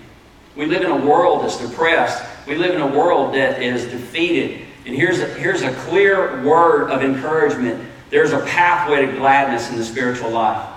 We 0.56 0.66
live 0.66 0.82
in 0.82 0.90
a 0.90 1.06
world 1.06 1.44
that's 1.44 1.58
depressed. 1.58 2.24
We 2.46 2.56
live 2.56 2.74
in 2.74 2.80
a 2.80 2.86
world 2.86 3.34
that 3.34 3.62
is 3.62 3.84
defeated. 3.84 4.66
And 4.86 4.94
here's 4.94 5.20
a, 5.20 5.26
here's 5.34 5.62
a 5.62 5.72
clear 5.72 6.42
word 6.44 6.90
of 6.90 7.02
encouragement. 7.02 7.84
There's 8.10 8.32
a 8.32 8.40
pathway 8.40 9.06
to 9.06 9.12
gladness 9.12 9.70
in 9.70 9.76
the 9.76 9.84
spiritual 9.84 10.30
life. 10.30 10.68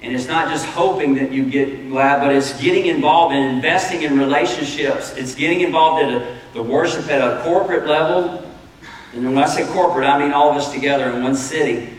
And 0.00 0.14
it's 0.14 0.26
not 0.26 0.48
just 0.48 0.64
hoping 0.64 1.14
that 1.16 1.32
you 1.32 1.44
get 1.48 1.90
glad, 1.90 2.20
but 2.20 2.34
it's 2.34 2.60
getting 2.60 2.86
involved 2.86 3.34
in 3.34 3.42
investing 3.42 4.02
in 4.02 4.18
relationships. 4.18 5.12
It's 5.16 5.34
getting 5.34 5.60
involved 5.60 6.02
in 6.02 6.38
the 6.54 6.62
worship 6.62 7.08
at 7.08 7.20
a 7.20 7.42
corporate 7.42 7.86
level, 7.86 8.44
and 9.12 9.24
when 9.24 9.38
I 9.38 9.46
say 9.46 9.66
corporate, 9.66 10.06
I 10.06 10.18
mean 10.18 10.32
all 10.32 10.50
of 10.50 10.56
us 10.56 10.72
together 10.72 11.10
in 11.10 11.22
one 11.22 11.34
city, 11.34 11.90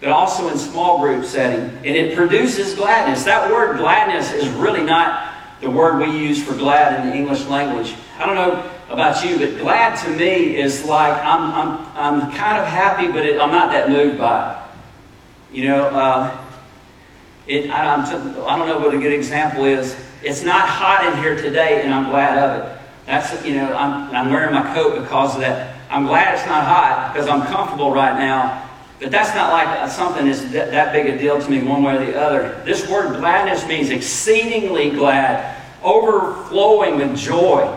but 0.00 0.10
also 0.10 0.48
in 0.48 0.58
small 0.58 1.00
group 1.00 1.24
setting. 1.24 1.64
And 1.78 1.86
it 1.96 2.16
produces 2.16 2.74
gladness. 2.74 3.24
That 3.24 3.50
word 3.50 3.78
gladness 3.78 4.32
is 4.32 4.48
really 4.50 4.82
not 4.82 5.34
the 5.60 5.70
word 5.70 5.98
we 5.98 6.16
use 6.16 6.42
for 6.42 6.54
glad 6.54 7.00
in 7.00 7.10
the 7.10 7.16
English 7.16 7.44
language. 7.46 7.94
I 8.18 8.26
don't 8.26 8.36
know 8.36 8.70
about 8.90 9.24
you, 9.24 9.38
but 9.38 9.58
glad 9.58 9.96
to 10.04 10.10
me 10.10 10.56
is 10.56 10.84
like 10.84 11.12
I'm, 11.24 11.52
I'm, 11.52 11.86
I'm 11.94 12.32
kind 12.32 12.58
of 12.58 12.66
happy, 12.66 13.10
but 13.10 13.26
it, 13.26 13.40
I'm 13.40 13.50
not 13.50 13.72
that 13.72 13.90
moved 13.90 14.18
by 14.18 14.52
it. 14.52 15.56
You 15.56 15.68
know, 15.68 15.84
uh, 15.86 16.44
it, 17.46 17.70
I, 17.70 17.94
I'm, 17.94 18.04
I 18.04 18.56
don't 18.56 18.68
know 18.68 18.78
what 18.78 18.94
a 18.94 18.98
good 18.98 19.12
example 19.12 19.64
is. 19.64 19.96
It's 20.22 20.42
not 20.42 20.68
hot 20.68 21.06
in 21.06 21.22
here 21.22 21.36
today, 21.36 21.82
and 21.82 21.92
I'm 21.92 22.10
glad 22.10 22.38
of 22.38 22.64
it. 22.64 22.80
That's, 23.06 23.44
you 23.44 23.54
know, 23.54 23.72
I'm, 23.74 24.14
I'm 24.14 24.30
wearing 24.30 24.54
my 24.54 24.74
coat 24.74 25.00
because 25.00 25.34
of 25.34 25.40
that. 25.40 25.76
I'm 25.90 26.06
glad 26.06 26.34
it's 26.34 26.46
not 26.46 26.64
hot 26.64 27.12
because 27.12 27.28
I'm 27.28 27.42
comfortable 27.46 27.92
right 27.92 28.18
now. 28.18 28.67
But 29.00 29.12
that's 29.12 29.34
not 29.34 29.52
like 29.52 29.68
uh, 29.68 29.88
something 29.88 30.26
that's 30.26 30.44
that 30.50 30.92
big 30.92 31.06
a 31.06 31.18
deal 31.18 31.40
to 31.40 31.50
me 31.50 31.62
one 31.62 31.82
way 31.82 31.96
or 31.96 32.06
the 32.06 32.20
other. 32.20 32.62
This 32.64 32.88
word 32.88 33.16
gladness 33.18 33.66
means 33.66 33.90
exceedingly 33.90 34.90
glad, 34.90 35.56
overflowing 35.82 36.96
with 36.96 37.16
joy. 37.16 37.76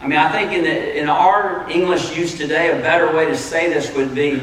I 0.00 0.06
mean, 0.06 0.18
I 0.18 0.30
think 0.30 0.52
in, 0.52 0.64
the, 0.64 0.98
in 0.98 1.08
our 1.08 1.68
English 1.70 2.16
use 2.16 2.38
today, 2.38 2.78
a 2.78 2.80
better 2.80 3.14
way 3.14 3.26
to 3.26 3.36
say 3.36 3.68
this 3.68 3.94
would 3.94 4.14
be 4.14 4.40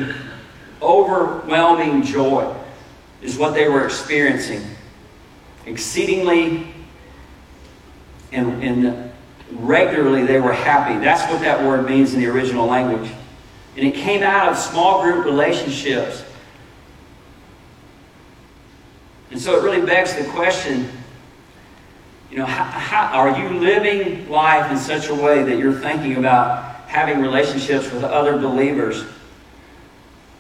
overwhelming 0.82 2.04
joy 2.04 2.54
is 3.22 3.38
what 3.38 3.54
they 3.54 3.68
were 3.68 3.86
experiencing. 3.86 4.62
Exceedingly 5.66 6.68
and, 8.32 8.64
and 8.64 9.12
regularly 9.54 10.26
they 10.26 10.40
were 10.40 10.54
happy. 10.54 11.04
That's 11.04 11.32
what 11.32 11.42
that 11.42 11.64
word 11.66 11.90
means 11.90 12.14
in 12.14 12.20
the 12.20 12.28
original 12.28 12.68
language. 12.68 13.10
And 13.76 13.86
it 13.86 13.96
came 13.96 14.24
out 14.24 14.50
of 14.50 14.58
small 14.58 15.04
group 15.04 15.26
relationships. 15.26 16.24
And 19.32 19.40
so 19.40 19.60
it 19.60 19.64
really 19.64 19.86
begs 19.86 20.16
the 20.16 20.24
question 20.26 20.90
you 22.32 22.42
know, 22.42 22.46
how, 22.46 22.64
how, 22.64 23.20
are 23.20 23.40
you 23.40 23.60
living 23.60 24.30
life 24.30 24.70
in 24.70 24.78
such 24.78 25.08
a 25.08 25.16
way 25.16 25.44
that 25.44 25.58
you're 25.58 25.80
thinking 25.80 26.18
about 26.18 26.76
having 26.88 27.22
relationships 27.22 27.90
with 27.92 28.04
other 28.04 28.38
believers 28.38 29.04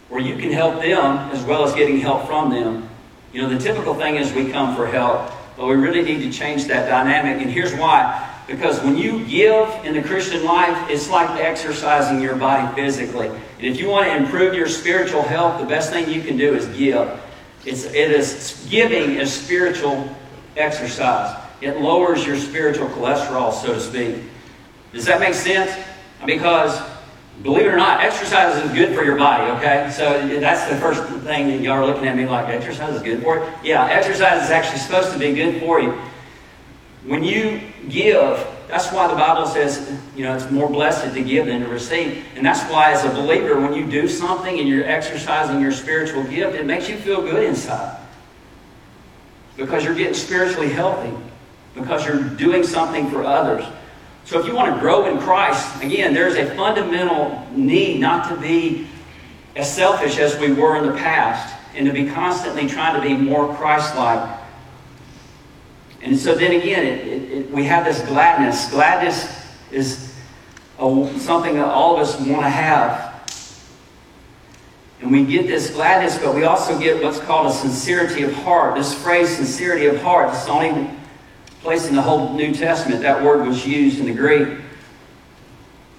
where 0.10 0.20
you 0.20 0.36
can 0.36 0.52
help 0.52 0.82
them 0.82 1.18
as 1.32 1.42
well 1.44 1.64
as 1.64 1.74
getting 1.74 2.00
help 2.00 2.28
from 2.28 2.50
them? 2.50 2.90
You 3.32 3.44
know, 3.44 3.50
the 3.50 3.60
typical 3.60 3.94
thing 3.94 4.16
is 4.16 4.34
we 4.34 4.52
come 4.52 4.76
for 4.76 4.88
help, 4.88 5.32
but 5.56 5.68
we 5.68 5.76
really 5.76 6.02
need 6.02 6.20
to 6.30 6.38
change 6.38 6.66
that 6.66 6.90
dynamic. 6.90 7.42
And 7.42 7.50
here's 7.50 7.74
why 7.74 8.35
because 8.48 8.80
when 8.82 8.98
you 8.98 9.26
give 9.26 9.68
in 9.86 9.96
the 9.96 10.04
Christian 10.04 10.46
life, 10.46 10.90
it's 10.90 11.10
like 11.10 11.30
exercising 11.40 12.22
your 12.22 12.36
body 12.36 12.74
physically. 12.76 13.28
And 13.28 13.66
if 13.66 13.80
you 13.80 13.90
want 13.90 14.06
to 14.06 14.16
improve 14.16 14.54
your 14.54 14.68
spiritual 14.68 15.24
health, 15.24 15.60
the 15.60 15.66
best 15.66 15.92
thing 15.92 16.10
you 16.10 16.22
can 16.22 16.38
do 16.38 16.54
is 16.54 16.66
give. 16.78 17.20
It's, 17.66 17.86
it 17.86 18.12
is 18.12 18.68
giving 18.70 19.16
is 19.16 19.34
spiritual 19.34 20.16
exercise. 20.56 21.42
It 21.62 21.82
lowers 21.82 22.26
your 22.26 22.38
spiritual 22.38 22.88
cholesterol, 22.90 23.52
so 23.52 23.74
to 23.74 23.80
speak. 23.80 24.18
Does 24.94 25.06
that 25.06 25.20
make 25.20 25.34
sense? 25.34 25.72
Because, 26.26 26.80
believe 27.42 27.66
it 27.66 27.74
or 27.74 27.78
not, 27.78 28.02
exercise 28.02 28.64
is 28.64 28.72
good 28.72 28.96
for 28.96 29.04
your 29.04 29.18
body, 29.18 29.52
okay? 29.54 29.90
So 29.92 30.28
that's 30.40 30.70
the 30.70 30.76
first 30.78 31.04
thing 31.24 31.48
that 31.48 31.62
y'all 31.62 31.74
are 31.74 31.86
looking 31.86 32.08
at 32.08 32.16
me 32.16 32.28
like, 32.28 32.50
exercise 32.50 32.94
is 32.96 33.02
good 33.02 33.24
for 33.24 33.38
you? 33.38 33.52
Yeah, 33.64 33.86
exercise 33.86 34.44
is 34.44 34.52
actually 34.52 34.80
supposed 34.80 35.12
to 35.14 35.18
be 35.18 35.34
good 35.34 35.60
for 35.60 35.80
you. 35.80 35.98
When 37.06 37.24
you 37.24 37.62
give, 37.88 38.46
That's 38.68 38.92
why 38.92 39.08
the 39.08 39.16
Bible 39.16 39.46
says, 39.46 39.96
you 40.16 40.24
know, 40.24 40.36
it's 40.36 40.50
more 40.50 40.68
blessed 40.68 41.14
to 41.14 41.24
give 41.24 41.46
than 41.46 41.62
to 41.62 41.68
receive. 41.68 42.26
And 42.36 42.46
that's 42.46 42.64
why, 42.70 42.92
as 42.92 43.06
a 43.06 43.10
believer, 43.10 43.60
when 43.60 43.74
you 43.74 43.86
do 43.90 44.08
something 44.08 44.60
and 44.60 44.68
you're 44.68 44.86
exercising 44.86 45.62
your 45.62 45.72
spiritual 45.72 46.24
gift, 46.24 46.56
it 46.56 46.66
makes 46.66 46.90
you 46.90 46.98
feel 46.98 47.22
good 47.22 47.44
inside. 47.44 48.00
Because 49.56 49.84
you're 49.84 49.96
getting 49.96 50.16
spiritually 50.16 50.70
healthy. 50.70 51.16
Because 51.76 52.06
you're 52.06 52.24
doing 52.24 52.64
something 52.64 53.10
for 53.12 53.24
others. 53.24 53.66
So 54.24 54.40
if 54.40 54.48
you 54.48 54.56
want 54.56 54.74
to 54.74 54.80
grow 54.80 55.06
in 55.06 55.20
Christ, 55.20 55.84
again, 55.84 56.14
there's 56.14 56.36
a 56.36 56.54
fundamental 56.56 57.48
need 57.52 58.00
not 58.00 58.28
to 58.30 58.42
be 58.42 58.88
as 59.56 59.72
selfish 59.72 60.18
as 60.18 60.38
we 60.40 60.52
were 60.52 60.76
in 60.78 60.88
the 60.88 60.98
past 60.98 61.56
and 61.76 61.86
to 61.86 61.94
be 61.94 62.10
constantly 62.10 62.68
trying 62.68 63.00
to 63.00 63.08
be 63.08 63.16
more 63.16 63.54
Christ-like. 63.56 64.42
And 66.06 66.18
so 66.18 66.36
then 66.36 66.52
again, 66.52 66.86
it, 66.86 67.08
it, 67.08 67.32
it, 67.32 67.52
we 67.52 67.64
have 67.64 67.84
this 67.84 68.00
gladness. 68.04 68.70
Gladness 68.70 69.28
is 69.72 70.14
a, 70.78 71.14
something 71.18 71.56
that 71.56 71.66
all 71.66 71.96
of 71.96 72.08
us 72.08 72.16
want 72.20 72.44
to 72.44 72.50
have. 72.50 73.12
And 75.02 75.12
we 75.12 75.26
get 75.26 75.48
this 75.48 75.72
gladness, 75.72 76.20
but 76.20 76.36
we 76.36 76.44
also 76.44 76.78
get 76.80 77.04
what's 77.04 77.20
called 77.20 77.48
a 77.48 77.52
sincerity 77.52 78.22
of 78.22 78.34
heart. 78.34 78.76
This 78.76 78.94
phrase, 78.94 79.36
sincerity 79.36 79.88
of 79.88 80.00
heart, 80.02 80.32
is 80.34 80.46
the 80.46 80.52
only 80.52 80.92
place 81.62 81.88
in 81.88 81.96
the 81.96 82.04
whole 82.04 82.34
New 82.34 82.54
Testament 82.54 83.02
that 83.02 83.24
word 83.24 83.48
was 83.48 83.66
used 83.66 84.00
in 84.00 84.06
the 84.06 84.14
Greek. 84.14 84.60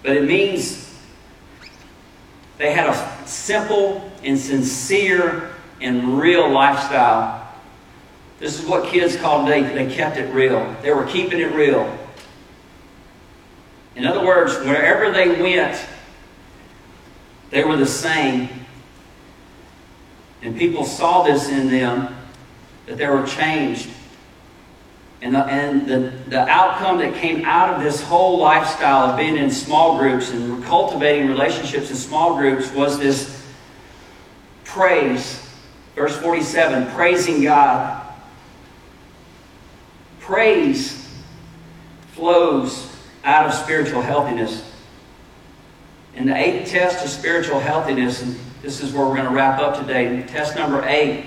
But 0.05 0.17
it 0.17 0.25
means 0.25 0.97
they 2.59 2.73
had 2.73 2.89
a 2.89 3.27
simple 3.27 4.09
and 4.23 4.39
sincere 4.39 5.51
and 5.81 6.21
real 6.21 6.49
lifestyle. 6.49 7.46
This 8.39 8.61
is 8.61 8.67
what 8.67 8.91
kids 8.91 9.17
call 9.17 9.47
today, 9.47 9.63
they 9.63 9.95
kept 9.95 10.19
it 10.19 10.33
real. 10.33 10.75
They 10.83 10.93
were 10.93 11.07
keeping 11.07 11.41
it 11.41 11.53
real. 11.55 11.99
In 13.95 14.05
other 14.07 14.25
words, 14.25 14.57
wherever 14.59 15.11
they 15.11 15.41
went, 15.41 15.83
they 17.51 17.65
were 17.65 17.77
the 17.77 17.87
same. 17.87 18.49
And 20.43 20.57
people 20.57 20.85
saw 20.85 21.23
this 21.23 21.49
in 21.49 21.71
them, 21.71 22.15
that 22.85 22.99
they 22.99 23.09
were 23.09 23.27
changed. 23.27 23.89
And, 25.23 25.35
the, 25.35 25.45
and 25.47 25.87
the, 25.89 26.13
the 26.29 26.41
outcome 26.41 26.99
that 26.99 27.15
came 27.15 27.45
out 27.47 27.75
of 27.75 27.83
this 27.83 28.03
whole 28.03 28.39
lifestyle 28.39 29.11
of 29.11 29.17
being 29.17 29.39
in 29.39 29.51
small 29.51 29.99
groups 29.99 30.31
and 30.31 30.63
cultivating 30.65 31.29
relationships 31.29 31.91
in 31.91 31.97
small 31.97 32.37
groups 32.37 32.71
was 32.73 32.99
this 32.99 33.45
praise. 34.65 35.43
Verse 35.95 36.17
47 36.19 36.95
praising 36.95 37.43
God. 37.43 38.06
Praise 40.27 41.09
flows 42.15 42.93
out 43.23 43.47
of 43.47 43.55
spiritual 43.55 44.03
healthiness. 44.03 44.69
And 46.17 46.29
the 46.29 46.37
eighth 46.37 46.69
test 46.69 47.05
of 47.05 47.11
spiritual 47.13 47.61
healthiness, 47.61 48.23
and 48.23 48.37
this 48.61 48.83
is 48.83 48.93
where 48.93 49.07
we're 49.07 49.15
going 49.15 49.29
to 49.29 49.33
wrap 49.33 49.61
up 49.61 49.79
today. 49.79 50.25
Test 50.27 50.57
number 50.57 50.85
eight 50.85 51.27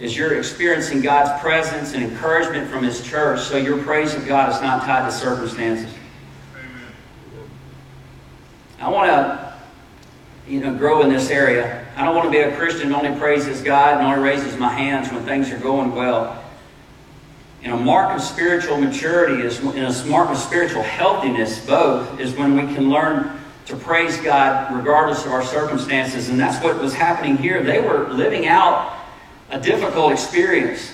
is 0.00 0.16
you're 0.16 0.36
experiencing 0.36 1.02
God's 1.02 1.40
presence 1.40 1.94
and 1.94 2.02
encouragement 2.02 2.68
from 2.68 2.82
His 2.82 3.00
church, 3.00 3.38
so 3.42 3.56
your 3.56 3.80
praise 3.84 4.12
of 4.12 4.26
God 4.26 4.52
is 4.52 4.60
not 4.60 4.82
tied 4.82 5.08
to 5.08 5.16
circumstances. 5.16 5.94
Amen. 6.52 6.82
I 8.80 8.88
want 8.88 9.08
to, 9.08 9.54
you 10.48 10.58
know, 10.58 10.74
grow 10.74 11.02
in 11.02 11.10
this 11.10 11.30
area. 11.30 11.86
I 11.94 12.04
don't 12.04 12.16
want 12.16 12.26
to 12.26 12.32
be 12.32 12.38
a 12.38 12.56
Christian 12.56 12.88
who 12.88 12.96
only 12.96 13.16
praises 13.20 13.62
God 13.62 13.98
and 13.98 14.04
only 14.04 14.28
raises 14.28 14.56
my 14.56 14.70
hands 14.70 15.12
when 15.12 15.24
things 15.24 15.52
are 15.52 15.58
going 15.58 15.94
well. 15.94 16.43
And 17.64 17.72
a 17.72 17.76
mark 17.76 18.14
of 18.14 18.22
spiritual 18.22 18.76
maturity 18.76 19.42
is, 19.42 19.58
and 19.58 19.78
a 19.78 20.04
mark 20.04 20.28
of 20.28 20.36
spiritual 20.36 20.82
healthiness, 20.82 21.64
both, 21.64 22.20
is 22.20 22.34
when 22.34 22.54
we 22.54 22.74
can 22.74 22.90
learn 22.90 23.40
to 23.64 23.76
praise 23.76 24.18
God 24.18 24.76
regardless 24.76 25.24
of 25.24 25.32
our 25.32 25.42
circumstances. 25.42 26.28
And 26.28 26.38
that's 26.38 26.62
what 26.62 26.78
was 26.78 26.92
happening 26.92 27.38
here. 27.38 27.62
They 27.62 27.80
were 27.80 28.10
living 28.10 28.46
out 28.46 28.94
a 29.48 29.58
difficult 29.58 30.12
experience, 30.12 30.92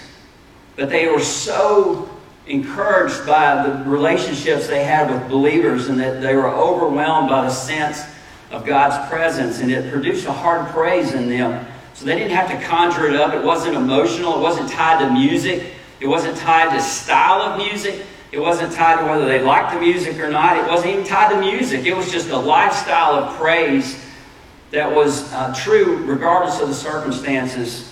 but 0.77 0.91
they 0.91 1.09
were 1.09 1.21
so 1.21 2.09
encouraged 2.47 3.27
by 3.27 3.67
the 3.67 3.91
relationships 3.91 4.69
they 4.69 4.85
had 4.85 5.11
with 5.11 5.29
believers 5.29 5.89
and 5.89 5.99
that 5.99 6.23
they 6.23 6.37
were 6.37 6.49
overwhelmed 6.49 7.29
by 7.29 7.43
the 7.43 7.51
sense 7.51 8.05
of 8.53 8.65
God's 8.65 9.09
presence. 9.11 9.59
And 9.59 9.73
it 9.73 9.91
produced 9.91 10.25
a 10.27 10.33
hard 10.33 10.69
praise 10.69 11.15
in 11.15 11.29
them. 11.29 11.67
So 11.95 12.05
they 12.05 12.15
didn't 12.15 12.37
have 12.37 12.49
to 12.49 12.65
conjure 12.69 13.09
it 13.09 13.17
up. 13.17 13.35
It 13.35 13.43
wasn't 13.43 13.75
emotional, 13.75 14.39
it 14.39 14.41
wasn't 14.41 14.71
tied 14.71 15.01
to 15.01 15.13
music. 15.13 15.75
It 16.01 16.07
wasn't 16.07 16.37
tied 16.39 16.75
to 16.75 16.83
style 16.83 17.43
of 17.43 17.59
music. 17.59 18.05
It 18.33 18.39
wasn't 18.39 18.73
tied 18.73 19.01
to 19.01 19.05
whether 19.07 19.27
they 19.27 19.43
liked 19.43 19.75
the 19.75 19.81
music 19.81 20.19
or 20.19 20.31
not. 20.31 20.57
It 20.57 20.67
wasn't 20.67 20.93
even 20.93 21.05
tied 21.05 21.33
to 21.35 21.41
music. 21.41 21.85
It 21.85 21.97
was 21.97 22.11
just 22.11 22.31
a 22.31 22.39
lifestyle 22.39 23.15
of 23.15 23.37
praise 23.37 24.03
that 24.71 24.95
was 24.95 25.31
uh, 25.33 25.55
true 25.55 25.99
regardless 26.05 26.61
of 26.61 26.69
the 26.69 26.75
circumstances. 26.75 27.87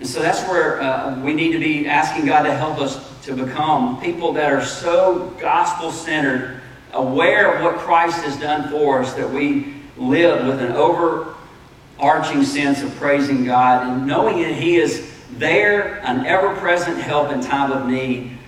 And 0.00 0.08
so 0.08 0.20
that's 0.20 0.42
where 0.48 0.82
uh, 0.82 1.20
we 1.20 1.32
need 1.34 1.52
to 1.52 1.58
be 1.58 1.86
asking 1.86 2.26
God 2.26 2.42
to 2.42 2.54
help 2.54 2.78
us 2.78 3.10
to 3.22 3.34
become 3.34 4.00
people 4.02 4.32
that 4.34 4.52
are 4.52 4.64
so 4.64 5.30
gospel 5.40 5.90
centered, 5.90 6.60
aware 6.92 7.54
of 7.54 7.62
what 7.62 7.76
Christ 7.76 8.22
has 8.24 8.36
done 8.38 8.70
for 8.70 9.00
us, 9.00 9.14
that 9.14 9.30
we 9.30 9.74
live 9.96 10.46
with 10.46 10.60
an 10.60 10.72
overarching 10.72 12.42
sense 12.42 12.82
of 12.82 12.94
praising 12.96 13.44
God 13.44 13.86
and 13.86 14.06
knowing 14.06 14.42
that 14.42 14.54
He 14.54 14.76
is 14.76 15.13
there, 15.32 16.00
an 16.04 16.26
ever 16.26 16.54
present 16.56 16.98
help 16.98 17.32
in 17.32 17.40
time 17.40 17.72
of 17.72 17.88
need. 17.88 18.38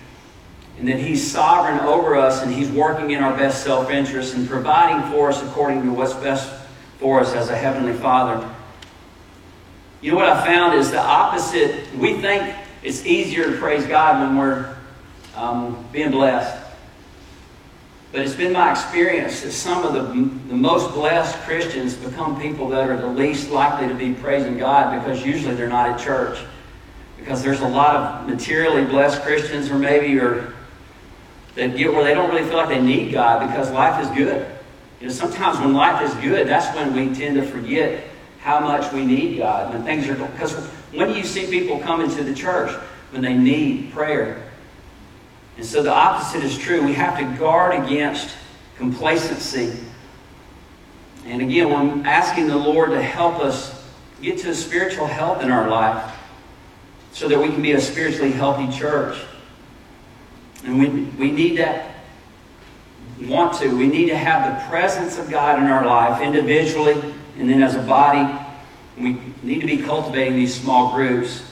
And 0.78 0.88
that 0.88 0.98
He's 0.98 1.28
sovereign 1.30 1.80
over 1.80 2.16
us 2.16 2.42
and 2.42 2.52
He's 2.52 2.70
working 2.70 3.12
in 3.12 3.22
our 3.22 3.36
best 3.36 3.64
self 3.64 3.90
interest 3.90 4.34
and 4.34 4.48
providing 4.48 5.10
for 5.10 5.30
us 5.30 5.42
according 5.42 5.82
to 5.84 5.92
what's 5.92 6.14
best 6.14 6.52
for 6.98 7.20
us 7.20 7.34
as 7.34 7.48
a 7.48 7.56
Heavenly 7.56 7.94
Father. 7.94 8.48
You 10.02 10.12
know 10.12 10.18
what 10.18 10.28
I 10.28 10.44
found 10.44 10.74
is 10.74 10.90
the 10.90 11.00
opposite. 11.00 11.92
We 11.96 12.20
think 12.20 12.54
it's 12.82 13.04
easier 13.06 13.50
to 13.50 13.58
praise 13.58 13.86
God 13.86 14.20
when 14.20 14.36
we're 14.36 14.76
um, 15.34 15.84
being 15.92 16.10
blessed. 16.10 16.64
But 18.12 18.20
it's 18.20 18.34
been 18.34 18.52
my 18.52 18.70
experience 18.70 19.40
that 19.42 19.52
some 19.52 19.84
of 19.84 19.92
the, 19.92 20.02
the 20.48 20.54
most 20.54 20.92
blessed 20.94 21.36
Christians 21.40 21.94
become 21.94 22.40
people 22.40 22.68
that 22.68 22.88
are 22.88 22.96
the 22.96 23.06
least 23.06 23.50
likely 23.50 23.88
to 23.88 23.94
be 23.94 24.12
praising 24.14 24.56
God 24.56 24.98
because 24.98 25.24
usually 25.24 25.54
they're 25.54 25.68
not 25.68 25.90
at 25.90 25.98
church 25.98 26.38
because 27.26 27.42
there's 27.42 27.60
a 27.60 27.66
lot 27.66 27.96
of 27.96 28.28
materially 28.28 28.84
blessed 28.84 29.20
Christians, 29.22 29.68
or 29.68 29.76
maybe 29.76 30.16
or 30.16 30.54
that 31.56 31.76
get 31.76 31.92
where 31.92 32.04
they 32.04 32.14
don't 32.14 32.30
really 32.30 32.48
feel 32.48 32.56
like 32.56 32.68
they 32.68 32.80
need 32.80 33.10
God 33.10 33.48
because 33.48 33.68
life 33.72 34.00
is 34.00 34.08
good. 34.16 34.46
You 35.00 35.08
know, 35.08 35.12
sometimes 35.12 35.58
when 35.58 35.74
life 35.74 36.00
is 36.02 36.14
good, 36.22 36.46
that's 36.46 36.72
when 36.76 36.94
we 36.94 37.12
tend 37.12 37.34
to 37.34 37.42
forget 37.42 38.04
how 38.38 38.60
much 38.60 38.92
we 38.92 39.04
need 39.04 39.38
God. 39.38 39.74
When 39.74 39.82
things 39.82 40.08
are 40.08 40.14
because 40.14 40.54
when 40.92 41.08
do 41.08 41.18
you 41.18 41.24
see 41.24 41.46
people 41.46 41.80
come 41.80 42.00
into 42.00 42.22
the 42.22 42.32
church 42.32 42.70
when 43.10 43.22
they 43.22 43.34
need 43.34 43.92
prayer? 43.92 44.40
And 45.56 45.66
so 45.66 45.82
the 45.82 45.92
opposite 45.92 46.44
is 46.44 46.56
true. 46.56 46.84
We 46.84 46.92
have 46.92 47.18
to 47.18 47.38
guard 47.40 47.74
against 47.84 48.36
complacency. 48.76 49.76
And 51.24 51.42
again, 51.42 51.70
we're 51.70 52.06
asking 52.08 52.46
the 52.46 52.56
Lord 52.56 52.90
to 52.90 53.02
help 53.02 53.40
us 53.40 53.84
get 54.22 54.38
to 54.38 54.54
spiritual 54.54 55.08
health 55.08 55.42
in 55.42 55.50
our 55.50 55.68
life 55.68 56.12
so 57.16 57.26
that 57.28 57.38
we 57.38 57.48
can 57.48 57.62
be 57.62 57.72
a 57.72 57.80
spiritually 57.80 58.30
healthy 58.30 58.70
church. 58.78 59.16
And 60.66 60.78
we, 60.78 60.88
we 61.18 61.30
need 61.30 61.56
that, 61.56 61.94
want 63.22 63.58
to, 63.60 63.74
we 63.74 63.86
need 63.86 64.10
to 64.10 64.16
have 64.18 64.54
the 64.54 64.68
presence 64.68 65.16
of 65.16 65.30
God 65.30 65.58
in 65.58 65.64
our 65.64 65.86
life 65.86 66.20
individually 66.20 67.14
and 67.38 67.48
then 67.48 67.62
as 67.62 67.74
a 67.74 67.80
body. 67.80 68.38
We 68.98 69.18
need 69.42 69.60
to 69.60 69.66
be 69.66 69.78
cultivating 69.78 70.34
these 70.34 70.60
small 70.60 70.94
groups. 70.94 71.42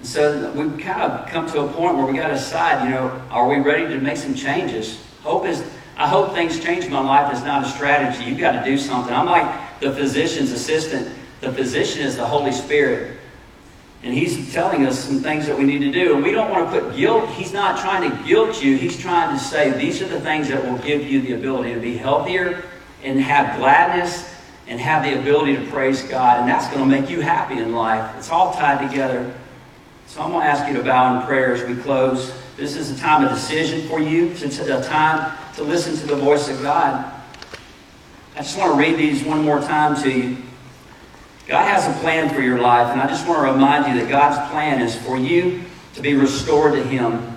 And 0.00 0.06
so 0.06 0.52
we've 0.52 0.78
kind 0.78 1.00
of 1.00 1.26
come 1.30 1.50
to 1.52 1.60
a 1.60 1.72
point 1.72 1.96
where 1.96 2.04
we 2.04 2.18
got 2.18 2.28
to 2.28 2.34
decide, 2.34 2.84
you 2.84 2.90
know, 2.90 3.22
are 3.30 3.48
we 3.48 3.56
ready 3.60 3.88
to 3.88 3.98
make 3.98 4.18
some 4.18 4.34
changes? 4.34 5.02
Hope 5.22 5.46
is, 5.46 5.64
I 5.96 6.06
hope 6.06 6.34
things 6.34 6.62
change 6.62 6.86
my 6.90 7.00
life 7.00 7.32
is 7.32 7.42
not 7.42 7.64
a 7.64 7.68
strategy. 7.70 8.24
You've 8.28 8.38
got 8.38 8.52
to 8.52 8.70
do 8.70 8.76
something. 8.76 9.14
I'm 9.14 9.24
like 9.24 9.80
the 9.80 9.92
physician's 9.92 10.52
assistant. 10.52 11.08
The 11.40 11.50
physician 11.52 12.02
is 12.02 12.18
the 12.18 12.26
Holy 12.26 12.52
Spirit. 12.52 13.20
And 14.04 14.12
he's 14.12 14.52
telling 14.52 14.84
us 14.84 15.02
some 15.02 15.20
things 15.20 15.46
that 15.46 15.56
we 15.56 15.64
need 15.64 15.78
to 15.78 15.90
do. 15.90 16.14
And 16.14 16.22
we 16.22 16.30
don't 16.30 16.50
want 16.50 16.70
to 16.70 16.78
put 16.78 16.94
guilt. 16.94 17.26
He's 17.30 17.54
not 17.54 17.80
trying 17.80 18.10
to 18.10 18.24
guilt 18.28 18.62
you. 18.62 18.76
He's 18.76 18.98
trying 18.98 19.34
to 19.34 19.42
say 19.42 19.70
these 19.70 20.02
are 20.02 20.08
the 20.08 20.20
things 20.20 20.48
that 20.48 20.62
will 20.62 20.76
give 20.78 21.06
you 21.06 21.22
the 21.22 21.32
ability 21.32 21.72
to 21.72 21.80
be 21.80 21.96
healthier 21.96 22.64
and 23.02 23.18
have 23.18 23.58
gladness 23.58 24.30
and 24.68 24.78
have 24.78 25.04
the 25.04 25.18
ability 25.18 25.56
to 25.56 25.70
praise 25.70 26.02
God. 26.02 26.40
And 26.40 26.48
that's 26.48 26.68
going 26.68 26.80
to 26.80 27.00
make 27.00 27.08
you 27.08 27.22
happy 27.22 27.58
in 27.58 27.72
life. 27.72 28.14
It's 28.18 28.28
all 28.28 28.52
tied 28.52 28.86
together. 28.86 29.34
So 30.06 30.20
I'm 30.20 30.32
going 30.32 30.44
to 30.44 30.50
ask 30.50 30.68
you 30.68 30.76
to 30.76 30.84
bow 30.84 31.18
in 31.18 31.26
prayer 31.26 31.54
as 31.54 31.64
we 31.64 31.74
close. 31.82 32.34
This 32.58 32.76
is 32.76 32.90
a 32.90 32.96
time 33.00 33.24
of 33.24 33.30
decision 33.30 33.88
for 33.88 34.00
you. 34.00 34.28
It's 34.28 34.58
a 34.58 34.82
time 34.84 35.36
to 35.54 35.64
listen 35.64 35.96
to 35.96 36.06
the 36.06 36.16
voice 36.16 36.50
of 36.50 36.60
God. 36.60 37.10
I 38.36 38.38
just 38.38 38.58
want 38.58 38.72
to 38.72 38.78
read 38.78 38.98
these 38.98 39.24
one 39.24 39.42
more 39.42 39.60
time 39.60 40.00
to 40.02 40.10
you. 40.10 40.36
God 41.46 41.68
has 41.68 41.86
a 41.86 42.00
plan 42.00 42.34
for 42.34 42.40
your 42.40 42.58
life, 42.58 42.90
and 42.90 43.00
I 43.00 43.06
just 43.06 43.28
want 43.28 43.46
to 43.46 43.52
remind 43.52 43.86
you 43.86 44.00
that 44.00 44.08
God's 44.08 44.50
plan 44.50 44.80
is 44.80 44.96
for 44.96 45.18
you 45.18 45.62
to 45.94 46.00
be 46.00 46.14
restored 46.14 46.72
to 46.72 46.82
Him. 46.82 47.36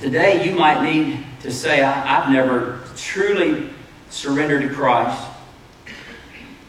Today, 0.00 0.48
you 0.48 0.56
might 0.56 0.82
need 0.82 1.24
to 1.40 1.52
say, 1.52 1.82
I've 1.82 2.30
never 2.30 2.80
truly 2.96 3.70
surrendered 4.10 4.62
to 4.62 4.74
Christ. 4.74 5.22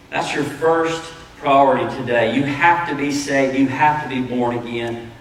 That's 0.10 0.34
your 0.34 0.44
first 0.44 1.12
priority 1.38 1.94
today. 1.98 2.36
You 2.36 2.44
have 2.44 2.88
to 2.90 2.96
be 2.96 3.12
saved. 3.12 3.58
You 3.58 3.68
have 3.68 4.04
to 4.04 4.10
be 4.10 4.22
born 4.22 4.58
again. 4.58 5.12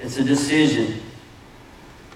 It's 0.00 0.16
a 0.16 0.24
decision. 0.24 1.00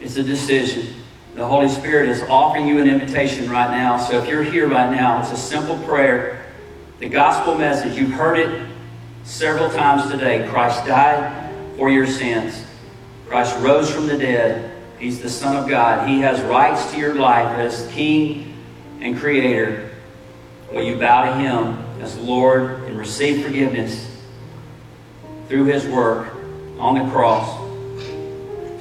It's 0.01 0.17
a 0.17 0.23
decision. 0.23 1.02
The 1.35 1.47
Holy 1.47 1.69
Spirit 1.69 2.11
is 2.11 2.23
offering 2.25 2.69
you 2.69 2.79
an 2.79 2.89
invitation 2.89 3.51
right 3.51 3.71
now. 3.71 3.97
So 3.97 4.19
if 4.19 4.29
you're 4.29 4.43
here 4.43 4.69
right 4.69 4.91
now, 4.95 5.23
it's 5.23 5.33
a 5.33 5.37
simple 5.37 5.79
prayer. 5.79 6.45
The 6.99 7.09
gospel 7.09 7.55
message, 7.55 7.97
you've 7.97 8.13
heard 8.13 8.39
it 8.39 8.69
several 9.25 9.71
times 9.71 10.11
today. 10.11 10.47
Christ 10.49 10.85
died 10.85 11.51
for 11.79 11.89
your 11.89 12.07
sins. 12.07 12.63
Christ 13.29 13.59
rose 13.61 13.91
from 13.91 14.09
the 14.09 14.19
dead. 14.19 14.77
He's 14.99 15.23
the 15.23 15.31
Son 15.31 15.57
of 15.57 15.71
God. 15.71 16.07
He 16.07 16.21
has 16.21 16.39
rights 16.43 16.93
to 16.93 16.99
your 16.99 17.15
life 17.15 17.57
as 17.59 17.91
King 17.93 18.55
and 19.01 19.17
Creator. 19.17 19.91
Will 20.71 20.83
you 20.83 20.99
bow 20.99 21.25
to 21.25 21.35
Him 21.39 21.79
as 22.03 22.17
Lord 22.19 22.85
and 22.85 22.99
receive 22.99 23.43
forgiveness 23.43 24.19
through 25.49 25.65
His 25.65 25.87
work 25.87 26.35
on 26.79 26.95
the 26.95 27.11
cross 27.11 27.59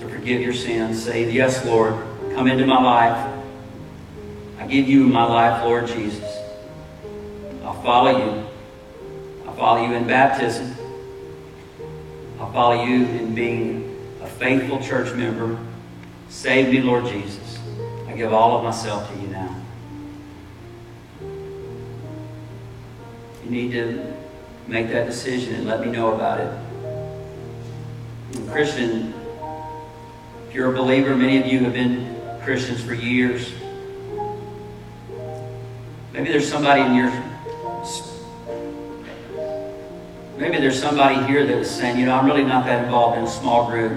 to 0.01 0.09
forgive 0.09 0.41
your 0.41 0.53
sins? 0.53 1.01
Say, 1.01 1.31
Yes, 1.31 1.65
Lord, 1.65 1.95
come 2.35 2.47
into 2.47 2.65
my 2.65 2.81
life. 2.81 3.27
I 4.59 4.67
give 4.67 4.87
you 4.87 5.07
my 5.07 5.25
life, 5.25 5.63
Lord 5.63 5.87
Jesus. 5.87 6.23
I'll 7.63 7.81
follow 7.81 8.17
you. 8.17 8.45
I'll 9.47 9.55
follow 9.55 9.87
you 9.87 9.93
in 9.93 10.07
baptism. 10.07 10.75
I'll 12.39 12.51
follow 12.51 12.83
you 12.83 13.05
in 13.05 13.35
being 13.35 13.97
a 14.21 14.27
faithful 14.27 14.81
church 14.81 15.15
member. 15.15 15.57
Save 16.29 16.69
me, 16.69 16.81
Lord 16.81 17.05
Jesus. 17.05 17.59
I 18.07 18.13
give 18.13 18.33
all 18.33 18.57
of 18.57 18.63
myself 18.63 19.11
to 19.11 19.21
you 19.21 19.27
now. 19.27 19.55
You 23.43 23.49
need 23.49 23.71
to 23.73 24.13
make 24.67 24.89
that 24.89 25.05
decision 25.07 25.55
and 25.55 25.65
let 25.65 25.81
me 25.81 25.91
know 25.91 26.13
about 26.13 26.39
it. 26.39 26.51
And 28.35 28.49
Christian, 28.49 29.13
if 30.47 30.55
you're 30.55 30.73
a 30.73 30.75
believer, 30.75 31.15
many 31.15 31.37
of 31.39 31.45
you 31.47 31.59
have 31.59 31.73
been 31.73 32.10
Christians 32.43 32.83
for 32.83 32.93
years. 32.95 33.51
Maybe 36.11 36.29
there's 36.29 36.49
somebody 36.49 36.81
in 36.81 36.95
your 36.95 37.11
maybe 40.37 40.57
there's 40.57 40.81
somebody 40.81 41.23
here 41.27 41.45
that's 41.45 41.69
saying, 41.69 41.99
you 41.99 42.07
know, 42.07 42.15
I'm 42.15 42.25
really 42.25 42.43
not 42.43 42.65
that 42.65 42.83
involved 42.83 43.19
in 43.19 43.25
a 43.25 43.29
small 43.29 43.69
group. 43.69 43.95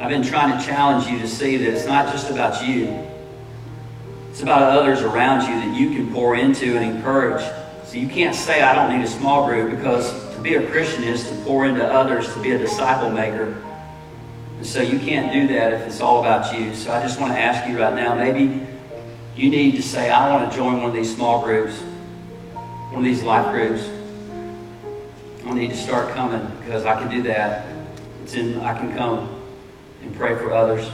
I've 0.00 0.10
been 0.10 0.24
trying 0.24 0.58
to 0.58 0.64
challenge 0.64 1.06
you 1.06 1.20
to 1.20 1.28
see 1.28 1.56
that 1.56 1.72
it's 1.72 1.86
not 1.86 2.12
just 2.12 2.30
about 2.30 2.66
you. 2.66 3.06
It's 4.30 4.42
about 4.42 4.62
others 4.62 5.02
around 5.02 5.42
you 5.42 5.60
that 5.60 5.80
you 5.80 5.90
can 5.90 6.12
pour 6.12 6.36
into 6.36 6.76
and 6.76 6.96
encourage. 6.96 7.44
So 7.84 7.96
you 7.96 8.08
can't 8.08 8.34
say, 8.34 8.62
I 8.62 8.74
don't 8.74 8.96
need 8.96 9.04
a 9.04 9.08
small 9.08 9.46
group 9.46 9.70
because 9.70 10.12
to 10.34 10.40
be 10.42 10.56
a 10.56 10.70
Christian 10.70 11.04
is 11.04 11.28
to 11.28 11.34
pour 11.44 11.64
into 11.64 11.84
others, 11.86 12.32
to 12.34 12.42
be 12.42 12.50
a 12.50 12.58
disciple 12.58 13.10
maker. 13.10 13.56
And 14.56 14.66
so 14.66 14.80
you 14.80 14.98
can't 14.98 15.32
do 15.32 15.48
that 15.54 15.72
if 15.74 15.86
it's 15.86 16.00
all 16.00 16.20
about 16.20 16.58
you. 16.58 16.74
So 16.74 16.92
I 16.92 17.02
just 17.02 17.20
want 17.20 17.32
to 17.32 17.38
ask 17.38 17.68
you 17.68 17.78
right 17.78 17.94
now, 17.94 18.14
maybe 18.14 18.66
you 19.36 19.50
need 19.50 19.76
to 19.76 19.82
say, 19.82 20.10
I 20.10 20.32
want 20.32 20.50
to 20.50 20.56
join 20.56 20.78
one 20.78 20.86
of 20.86 20.94
these 20.94 21.14
small 21.14 21.42
groups, 21.42 21.78
one 22.90 22.98
of 22.98 23.04
these 23.04 23.22
life 23.22 23.52
groups. 23.52 23.88
I 25.46 25.52
need 25.52 25.70
to 25.70 25.76
start 25.76 26.12
coming 26.14 26.44
because 26.58 26.84
I 26.84 27.00
can 27.00 27.10
do 27.10 27.22
that. 27.22 27.66
It's 28.22 28.34
in, 28.34 28.58
I 28.60 28.76
can 28.76 28.96
come 28.96 29.40
and 30.02 30.14
pray 30.16 30.34
for 30.34 30.52
others. 30.52 30.90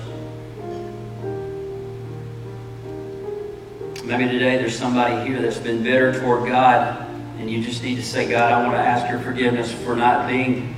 Maybe 4.04 4.24
today 4.24 4.58
there's 4.58 4.76
somebody 4.76 5.26
here 5.26 5.40
that's 5.40 5.58
been 5.58 5.82
bitter 5.82 6.20
toward 6.20 6.48
God, 6.48 7.08
and 7.38 7.50
you 7.50 7.62
just 7.62 7.82
need 7.82 7.94
to 7.94 8.02
say, 8.02 8.28
God, 8.28 8.52
I 8.52 8.62
want 8.62 8.76
to 8.76 8.82
ask 8.82 9.08
your 9.10 9.20
forgiveness 9.20 9.72
for 9.72 9.96
not 9.96 10.28
being 10.28 10.76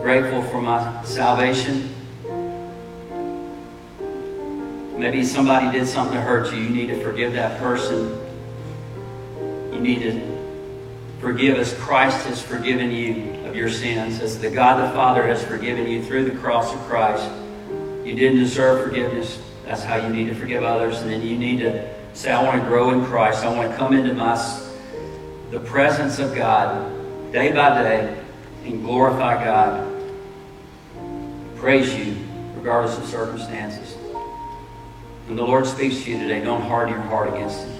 grateful 0.00 0.42
for 0.42 0.62
my 0.62 1.04
salvation. 1.04 1.93
Maybe 5.04 5.22
somebody 5.22 5.70
did 5.70 5.86
something 5.86 6.14
to 6.14 6.20
hurt 6.22 6.50
you. 6.50 6.62
You 6.62 6.70
need 6.70 6.86
to 6.86 6.98
forgive 7.04 7.34
that 7.34 7.60
person. 7.60 8.18
You 9.70 9.78
need 9.78 10.00
to 10.00 10.18
forgive 11.20 11.58
as 11.58 11.74
Christ 11.74 12.24
has 12.24 12.40
forgiven 12.40 12.90
you 12.90 13.34
of 13.44 13.54
your 13.54 13.68
sins, 13.68 14.22
as 14.22 14.38
the 14.38 14.48
God 14.48 14.82
the 14.82 14.94
Father 14.94 15.26
has 15.26 15.44
forgiven 15.44 15.86
you 15.86 16.02
through 16.02 16.24
the 16.24 16.34
cross 16.38 16.72
of 16.72 16.80
Christ. 16.84 17.30
You 18.02 18.14
didn't 18.14 18.38
deserve 18.38 18.82
forgiveness. 18.82 19.38
That's 19.66 19.82
how 19.82 19.96
you 19.96 20.08
need 20.08 20.28
to 20.28 20.34
forgive 20.34 20.62
others. 20.62 21.02
And 21.02 21.10
then 21.10 21.20
you 21.20 21.36
need 21.36 21.58
to 21.58 21.86
say, 22.14 22.32
I 22.32 22.42
want 22.42 22.62
to 22.62 22.66
grow 22.66 22.92
in 22.92 23.04
Christ. 23.04 23.44
I 23.44 23.54
want 23.54 23.70
to 23.70 23.76
come 23.76 23.92
into 23.92 24.14
my 24.14 24.36
the 25.50 25.60
presence 25.60 26.18
of 26.18 26.34
God 26.34 27.30
day 27.30 27.52
by 27.52 27.82
day 27.82 28.24
and 28.64 28.80
glorify 28.80 29.44
God. 29.44 29.86
Praise 31.56 31.94
you 31.94 32.16
regardless 32.56 32.96
of 32.96 33.04
circumstances. 33.04 33.98
When 35.26 35.36
the 35.36 35.42
Lord 35.42 35.66
speaks 35.66 36.04
to 36.04 36.10
you 36.10 36.18
today, 36.18 36.44
don't 36.44 36.60
harden 36.60 36.92
your 36.94 37.02
heart 37.04 37.32
against 37.32 37.64
Him. 37.64 37.73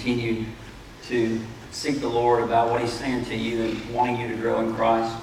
Continue 0.00 0.46
to 1.06 1.38
seek 1.72 2.00
the 2.00 2.08
Lord 2.08 2.42
about 2.42 2.70
what 2.70 2.80
He's 2.80 2.92
saying 2.92 3.26
to 3.26 3.36
you 3.36 3.64
and 3.64 3.94
wanting 3.94 4.18
you 4.18 4.28
to 4.28 4.36
grow 4.36 4.60
in 4.60 4.74
Christ. 4.74 5.14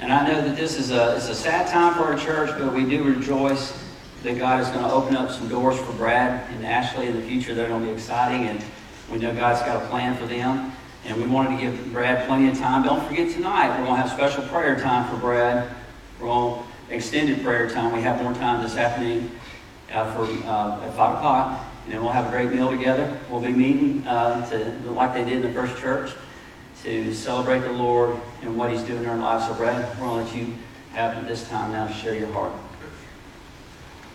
And 0.00 0.12
I 0.12 0.26
know 0.26 0.42
that 0.42 0.54
this 0.54 0.78
is 0.78 0.90
a, 0.90 1.16
it's 1.16 1.30
a 1.30 1.34
sad 1.34 1.66
time 1.66 1.94
for 1.94 2.04
our 2.04 2.18
church, 2.18 2.50
but 2.58 2.74
we 2.74 2.84
do 2.84 3.02
rejoice 3.02 3.82
that 4.22 4.38
God 4.38 4.60
is 4.60 4.68
going 4.68 4.84
to 4.84 4.92
open 4.92 5.16
up 5.16 5.30
some 5.30 5.48
doors 5.48 5.78
for 5.78 5.92
Brad 5.92 6.46
and 6.50 6.66
Ashley 6.66 7.06
in 7.06 7.16
the 7.16 7.22
future. 7.22 7.54
They're 7.54 7.68
going 7.68 7.80
to 7.80 7.86
be 7.86 7.92
exciting, 7.94 8.48
and 8.48 8.62
we 9.10 9.18
know 9.18 9.34
God's 9.34 9.60
got 9.60 9.82
a 9.82 9.86
plan 9.88 10.14
for 10.14 10.26
them. 10.26 10.72
And 11.06 11.16
we 11.16 11.26
wanted 11.26 11.56
to 11.56 11.62
give 11.62 11.92
Brad 11.92 12.26
plenty 12.26 12.50
of 12.50 12.58
time. 12.58 12.82
Don't 12.82 13.06
forget 13.08 13.32
tonight, 13.32 13.70
we're 13.70 13.86
going 13.86 14.02
to 14.02 14.06
have 14.06 14.10
special 14.10 14.46
prayer 14.48 14.78
time 14.78 15.10
for 15.10 15.16
Brad. 15.16 15.74
We're 16.20 16.28
on 16.28 16.66
extended 16.90 17.42
prayer 17.42 17.70
time. 17.70 17.94
We 17.94 18.02
have 18.02 18.22
more 18.22 18.34
time 18.34 18.62
this 18.62 18.76
afternoon 18.76 19.30
uh, 19.90 20.14
for 20.14 20.24
uh, 20.46 20.86
at 20.86 20.94
5 20.94 21.16
o'clock 21.16 21.69
and 21.84 21.92
then 21.92 22.02
we'll 22.02 22.12
have 22.12 22.26
a 22.26 22.30
great 22.30 22.52
meal 22.52 22.70
together. 22.70 23.18
We'll 23.30 23.40
be 23.40 23.52
meeting 23.52 24.06
uh, 24.06 24.48
to, 24.50 24.90
like 24.90 25.14
they 25.14 25.24
did 25.24 25.34
in 25.34 25.42
the 25.42 25.52
first 25.52 25.80
church 25.80 26.12
to 26.82 27.12
celebrate 27.14 27.60
the 27.60 27.72
Lord 27.72 28.16
and 28.42 28.56
what 28.56 28.70
He's 28.70 28.82
doing 28.82 29.04
in 29.04 29.08
our 29.08 29.16
lives. 29.16 29.46
So, 29.46 29.54
Brad, 29.54 29.76
we're 29.98 30.06
going 30.06 30.26
to 30.26 30.32
let 30.32 30.36
you 30.36 30.54
have 30.92 31.26
this 31.26 31.48
time 31.48 31.72
now 31.72 31.86
to 31.86 31.92
share 31.92 32.14
your 32.14 32.32
heart. 32.32 32.52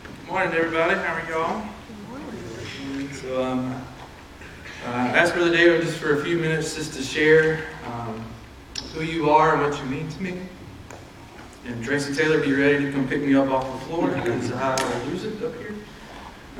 Good 0.04 0.32
morning, 0.32 0.54
everybody. 0.54 0.96
How 0.96 1.14
are 1.14 1.30
y'all? 1.30 1.68
Good 1.88 2.10
morning. 2.10 3.14
So, 3.14 3.44
um, 3.44 3.82
uh, 4.86 4.90
ask 4.90 5.34
Brother 5.34 5.52
David 5.52 5.82
just 5.82 5.98
for 5.98 6.20
a 6.20 6.24
few 6.24 6.38
minutes 6.38 6.76
just 6.76 6.94
to 6.94 7.02
share 7.02 7.66
um, 7.88 8.24
who 8.94 9.02
you 9.02 9.30
are 9.30 9.54
and 9.54 9.62
what 9.62 9.80
you 9.80 9.86
mean 9.90 10.08
to 10.10 10.22
me. 10.22 10.40
And 11.66 11.84
Tracy 11.84 12.14
Taylor, 12.14 12.40
be 12.40 12.54
ready 12.54 12.86
to 12.86 12.92
come 12.92 13.08
pick 13.08 13.22
me 13.22 13.34
up 13.34 13.50
off 13.50 13.80
the 13.80 13.86
floor 13.88 14.10
because 14.10 14.52
I 14.52 14.76
will 14.76 15.06
lose 15.08 15.24
it 15.24 15.44
up 15.44 15.56
here. 15.56 15.74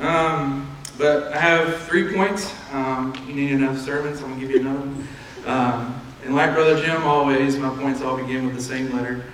Um, 0.00 0.75
but 0.98 1.32
I 1.32 1.38
have 1.38 1.82
three 1.82 2.14
points. 2.14 2.54
Um, 2.72 3.14
you 3.26 3.34
need 3.34 3.52
enough 3.52 3.78
sermons, 3.78 4.22
I'm 4.22 4.28
going 4.28 4.40
to 4.40 4.46
give 4.46 4.54
you 4.54 4.60
another 4.60 4.80
one. 4.80 5.08
Um, 5.46 6.02
and 6.24 6.34
like 6.34 6.54
Brother 6.54 6.82
Jim, 6.82 7.02
always, 7.04 7.56
my 7.56 7.68
points 7.68 8.02
all 8.02 8.16
begin 8.16 8.46
with 8.46 8.56
the 8.56 8.62
same 8.62 8.92
letter. 8.94 9.24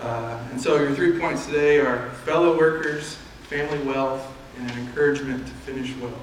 Uh, 0.00 0.38
and 0.50 0.60
so 0.60 0.76
your 0.76 0.94
three 0.94 1.18
points 1.18 1.46
today 1.46 1.78
are 1.78 2.10
fellow 2.24 2.56
workers, 2.56 3.16
family 3.48 3.78
wealth, 3.80 4.26
and 4.58 4.70
an 4.70 4.78
encouragement 4.78 5.46
to 5.46 5.52
finish 5.52 5.94
well. 5.96 6.18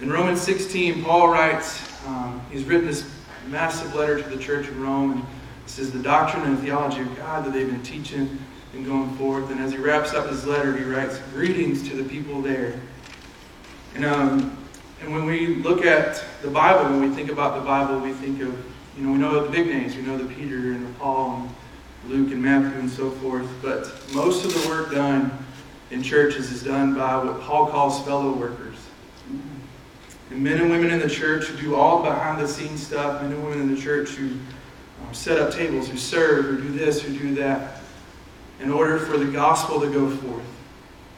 In 0.00 0.10
Romans 0.10 0.40
16, 0.42 1.02
Paul 1.02 1.28
writes, 1.28 1.82
um, 2.06 2.40
he's 2.50 2.64
written 2.64 2.86
this 2.86 3.10
massive 3.48 3.94
letter 3.94 4.22
to 4.22 4.28
the 4.28 4.38
church 4.38 4.68
in 4.68 4.80
Rome. 4.82 5.12
And 5.12 5.20
it 5.20 5.70
says 5.70 5.90
the 5.90 6.02
doctrine 6.02 6.44
and 6.44 6.58
theology 6.58 7.00
of 7.00 7.16
God 7.16 7.44
that 7.44 7.52
they've 7.52 7.70
been 7.70 7.82
teaching 7.82 8.38
and 8.74 8.86
going 8.86 9.10
forth. 9.16 9.50
And 9.50 9.60
as 9.60 9.72
he 9.72 9.78
wraps 9.78 10.14
up 10.14 10.28
his 10.28 10.46
letter, 10.46 10.76
he 10.76 10.84
writes, 10.84 11.18
Greetings 11.32 11.88
to 11.88 11.96
the 11.96 12.08
people 12.08 12.40
there. 12.42 12.78
And, 13.96 14.04
um, 14.04 14.58
and 15.00 15.10
when 15.10 15.24
we 15.24 15.54
look 15.54 15.86
at 15.86 16.22
the 16.42 16.50
Bible, 16.50 16.84
when 16.90 17.08
we 17.08 17.16
think 17.16 17.30
about 17.30 17.58
the 17.58 17.64
Bible, 17.64 17.98
we 17.98 18.12
think 18.12 18.42
of, 18.42 18.54
you 18.94 19.02
know, 19.02 19.12
we 19.12 19.16
know 19.16 19.42
the 19.42 19.50
big 19.50 19.68
names. 19.68 19.96
We 19.96 20.02
know 20.02 20.18
the 20.18 20.34
Peter 20.34 20.72
and 20.72 20.86
the 20.86 20.98
Paul 20.98 21.48
and 22.04 22.12
Luke 22.12 22.30
and 22.30 22.42
Matthew 22.42 22.78
and 22.78 22.90
so 22.90 23.10
forth. 23.10 23.48
But 23.62 23.90
most 24.12 24.44
of 24.44 24.52
the 24.52 24.68
work 24.68 24.92
done 24.92 25.32
in 25.90 26.02
churches 26.02 26.50
is 26.52 26.62
done 26.62 26.94
by 26.94 27.16
what 27.24 27.40
Paul 27.40 27.68
calls 27.68 28.04
fellow 28.04 28.32
workers. 28.32 28.76
And 30.30 30.44
men 30.44 30.60
and 30.60 30.70
women 30.70 30.90
in 30.90 30.98
the 30.98 31.08
church 31.08 31.46
who 31.46 31.58
do 31.58 31.74
all 31.74 32.02
behind 32.02 32.38
the 32.38 32.46
scenes 32.46 32.86
stuff, 32.86 33.22
men 33.22 33.32
and 33.32 33.42
women 33.42 33.62
in 33.62 33.74
the 33.74 33.80
church 33.80 34.10
who 34.10 34.26
um, 34.26 35.14
set 35.14 35.38
up 35.38 35.54
tables, 35.54 35.88
who 35.88 35.96
serve, 35.96 36.44
who 36.44 36.60
do 36.60 36.68
this, 36.76 37.00
who 37.00 37.16
do 37.16 37.34
that, 37.36 37.80
in 38.60 38.70
order 38.70 38.98
for 38.98 39.16
the 39.16 39.32
gospel 39.32 39.80
to 39.80 39.90
go 39.90 40.10
forth. 40.16 40.44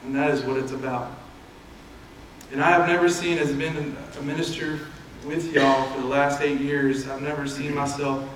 And 0.05 0.14
that 0.14 0.31
is 0.31 0.43
what 0.43 0.59
it's 0.59 0.70
about. 0.70 1.17
And 2.53 2.62
I 2.62 2.70
have 2.70 2.88
never 2.88 3.09
seen, 3.09 3.38
as 3.38 3.53
been 3.53 3.96
a 4.18 4.22
minister 4.22 4.80
with 5.26 5.53
y'all 5.53 5.90
for 5.90 6.01
the 6.01 6.07
last 6.07 6.40
eight 6.40 6.61
years, 6.61 7.07
I've 7.09 7.20
never 7.20 7.46
seen 7.46 7.74
myself 7.74 8.26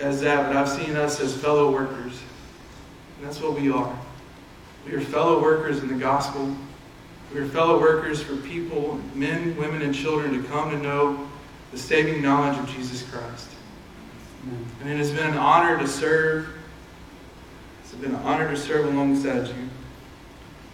as 0.00 0.20
that, 0.22 0.46
but 0.46 0.56
I've 0.56 0.68
seen 0.68 0.96
us 0.96 1.20
as 1.20 1.36
fellow 1.36 1.70
workers. 1.70 2.20
And 3.16 3.26
that's 3.26 3.40
what 3.40 3.58
we 3.60 3.70
are. 3.70 3.98
We 4.86 4.94
are 4.94 5.00
fellow 5.00 5.42
workers 5.42 5.80
in 5.80 5.88
the 5.88 5.94
gospel. 5.94 6.56
We 7.32 7.40
are 7.40 7.46
fellow 7.46 7.78
workers 7.78 8.22
for 8.22 8.36
people, 8.36 9.00
men, 9.14 9.56
women, 9.56 9.82
and 9.82 9.94
children 9.94 10.40
to 10.40 10.48
come 10.48 10.70
to 10.70 10.78
know 10.78 11.28
the 11.72 11.78
saving 11.78 12.22
knowledge 12.22 12.58
of 12.58 12.68
Jesus 12.74 13.02
Christ. 13.02 13.50
And 14.80 14.90
it 14.90 14.96
has 14.98 15.10
been 15.10 15.26
an 15.26 15.38
honor 15.38 15.78
to 15.78 15.86
serve. 15.86 16.48
It's 17.82 17.92
been 17.94 18.14
an 18.14 18.22
honor 18.22 18.48
to 18.50 18.56
serve 18.56 18.86
alongside 18.92 19.48
you. 19.48 19.68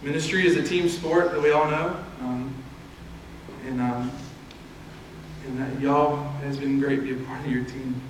Ministry 0.01 0.47
is 0.47 0.57
a 0.57 0.63
team 0.63 0.89
sport 0.89 1.31
that 1.31 1.41
we 1.41 1.51
all 1.51 1.69
know. 1.69 1.95
Um, 2.21 2.55
and 3.67 3.81
um, 3.81 4.11
and 5.45 5.81
y'all 5.81 6.17
has 6.43 6.57
been 6.57 6.79
great 6.79 6.97
to 6.97 7.01
be 7.01 7.23
a 7.23 7.25
part 7.25 7.41
of 7.41 7.51
your 7.51 7.63
team. 7.63 8.01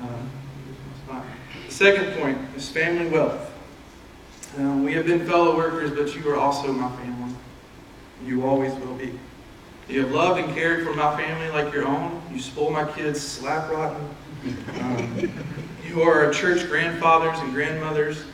Um, 0.00 0.30
the 1.66 1.72
second 1.72 2.18
point 2.18 2.38
is 2.56 2.68
family 2.68 3.08
wealth. 3.08 3.52
Uh, 4.58 4.76
we 4.76 4.92
have 4.94 5.06
been 5.06 5.26
fellow 5.26 5.56
workers, 5.56 5.90
but 5.90 6.14
you 6.14 6.30
are 6.30 6.36
also 6.36 6.72
my 6.72 6.94
family. 6.96 7.34
You 8.24 8.46
always 8.46 8.72
will 8.74 8.94
be. 8.94 9.18
You 9.88 10.02
have 10.02 10.12
loved 10.12 10.40
and 10.40 10.54
cared 10.54 10.86
for 10.86 10.94
my 10.94 11.16
family 11.16 11.48
like 11.50 11.72
your 11.72 11.86
own. 11.86 12.22
You 12.32 12.40
spoil 12.40 12.70
my 12.70 12.90
kids 12.92 13.20
slap 13.20 13.70
rotten. 13.70 14.08
Um, 14.80 15.30
you 15.86 16.02
are 16.02 16.24
our 16.24 16.32
church 16.32 16.68
grandfathers 16.68 17.38
and 17.40 17.52
grandmothers, 17.52 18.24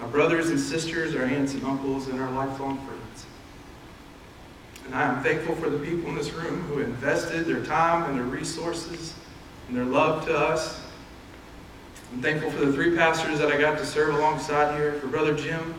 our 0.00 0.08
brothers 0.08 0.50
and 0.50 0.60
sisters, 0.60 1.14
our 1.14 1.24
aunts 1.24 1.54
and 1.54 1.64
uncles, 1.64 2.08
and 2.08 2.20
our 2.20 2.30
lifelong 2.30 2.78
friends. 2.86 3.26
And 4.86 4.94
I 4.94 5.04
am 5.04 5.22
thankful 5.22 5.54
for 5.56 5.68
the 5.68 5.78
people 5.78 6.08
in 6.10 6.14
this 6.14 6.32
room 6.32 6.62
who 6.62 6.80
invested 6.80 7.46
their 7.46 7.64
time 7.64 8.08
and 8.08 8.18
their 8.18 8.26
resources 8.26 9.14
and 9.68 9.76
their 9.76 9.84
love 9.84 10.24
to 10.26 10.36
us 10.36 10.80
I'm 12.12 12.22
thankful 12.22 12.50
for 12.50 12.64
the 12.64 12.72
three 12.72 12.96
pastors 12.96 13.38
that 13.38 13.52
I 13.52 13.60
got 13.60 13.76
to 13.78 13.84
serve 13.84 14.14
alongside 14.14 14.74
here, 14.76 14.94
for 14.94 15.08
Brother 15.08 15.34
Jim, 15.34 15.74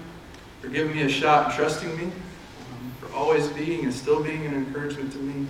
for 0.62 0.68
giving 0.68 0.96
me 0.96 1.02
a 1.02 1.10
shot 1.10 1.46
and 1.46 1.54
trusting 1.56 1.98
me, 1.98 2.04
um, 2.04 2.94
for 3.00 3.12
always 3.16 3.48
being 3.48 3.84
and 3.84 3.94
still 3.94 4.22
being 4.22 4.46
an 4.46 4.54
encouragement 4.54 5.12
to 5.14 5.18
me. 5.18 5.48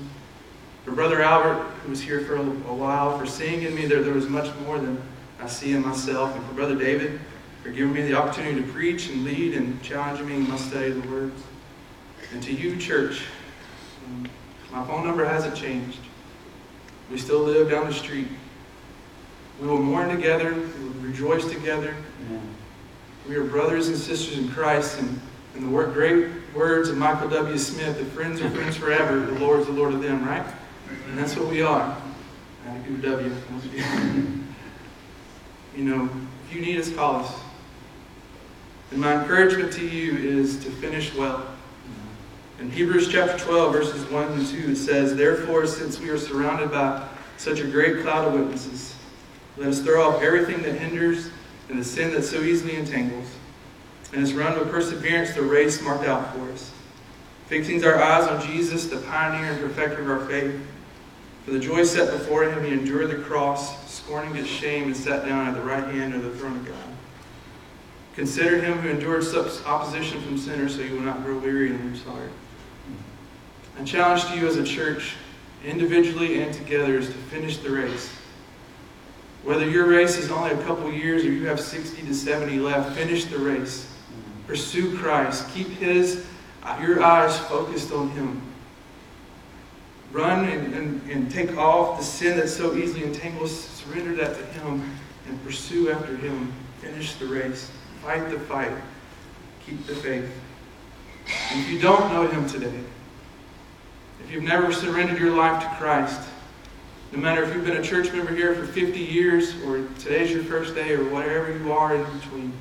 For 0.86 0.92
Brother 0.92 1.22
Albert, 1.22 1.64
who 1.84 1.90
was 1.90 2.02
here 2.02 2.22
for 2.22 2.38
a, 2.38 2.42
while, 2.42 3.20
for 3.20 3.26
seeing 3.26 3.64
in 3.64 3.76
me 3.76 3.88
that 3.88 4.06
there 4.06 4.14
was 4.14 4.30
much 4.30 4.56
more 4.60 4.80
than 4.80 5.02
I 5.42 5.48
see 5.48 5.74
in 5.74 5.86
myself. 5.86 6.34
And 6.34 6.46
for 6.46 6.54
Brother 6.54 6.76
David, 6.76 7.20
for 7.64 7.70
giving 7.70 7.93
me 7.93 8.01
the 8.01 8.14
opportunity 8.14 8.62
to 8.62 8.68
preach 8.72 9.10
and 9.10 9.24
lead 9.24 9.53
and 9.53 9.82
challenging 9.84 10.28
me 10.28 10.36
in 10.36 10.49
my 10.49 10.57
study 10.57 10.91
of 10.91 11.01
the 11.01 11.10
words. 11.10 11.43
And 12.32 12.41
to 12.43 12.53
you, 12.53 12.78
church, 12.78 13.24
um, 14.05 14.28
my 14.72 14.86
phone 14.86 15.05
number 15.05 15.26
hasn't 15.26 15.55
changed. 15.55 15.99
We 17.12 17.18
still 17.18 17.39
live 17.39 17.70
down 17.70 17.88
the 17.88 17.93
street. 17.93 18.28
We 19.60 19.68
will 19.68 19.82
mourn 19.82 20.10
together. 20.10 20.53
We 20.53 20.62
will 20.62 21.01
rejoice 21.01 21.49
together. 21.49 21.95
Amen. 22.28 22.55
We 23.28 23.36
are 23.36 23.43
brothers 23.43 23.88
and 23.88 23.97
sisters 23.97 24.38
in 24.38 24.49
Christ. 24.49 24.99
And, 24.99 25.20
and 25.55 25.64
the 25.66 25.70
word, 25.70 25.93
great 25.93 26.28
words 26.55 26.89
of 26.89 26.97
Michael 26.97 27.30
W. 27.30 27.57
Smith, 27.57 27.97
the 27.97 28.05
friends 28.05 28.41
are 28.41 28.49
friends 28.51 28.78
forever. 28.78 29.20
The 29.20 29.39
Lord 29.39 29.62
is 29.62 29.66
the 29.66 29.74
Lord 29.74 29.93
of 29.93 30.01
them, 30.01 30.26
right? 30.26 30.45
And 31.07 31.18
that's 31.18 31.36
what 31.36 31.47
we 31.47 31.62
are. 31.62 31.97
W. 33.01 33.32
you 35.76 35.84
know, 35.84 36.10
if 36.45 36.55
you 36.55 36.62
need 36.62 36.80
us, 36.80 36.93
call 36.93 37.18
us. 37.18 37.34
And 38.92 39.00
my 39.00 39.22
encouragement 39.22 39.72
to 39.74 39.86
you 39.86 40.18
is 40.18 40.64
to 40.64 40.72
finish 40.72 41.14
well. 41.16 41.46
In 42.60 42.70
Hebrews 42.70 43.08
chapter 43.08 43.38
12, 43.38 43.72
verses 43.72 44.06
1 44.12 44.32
and 44.34 44.46
2, 44.46 44.72
it 44.72 44.76
says, 44.76 45.16
Therefore, 45.16 45.66
since 45.66 46.00
we 46.00 46.10
are 46.10 46.18
surrounded 46.18 46.72
by 46.72 47.08
such 47.38 47.60
a 47.60 47.68
great 47.68 48.02
cloud 48.02 48.28
of 48.28 48.34
witnesses, 48.34 48.96
let 49.58 49.70
us 49.70 49.82
throw 49.82 50.10
off 50.10 50.22
everything 50.22 50.62
that 50.64 50.74
hinders 50.74 51.30
and 51.70 51.80
the 51.80 51.84
sin 51.84 52.12
that 52.14 52.24
so 52.24 52.42
easily 52.42 52.76
entangles. 52.76 53.28
And 54.12 54.24
let's 54.24 54.34
run 54.34 54.58
with 54.58 54.72
perseverance 54.72 55.34
the 55.34 55.42
race 55.42 55.82
marked 55.82 56.06
out 56.06 56.34
for 56.34 56.52
us. 56.52 56.72
Fixing 57.48 57.84
our 57.86 58.02
eyes 58.02 58.28
on 58.28 58.46
Jesus, 58.46 58.88
the 58.88 58.98
pioneer 58.98 59.52
and 59.52 59.60
perfecter 59.62 60.02
of 60.02 60.10
our 60.10 60.28
faith. 60.28 60.60
For 61.46 61.52
the 61.52 61.60
joy 61.60 61.84
set 61.84 62.12
before 62.12 62.44
him, 62.44 62.64
he 62.64 62.72
endured 62.72 63.10
the 63.10 63.24
cross, 63.24 63.92
scorning 63.92 64.36
its 64.36 64.50
shame, 64.50 64.86
and 64.86 64.98
sat 64.98 65.26
down 65.26 65.48
at 65.48 65.54
the 65.54 65.62
right 65.62 65.84
hand 65.94 66.14
of 66.14 66.24
the 66.24 66.32
throne 66.32 66.58
of 66.58 66.66
God. 66.66 66.89
Consider 68.16 68.62
him 68.62 68.80
who 68.80 68.89
endured 68.89 69.24
such 69.24 69.64
opposition 69.66 70.22
from 70.22 70.38
sinners 70.38 70.76
so 70.76 70.82
you 70.82 70.95
will 70.95 71.01
not 71.01 71.24
grow 71.24 71.38
weary 71.38 71.70
and 71.70 71.84
lose 71.86 72.03
heart. 72.03 72.32
I 73.80 73.84
challenge 73.84 74.26
to 74.26 74.38
you 74.38 74.47
as 74.47 74.57
a 74.57 74.64
church, 74.64 75.16
individually 75.64 76.41
and 76.41 76.53
together, 76.53 76.97
is 76.97 77.07
to 77.07 77.14
finish 77.14 77.57
the 77.57 77.70
race 77.70 78.10
whether 79.43 79.68
your 79.68 79.88
race 79.88 80.18
is 80.18 80.32
only 80.32 80.51
a 80.51 80.64
couple 80.64 80.91
years 80.91 81.24
or 81.24 81.32
you 81.32 81.47
have 81.47 81.60
60 81.60 82.01
to 82.03 82.14
70 82.14 82.60
left, 82.60 82.95
finish 82.97 83.26
the 83.26 83.38
race. 83.38 83.91
Pursue 84.47 84.97
Christ. 84.97 85.49
Keep 85.53 85.70
his 85.70 86.26
uh, 86.64 86.78
your 86.82 87.01
eyes 87.01 87.38
focused 87.39 87.91
on 87.93 88.10
him. 88.10 88.41
Run 90.12 90.49
and, 90.49 90.74
and, 90.74 91.10
and 91.10 91.32
take 91.32 91.55
off 91.57 91.97
the 91.97 92.03
sin 92.03 92.38
that 92.38 92.49
so 92.49 92.76
easily 92.76 93.03
entangles. 93.03 93.51
Surrender 93.55 94.16
that 94.16 94.36
to 94.36 94.43
him 94.60 94.84
and 95.28 95.43
pursue 95.43 95.91
after 95.91 96.16
him. 96.18 96.51
Finish 96.82 97.14
the 97.16 97.26
race. 97.26 97.72
Fight 98.04 98.30
the 98.30 98.39
fight. 98.39 98.72
Keep 99.66 99.86
the 99.88 99.95
faith. 99.95 100.32
And 101.52 101.60
if 101.60 101.70
you 101.70 101.80
don't 101.80 102.12
know 102.12 102.28
him 102.28 102.47
today, 102.47 102.80
if 104.24 104.32
you've 104.32 104.43
never 104.43 104.72
surrendered 104.72 105.20
your 105.20 105.36
life 105.36 105.62
to 105.64 105.70
Christ, 105.78 106.22
no 107.12 107.20
matter 107.20 107.43
if 107.43 107.54
you've 107.54 107.66
been 107.66 107.78
a 107.78 107.84
church 107.84 108.12
member 108.12 108.34
here 108.34 108.54
for 108.54 108.66
50 108.66 109.00
years 109.00 109.56
or 109.64 109.88
today's 110.00 110.32
your 110.32 110.43
first 110.43 110.76
day 110.76 110.93
or 110.93 111.04
whatever 111.10 111.56
you 111.58 111.72
are 111.72 111.95
in 111.95 112.04
between. 112.20 112.54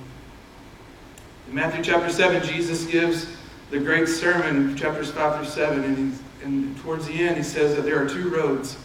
In 1.48 1.54
Matthew 1.54 1.82
chapter 1.82 2.10
7, 2.10 2.46
Jesus 2.46 2.86
gives 2.86 3.26
the 3.70 3.78
great 3.78 4.08
sermon, 4.08 4.76
chapters 4.76 5.10
5 5.10 5.36
through 5.36 5.50
7, 5.50 5.84
and, 5.84 6.18
and 6.42 6.76
towards 6.78 7.06
the 7.06 7.14
end 7.14 7.36
he 7.36 7.42
says 7.42 7.76
that 7.76 7.82
there 7.82 8.02
are 8.02 8.08
two 8.08 8.28
roads, 8.30 8.78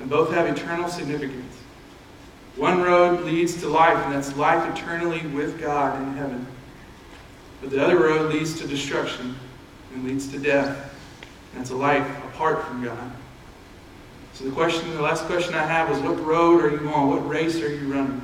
and 0.00 0.10
both 0.10 0.32
have 0.32 0.46
eternal 0.46 0.88
significance. 0.88 1.56
One 2.56 2.82
road 2.82 3.24
leads 3.24 3.60
to 3.60 3.68
life, 3.68 3.96
and 4.04 4.14
that's 4.14 4.34
life 4.36 4.76
eternally 4.76 5.26
with 5.28 5.60
God 5.60 6.00
in 6.00 6.14
heaven. 6.14 6.46
But 7.60 7.70
the 7.70 7.82
other 7.82 7.98
road 7.98 8.32
leads 8.32 8.58
to 8.60 8.66
destruction 8.66 9.36
and 9.94 10.04
leads 10.04 10.28
to 10.28 10.38
death. 10.38 10.94
And 11.52 11.60
it's 11.60 11.70
a 11.70 11.76
life 11.76 12.06
apart 12.24 12.64
from 12.64 12.82
God. 12.82 13.12
So 14.32 14.44
the 14.44 14.50
question, 14.50 14.92
the 14.94 15.02
last 15.02 15.24
question 15.24 15.54
I 15.54 15.64
have 15.64 15.90
is 15.90 15.98
what 16.00 16.22
road 16.24 16.64
are 16.64 16.70
you 16.70 16.88
on? 16.90 17.08
What 17.10 17.26
race 17.28 17.56
are 17.60 17.72
you 17.72 17.92
running? 17.92 18.22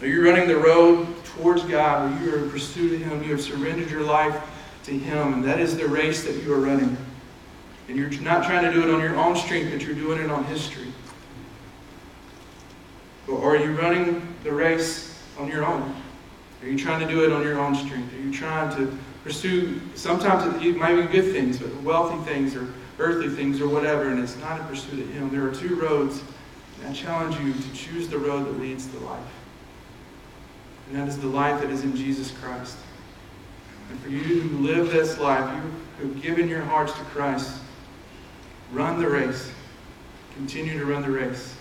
Are 0.00 0.06
you 0.06 0.24
running 0.24 0.48
the 0.48 0.56
road 0.56 1.06
towards 1.24 1.62
God 1.64 2.10
where 2.10 2.22
you 2.22 2.34
are 2.34 2.44
in 2.44 2.50
pursuit 2.50 2.94
of 2.94 3.00
Him? 3.00 3.22
You 3.22 3.32
have 3.32 3.40
surrendered 3.40 3.90
your 3.90 4.02
life 4.02 4.38
to 4.84 4.90
Him, 4.90 5.34
and 5.34 5.44
that 5.44 5.60
is 5.60 5.76
the 5.76 5.86
race 5.86 6.24
that 6.24 6.42
you 6.42 6.52
are 6.54 6.60
running. 6.60 6.96
And 7.88 7.96
you're 7.98 8.10
not 8.20 8.44
trying 8.44 8.64
to 8.64 8.72
do 8.72 8.82
it 8.82 8.94
on 8.94 9.00
your 9.00 9.16
own 9.16 9.36
strength, 9.36 9.70
but 9.72 9.82
you're 9.82 9.94
doing 9.94 10.20
it 10.20 10.30
on 10.30 10.44
His 10.44 10.62
strength. 10.62 10.89
Or 13.28 13.54
are 13.54 13.56
you 13.56 13.72
running 13.72 14.34
the 14.44 14.52
race 14.52 15.22
on 15.38 15.48
your 15.48 15.64
own? 15.64 15.94
Are 16.62 16.68
you 16.68 16.78
trying 16.78 17.00
to 17.00 17.06
do 17.06 17.24
it 17.24 17.32
on 17.32 17.42
your 17.42 17.58
own 17.58 17.74
strength? 17.74 18.12
Are 18.14 18.20
you 18.20 18.32
trying 18.32 18.74
to 18.76 18.96
pursue, 19.24 19.80
sometimes 19.94 20.62
it 20.62 20.76
might 20.76 20.96
be 20.96 21.02
good 21.02 21.32
things, 21.32 21.58
but 21.58 21.74
wealthy 21.82 22.22
things 22.30 22.54
or 22.56 22.66
earthly 22.98 23.28
things 23.28 23.60
or 23.60 23.68
whatever, 23.68 24.08
and 24.08 24.20
it's 24.20 24.36
not 24.38 24.60
a 24.60 24.64
pursuit 24.64 25.00
of 25.00 25.08
Him. 25.10 25.30
There 25.30 25.46
are 25.46 25.54
two 25.54 25.74
roads, 25.76 26.22
and 26.78 26.88
I 26.88 26.92
challenge 26.92 27.38
you 27.40 27.52
to 27.52 27.72
choose 27.72 28.08
the 28.08 28.18
road 28.18 28.46
that 28.46 28.60
leads 28.60 28.86
to 28.86 28.98
life. 28.98 29.22
And 30.88 30.98
that 30.98 31.08
is 31.08 31.18
the 31.18 31.28
life 31.28 31.60
that 31.60 31.70
is 31.70 31.84
in 31.84 31.96
Jesus 31.96 32.30
Christ. 32.30 32.76
And 33.90 33.98
for 34.00 34.08
you 34.08 34.18
who 34.18 34.58
live 34.58 34.90
this 34.90 35.18
life, 35.18 35.54
you 35.54 35.62
who 35.98 36.12
have 36.12 36.22
given 36.22 36.48
your 36.48 36.62
hearts 36.62 36.92
to 36.92 37.04
Christ, 37.04 37.58
run 38.72 39.00
the 39.00 39.08
race. 39.08 39.50
continue 40.34 40.78
to 40.78 40.86
run 40.86 41.02
the 41.02 41.10
race. 41.10 41.54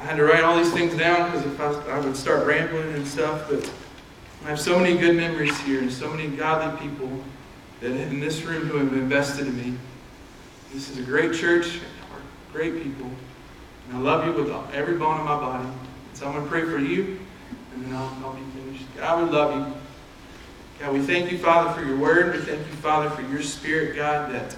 I 0.00 0.04
had 0.04 0.16
to 0.16 0.24
write 0.24 0.42
all 0.42 0.56
these 0.56 0.72
things 0.72 0.96
down 0.96 1.30
because 1.30 1.44
if 1.44 1.60
I, 1.60 1.96
I 1.96 2.00
would 2.00 2.16
start 2.16 2.46
rambling 2.46 2.94
and 2.94 3.06
stuff, 3.06 3.46
but 3.50 3.70
I 4.46 4.48
have 4.48 4.58
so 4.58 4.78
many 4.78 4.96
good 4.96 5.14
memories 5.14 5.58
here 5.60 5.80
and 5.80 5.92
so 5.92 6.10
many 6.10 6.34
godly 6.34 6.88
people 6.88 7.22
that 7.80 7.90
in 7.90 8.18
this 8.18 8.40
room 8.42 8.66
who 8.66 8.78
have 8.78 8.94
invested 8.94 9.46
in 9.46 9.56
me. 9.58 9.78
This 10.72 10.88
is 10.88 10.96
a 10.96 11.02
great 11.02 11.34
church, 11.34 11.80
great 12.50 12.82
people, 12.82 13.10
and 13.88 13.98
I 13.98 14.00
love 14.00 14.24
you 14.24 14.32
with 14.32 14.50
every 14.72 14.96
bone 14.96 15.20
in 15.20 15.26
my 15.26 15.36
body. 15.36 15.68
So 16.14 16.26
I'm 16.26 16.32
going 16.32 16.44
to 16.44 16.50
pray 16.50 16.62
for 16.62 16.78
you, 16.78 17.20
and 17.74 17.84
then 17.84 17.92
I'll, 17.94 18.16
I'll 18.24 18.32
be 18.32 18.42
finished. 18.58 18.84
God, 18.96 19.22
we 19.22 19.36
love 19.36 19.54
you. 19.54 19.74
God, 20.78 20.94
we 20.94 21.00
thank 21.00 21.30
you, 21.30 21.36
Father, 21.36 21.78
for 21.78 21.86
your 21.86 21.98
word. 21.98 22.34
We 22.34 22.40
thank 22.40 22.66
you, 22.66 22.72
Father, 22.76 23.10
for 23.10 23.20
your 23.20 23.42
spirit, 23.42 23.96
God, 23.96 24.32
that 24.32 24.56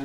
uh, 0.00 0.04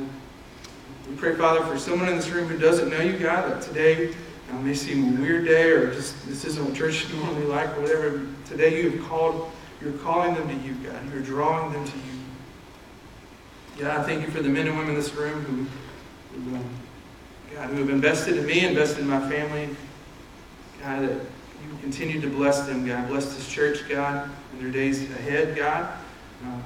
we 1.10 1.16
pray, 1.16 1.34
Father, 1.34 1.64
for 1.64 1.76
someone 1.76 2.08
in 2.08 2.14
this 2.14 2.28
room 2.28 2.46
who 2.46 2.56
doesn't 2.56 2.88
know 2.88 3.00
you, 3.00 3.18
God, 3.18 3.50
that 3.50 3.62
today 3.62 4.14
uh, 4.50 4.58
may 4.60 4.74
seem 4.74 5.16
a 5.16 5.20
weird 5.20 5.44
day 5.44 5.70
or 5.70 5.92
just 5.92 6.26
this 6.26 6.44
isn't 6.44 6.64
what 6.64 6.74
church 6.74 7.04
is 7.04 7.14
normally 7.14 7.44
like 7.46 7.76
or 7.76 7.82
whatever. 7.82 8.26
Today 8.46 8.82
you 8.82 8.90
have 8.90 9.08
called, 9.08 9.50
you're 9.80 9.92
calling 9.94 10.34
them 10.34 10.48
to 10.48 10.66
you, 10.66 10.74
God. 10.74 11.12
You're 11.12 11.22
drawing 11.22 11.72
them 11.72 11.84
to 11.84 11.96
you. 11.96 12.02
God, 13.78 14.00
I 14.00 14.02
thank 14.02 14.22
you 14.22 14.28
for 14.28 14.42
the 14.42 14.48
men 14.48 14.66
and 14.66 14.76
women 14.76 14.94
in 14.94 15.00
this 15.00 15.14
room 15.14 15.42
who, 15.44 16.40
who 16.40 16.56
um, 16.56 16.64
God, 17.54 17.70
who 17.70 17.76
have 17.78 17.90
invested 17.90 18.36
in 18.36 18.46
me, 18.46 18.66
invested 18.66 19.00
in 19.00 19.08
my 19.08 19.20
family. 19.30 19.68
God, 20.80 21.02
that 21.02 21.12
you 21.12 21.78
continue 21.80 22.20
to 22.20 22.28
bless 22.28 22.66
them, 22.66 22.86
God. 22.86 23.08
Bless 23.08 23.34
this 23.34 23.48
church, 23.48 23.88
God, 23.88 24.30
in 24.52 24.62
their 24.62 24.72
days 24.72 25.02
ahead, 25.02 25.56
God. 25.56 25.92
Um, 26.44 26.62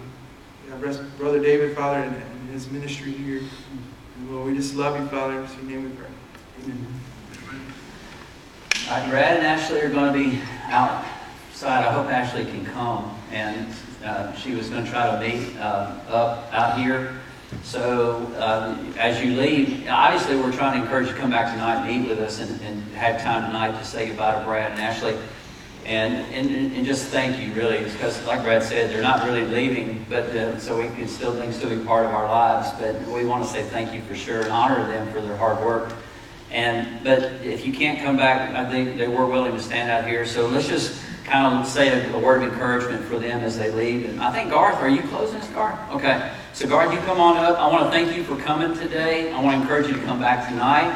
God, 0.68 1.18
Brother 1.18 1.41
David, 1.41 1.76
Father, 1.76 1.99
and, 1.99 2.14
and 2.14 2.51
his 2.51 2.70
ministry 2.70 3.12
here. 3.12 3.39
And 3.39 4.30
Lord, 4.30 4.49
we 4.49 4.57
just 4.57 4.74
love 4.74 4.99
you, 4.99 5.07
Father. 5.09 5.35
In 5.35 5.68
your 5.68 5.80
name 5.80 5.91
we 5.91 5.97
pray. 5.97 6.09
Amen. 6.64 7.01
Right, 8.89 9.09
Brad 9.09 9.37
and 9.39 9.47
Ashley 9.47 9.80
are 9.80 9.89
going 9.89 10.12
to 10.12 10.18
be 10.18 10.41
outside. 10.64 11.85
I 11.85 11.93
hope 11.93 12.09
Ashley 12.09 12.45
can 12.45 12.66
come. 12.66 13.16
And 13.30 13.72
uh, 14.05 14.35
she 14.35 14.55
was 14.55 14.68
going 14.68 14.85
to 14.85 14.91
try 14.91 15.11
to 15.11 15.20
meet 15.20 15.57
uh, 15.57 15.95
up 16.09 16.53
out 16.53 16.78
here. 16.78 17.20
So 17.62 18.26
uh, 18.37 18.76
as 18.99 19.22
you 19.22 19.37
leave, 19.37 19.87
obviously 19.89 20.37
we're 20.37 20.53
trying 20.53 20.78
to 20.78 20.85
encourage 20.85 21.07
you 21.07 21.14
to 21.14 21.18
come 21.18 21.30
back 21.30 21.53
tonight 21.53 21.87
and 21.87 22.05
eat 22.05 22.09
with 22.09 22.18
us 22.18 22.41
and, 22.41 22.61
and 22.62 22.83
have 22.95 23.22
time 23.22 23.47
tonight 23.47 23.78
to 23.78 23.85
say 23.85 24.09
goodbye 24.09 24.39
to 24.39 24.45
Brad 24.45 24.72
and 24.72 24.80
Ashley. 24.80 25.16
And, 25.87 26.14
and, 26.35 26.74
and 26.74 26.85
just 26.85 27.07
thank 27.07 27.41
you, 27.41 27.53
really, 27.55 27.85
because 27.85 28.22
like 28.26 28.43
Brad 28.43 28.62
said, 28.62 28.91
they're 28.91 29.03
not 29.03 29.24
really 29.24 29.47
leaving, 29.47 30.05
but 30.09 30.24
uh, 30.24 30.59
so 30.59 30.80
we 30.80 30.89
can 30.97 31.09
still 31.09 31.35
things 31.35 31.57
still 31.57 31.70
be 31.70 31.85
part 31.85 32.05
of 32.05 32.12
our 32.12 32.26
lives. 32.26 32.70
But 32.78 33.01
we 33.09 33.24
want 33.24 33.45
to 33.45 33.51
say 33.51 33.62
thank 33.62 33.95
you 33.95 34.03
for 34.03 34.14
sure 34.14 34.43
and 34.43 34.51
honor 34.51 34.87
them 34.87 35.11
for 35.12 35.20
their 35.20 35.37
hard 35.37 35.64
work. 35.64 35.93
And 36.53 37.03
but 37.03 37.22
if 37.42 37.66
you 37.66 37.72
can't 37.72 37.98
come 38.00 38.16
back, 38.16 38.55
I 38.55 38.70
think 38.70 38.98
they 38.98 39.09
were 39.09 39.26
willing 39.26 39.53
to 39.53 39.62
stand 39.62 39.90
out 39.90 40.07
here. 40.07 40.26
So 40.26 40.46
let's 40.46 40.68
just 40.68 41.03
kind 41.24 41.59
of 41.59 41.66
say 41.66 41.88
a, 41.88 42.14
a 42.14 42.18
word 42.18 42.42
of 42.42 42.53
encouragement 42.53 43.05
for 43.05 43.18
them 43.18 43.40
as 43.40 43.57
they 43.57 43.70
leave. 43.70 44.09
And 44.09 44.20
I 44.20 44.30
think 44.32 44.50
Garth, 44.50 44.76
are 44.76 44.88
you 44.88 45.03
closing 45.03 45.40
this, 45.40 45.48
Garth? 45.48 45.78
Okay. 45.92 46.32
So 46.53 46.68
Garth, 46.68 46.92
you 46.92 46.98
come 47.00 47.20
on 47.20 47.38
up. 47.38 47.59
I 47.59 47.66
want 47.68 47.84
to 47.84 47.90
thank 47.90 48.14
you 48.14 48.22
for 48.22 48.36
coming 48.36 48.76
today. 48.76 49.32
I 49.32 49.42
want 49.42 49.57
to 49.57 49.62
encourage 49.62 49.88
you 49.88 49.94
to 49.94 50.03
come 50.05 50.20
back 50.20 50.48
tonight. 50.48 50.94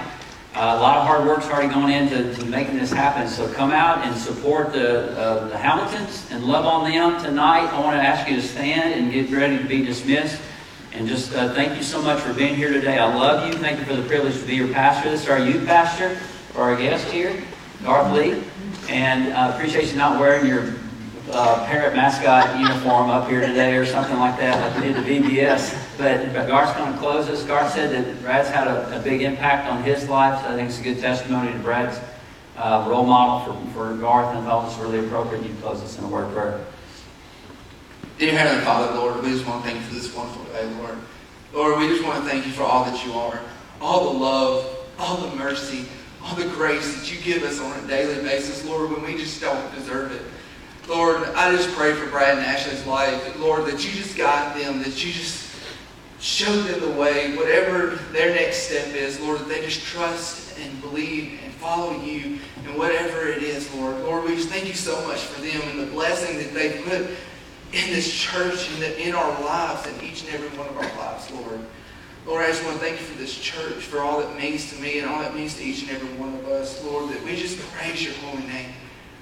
Uh, 0.54 0.76
a 0.78 0.80
lot 0.80 0.96
of 0.96 1.06
hard 1.06 1.26
work's 1.26 1.46
already 1.46 1.68
gone 1.68 1.90
into 1.90 2.34
to 2.34 2.44
making 2.46 2.76
this 2.78 2.90
happen. 2.90 3.28
So 3.28 3.50
come 3.52 3.72
out 3.72 4.06
and 4.06 4.16
support 4.16 4.72
the, 4.72 5.12
uh, 5.18 5.48
the 5.48 5.56
Hamiltons 5.56 6.30
and 6.30 6.44
love 6.44 6.64
on 6.64 6.90
them 6.90 7.22
tonight. 7.22 7.66
I 7.68 7.80
want 7.80 7.96
to 7.96 8.02
ask 8.02 8.28
you 8.28 8.36
to 8.36 8.42
stand 8.42 8.94
and 8.94 9.12
get 9.12 9.30
ready 9.30 9.58
to 9.58 9.64
be 9.64 9.84
dismissed. 9.84 10.40
And 10.96 11.06
just 11.06 11.34
uh, 11.34 11.52
thank 11.52 11.76
you 11.76 11.82
so 11.82 12.00
much 12.00 12.22
for 12.22 12.32
being 12.32 12.54
here 12.54 12.72
today. 12.72 12.98
I 12.98 13.14
love 13.14 13.46
you. 13.46 13.58
Thank 13.58 13.80
you 13.80 13.84
for 13.84 13.94
the 13.94 14.08
privilege 14.08 14.40
to 14.40 14.46
be 14.46 14.56
your 14.56 14.68
pastor. 14.68 15.10
This 15.10 15.24
is 15.24 15.28
our 15.28 15.38
youth 15.38 15.66
pastor, 15.66 16.18
or 16.56 16.70
our 16.70 16.76
guest 16.76 17.06
here, 17.08 17.44
Garth 17.84 18.14
Lee. 18.14 18.42
And 18.88 19.30
uh, 19.34 19.52
appreciate 19.54 19.90
you 19.92 19.98
not 19.98 20.18
wearing 20.18 20.46
your 20.46 20.74
uh, 21.32 21.66
parrot 21.66 21.94
mascot 21.94 22.58
uniform 22.58 23.10
up 23.10 23.28
here 23.28 23.46
today 23.46 23.76
or 23.76 23.84
something 23.84 24.16
like 24.16 24.38
that, 24.38 24.58
like 24.58 24.82
we 24.82 24.90
did 24.90 25.04
the 25.04 25.36
VBS. 25.36 25.98
But, 25.98 26.32
but 26.32 26.48
Garth's 26.48 26.72
going 26.78 26.94
to 26.94 26.98
close 26.98 27.28
us. 27.28 27.42
Garth 27.42 27.74
said 27.74 27.90
that 27.90 28.22
Brad's 28.22 28.48
had 28.48 28.66
a, 28.66 28.98
a, 28.98 29.02
big 29.02 29.20
impact 29.20 29.68
on 29.68 29.82
his 29.82 30.08
life, 30.08 30.40
so 30.40 30.48
I 30.50 30.54
think 30.54 30.70
it's 30.70 30.80
a 30.80 30.82
good 30.82 30.98
testimony 30.98 31.52
to 31.52 31.58
Brad's 31.58 32.00
uh, 32.56 32.86
role 32.88 33.04
model 33.04 33.54
for, 33.54 33.72
for 33.72 33.96
Garth, 33.96 34.34
and 34.34 34.38
I 34.38 34.44
thought 34.46 34.64
it 34.64 34.68
was 34.68 34.78
really 34.78 35.06
appropriate 35.06 35.44
you 35.44 35.54
close 35.60 35.82
us 35.82 35.98
in 35.98 36.04
a 36.04 36.08
word 36.08 36.24
of 36.24 36.32
prayer. 36.32 36.64
Dear 38.18 38.32
Heavenly 38.32 38.64
Father, 38.64 38.94
Lord, 38.94 39.22
we 39.22 39.28
just 39.28 39.46
want 39.46 39.62
to 39.62 39.68
thank 39.68 39.78
you 39.78 39.88
for 39.88 39.94
this 39.94 40.14
wonderful 40.14 40.42
day, 40.44 40.64
Lord. 40.76 40.96
Lord, 41.52 41.78
we 41.78 41.88
just 41.88 42.02
want 42.02 42.24
to 42.24 42.30
thank 42.30 42.46
you 42.46 42.52
for 42.52 42.62
all 42.62 42.86
that 42.86 43.04
you 43.04 43.12
are, 43.12 43.38
all 43.78 44.10
the 44.10 44.18
love, 44.18 44.74
all 44.98 45.18
the 45.18 45.36
mercy, 45.36 45.84
all 46.24 46.34
the 46.34 46.48
grace 46.48 46.96
that 46.96 47.12
you 47.12 47.20
give 47.20 47.42
us 47.42 47.60
on 47.60 47.78
a 47.78 47.86
daily 47.86 48.22
basis, 48.22 48.64
Lord, 48.64 48.90
when 48.90 49.02
we 49.02 49.18
just 49.18 49.38
don't 49.38 49.74
deserve 49.74 50.12
it. 50.12 50.22
Lord, 50.88 51.24
I 51.34 51.54
just 51.54 51.68
pray 51.76 51.92
for 51.92 52.06
Brad 52.06 52.38
and 52.38 52.46
Ashley's 52.46 52.86
life, 52.86 53.38
Lord, 53.38 53.66
that 53.66 53.84
you 53.84 53.92
just 53.92 54.16
guide 54.16 54.58
them, 54.58 54.78
that 54.78 55.04
you 55.04 55.12
just 55.12 55.54
show 56.18 56.50
them 56.62 56.80
the 56.80 56.98
way, 56.98 57.36
whatever 57.36 57.96
their 58.12 58.34
next 58.34 58.68
step 58.68 58.94
is, 58.94 59.20
Lord, 59.20 59.40
that 59.40 59.48
they 59.48 59.60
just 59.62 59.82
trust 59.82 60.58
and 60.58 60.80
believe 60.80 61.38
and 61.44 61.52
follow 61.52 62.00
you 62.00 62.38
and 62.64 62.78
whatever 62.78 63.26
it 63.28 63.42
is, 63.42 63.70
Lord. 63.74 63.98
Lord, 64.04 64.24
we 64.24 64.36
just 64.36 64.48
thank 64.48 64.66
you 64.66 64.74
so 64.74 65.06
much 65.06 65.18
for 65.18 65.42
them 65.42 65.60
and 65.68 65.80
the 65.80 65.92
blessing 65.92 66.38
that 66.38 66.54
they 66.54 66.80
put 66.80 67.10
in 67.72 67.90
this 67.90 68.12
church 68.12 68.70
and 68.74 68.82
in 68.94 69.14
our 69.14 69.40
lives, 69.42 69.86
in 69.86 70.04
each 70.04 70.24
and 70.24 70.34
every 70.34 70.56
one 70.58 70.68
of 70.68 70.76
our 70.76 70.96
lives, 70.98 71.30
Lord. 71.32 71.60
Lord, 72.26 72.44
I 72.44 72.48
just 72.48 72.64
want 72.64 72.78
to 72.78 72.84
thank 72.84 72.98
you 73.00 73.06
for 73.06 73.18
this 73.18 73.38
church, 73.38 73.84
for 73.84 74.00
all 74.00 74.20
that 74.20 74.36
means 74.36 74.72
to 74.72 74.80
me 74.80 74.98
and 74.98 75.08
all 75.08 75.20
that 75.20 75.34
means 75.34 75.54
to 75.56 75.62
each 75.62 75.82
and 75.82 75.90
every 75.90 76.08
one 76.18 76.34
of 76.34 76.46
us, 76.46 76.82
Lord, 76.84 77.12
that 77.12 77.22
we 77.22 77.36
just 77.36 77.58
praise 77.72 78.02
your 78.02 78.14
holy 78.14 78.42
name. 78.44 78.70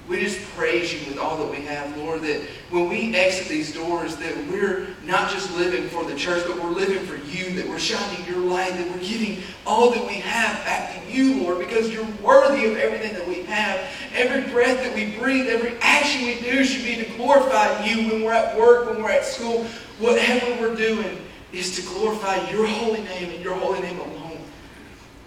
We 0.07 0.21
just 0.21 0.39
praise 0.55 0.93
you 0.93 1.01
with 1.09 1.19
all 1.19 1.39
that 1.39 1.51
we 1.51 1.65
have, 1.65 1.97
Lord, 1.97 2.21
that 2.23 2.43
when 2.69 2.91
we 2.91 3.17
exit 3.17 3.49
these 3.49 3.73
doors, 3.73 4.17
that 4.17 4.37
we're 4.49 4.89
not 5.05 5.31
just 5.31 5.57
living 5.57 5.89
for 5.89 6.05
the 6.05 6.15
church, 6.15 6.45
but 6.47 6.63
we're 6.63 6.71
living 6.71 7.07
for 7.07 7.17
you, 7.27 7.55
that 7.55 7.67
we're 7.67 7.79
shining 7.79 8.27
your 8.27 8.39
light, 8.39 8.73
that 8.75 8.91
we're 8.91 9.03
giving 9.03 9.43
all 9.67 9.91
that 9.93 10.07
we 10.07 10.17
have 10.17 10.63
back 10.67 10.93
to 10.95 11.13
you, 11.13 11.43
Lord, 11.43 11.59
because 11.59 11.91
you're 11.91 12.07
worthy 12.23 12.67
of 12.67 12.77
everything 12.77 13.15
that 13.15 13.27
we 13.27 13.45
have. 13.45 13.81
Every 14.15 14.43
breath 14.53 14.77
that 14.85 14.95
we 14.95 15.17
breathe, 15.17 15.47
every 15.47 15.79
action 15.81 16.27
we 16.27 16.39
do 16.39 16.65
should 16.65 16.85
be 16.85 17.03
to 17.03 17.17
glorify 17.17 17.83
you 17.87 18.11
when 18.11 18.25
we're 18.25 18.33
at 18.35 18.59
work, 18.59 18.91
when 18.91 19.03
we're 19.03 19.11
at 19.11 19.25
school, 19.25 19.65
whatever 19.99 20.61
we're 20.61 20.77
doing 20.77 21.19
is 21.53 21.77
to 21.77 21.83
glorify 21.95 22.51
your 22.51 22.67
holy 22.67 23.03
name 23.05 23.31
and 23.31 23.43
your 23.43 23.55
holy 23.55 23.81
name 23.81 23.99
alone. 24.01 24.39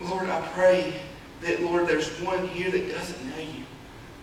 Lord, 0.02 0.30
I 0.30 0.40
pray 0.50 0.94
that, 1.42 1.64
Lord, 1.64 1.88
there's 1.88 2.10
one 2.22 2.48
here 2.50 2.70
that 2.70 2.92
doesn't 2.92 3.30
know 3.30 3.42
you. 3.42 3.64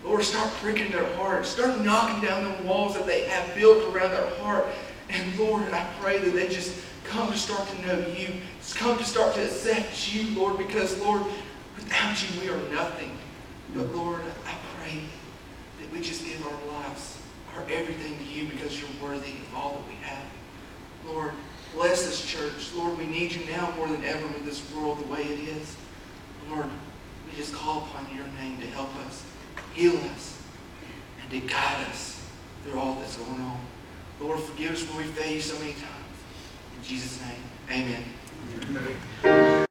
Lord, 0.05 0.23
start 0.23 0.51
breaking 0.61 0.91
their 0.91 1.11
hearts. 1.15 1.49
Start 1.49 1.81
knocking 1.81 2.27
down 2.27 2.43
the 2.43 2.63
walls 2.63 2.93
that 2.93 3.07
they 3.07 3.23
have 3.23 3.55
built 3.55 3.83
around 3.93 4.11
their 4.11 4.29
heart. 4.35 4.67
And 5.09 5.37
Lord, 5.37 5.63
I 5.73 5.85
pray 5.99 6.19
that 6.19 6.31
they 6.31 6.47
just 6.47 6.79
come 7.05 7.31
to 7.31 7.37
start 7.37 7.67
to 7.67 7.87
know 7.87 8.07
you. 8.09 8.29
Come 8.75 8.97
to 8.97 9.03
start 9.03 9.33
to 9.35 9.43
accept 9.43 10.13
you, 10.13 10.39
Lord, 10.39 10.57
because, 10.59 10.99
Lord, 11.01 11.23
without 11.75 12.21
you, 12.21 12.41
we 12.41 12.49
are 12.49 12.69
nothing. 12.71 13.17
But, 13.73 13.93
Lord, 13.95 14.21
I 14.45 14.53
pray 14.77 15.01
that 15.81 15.91
we 15.91 16.01
just 16.01 16.23
give 16.23 16.45
our 16.45 16.79
lives, 16.79 17.17
our 17.55 17.63
everything 17.63 18.17
to 18.19 18.23
you 18.25 18.47
because 18.47 18.79
you're 18.79 18.89
worthy 19.01 19.31
of 19.31 19.55
all 19.55 19.71
that 19.71 19.87
we 19.87 19.95
have. 20.03 20.23
Lord, 21.07 21.31
bless 21.73 22.05
this 22.05 22.23
church. 22.23 22.73
Lord, 22.75 22.97
we 22.97 23.05
need 23.07 23.31
you 23.31 23.43
now 23.49 23.73
more 23.75 23.87
than 23.87 24.03
ever 24.05 24.25
with 24.27 24.45
this 24.45 24.71
world 24.73 24.99
the 24.99 25.07
way 25.11 25.21
it 25.21 25.49
is. 25.49 25.75
Lord, 26.49 26.67
we 27.25 27.35
just 27.37 27.53
call 27.53 27.79
upon 27.79 28.15
your 28.15 28.25
name 28.39 28.59
to 28.59 28.67
help 28.67 28.95
us 29.07 29.25
heal 29.75 29.97
us, 30.15 30.41
and 31.21 31.29
to 31.29 31.39
guide 31.47 31.87
us 31.89 32.23
through 32.63 32.79
all 32.79 32.95
that's 32.95 33.17
going 33.17 33.41
on. 33.41 33.59
Lord, 34.21 34.39
forgive 34.39 34.71
us 34.71 34.87
when 34.89 34.97
we 34.97 35.03
fail 35.11 35.31
you 35.33 35.41
so 35.41 35.59
many 35.59 35.73
times. 35.73 35.83
In 36.77 36.83
Jesus' 36.83 37.21
name, 37.21 37.43
amen. 37.69 38.03
amen. 39.25 39.64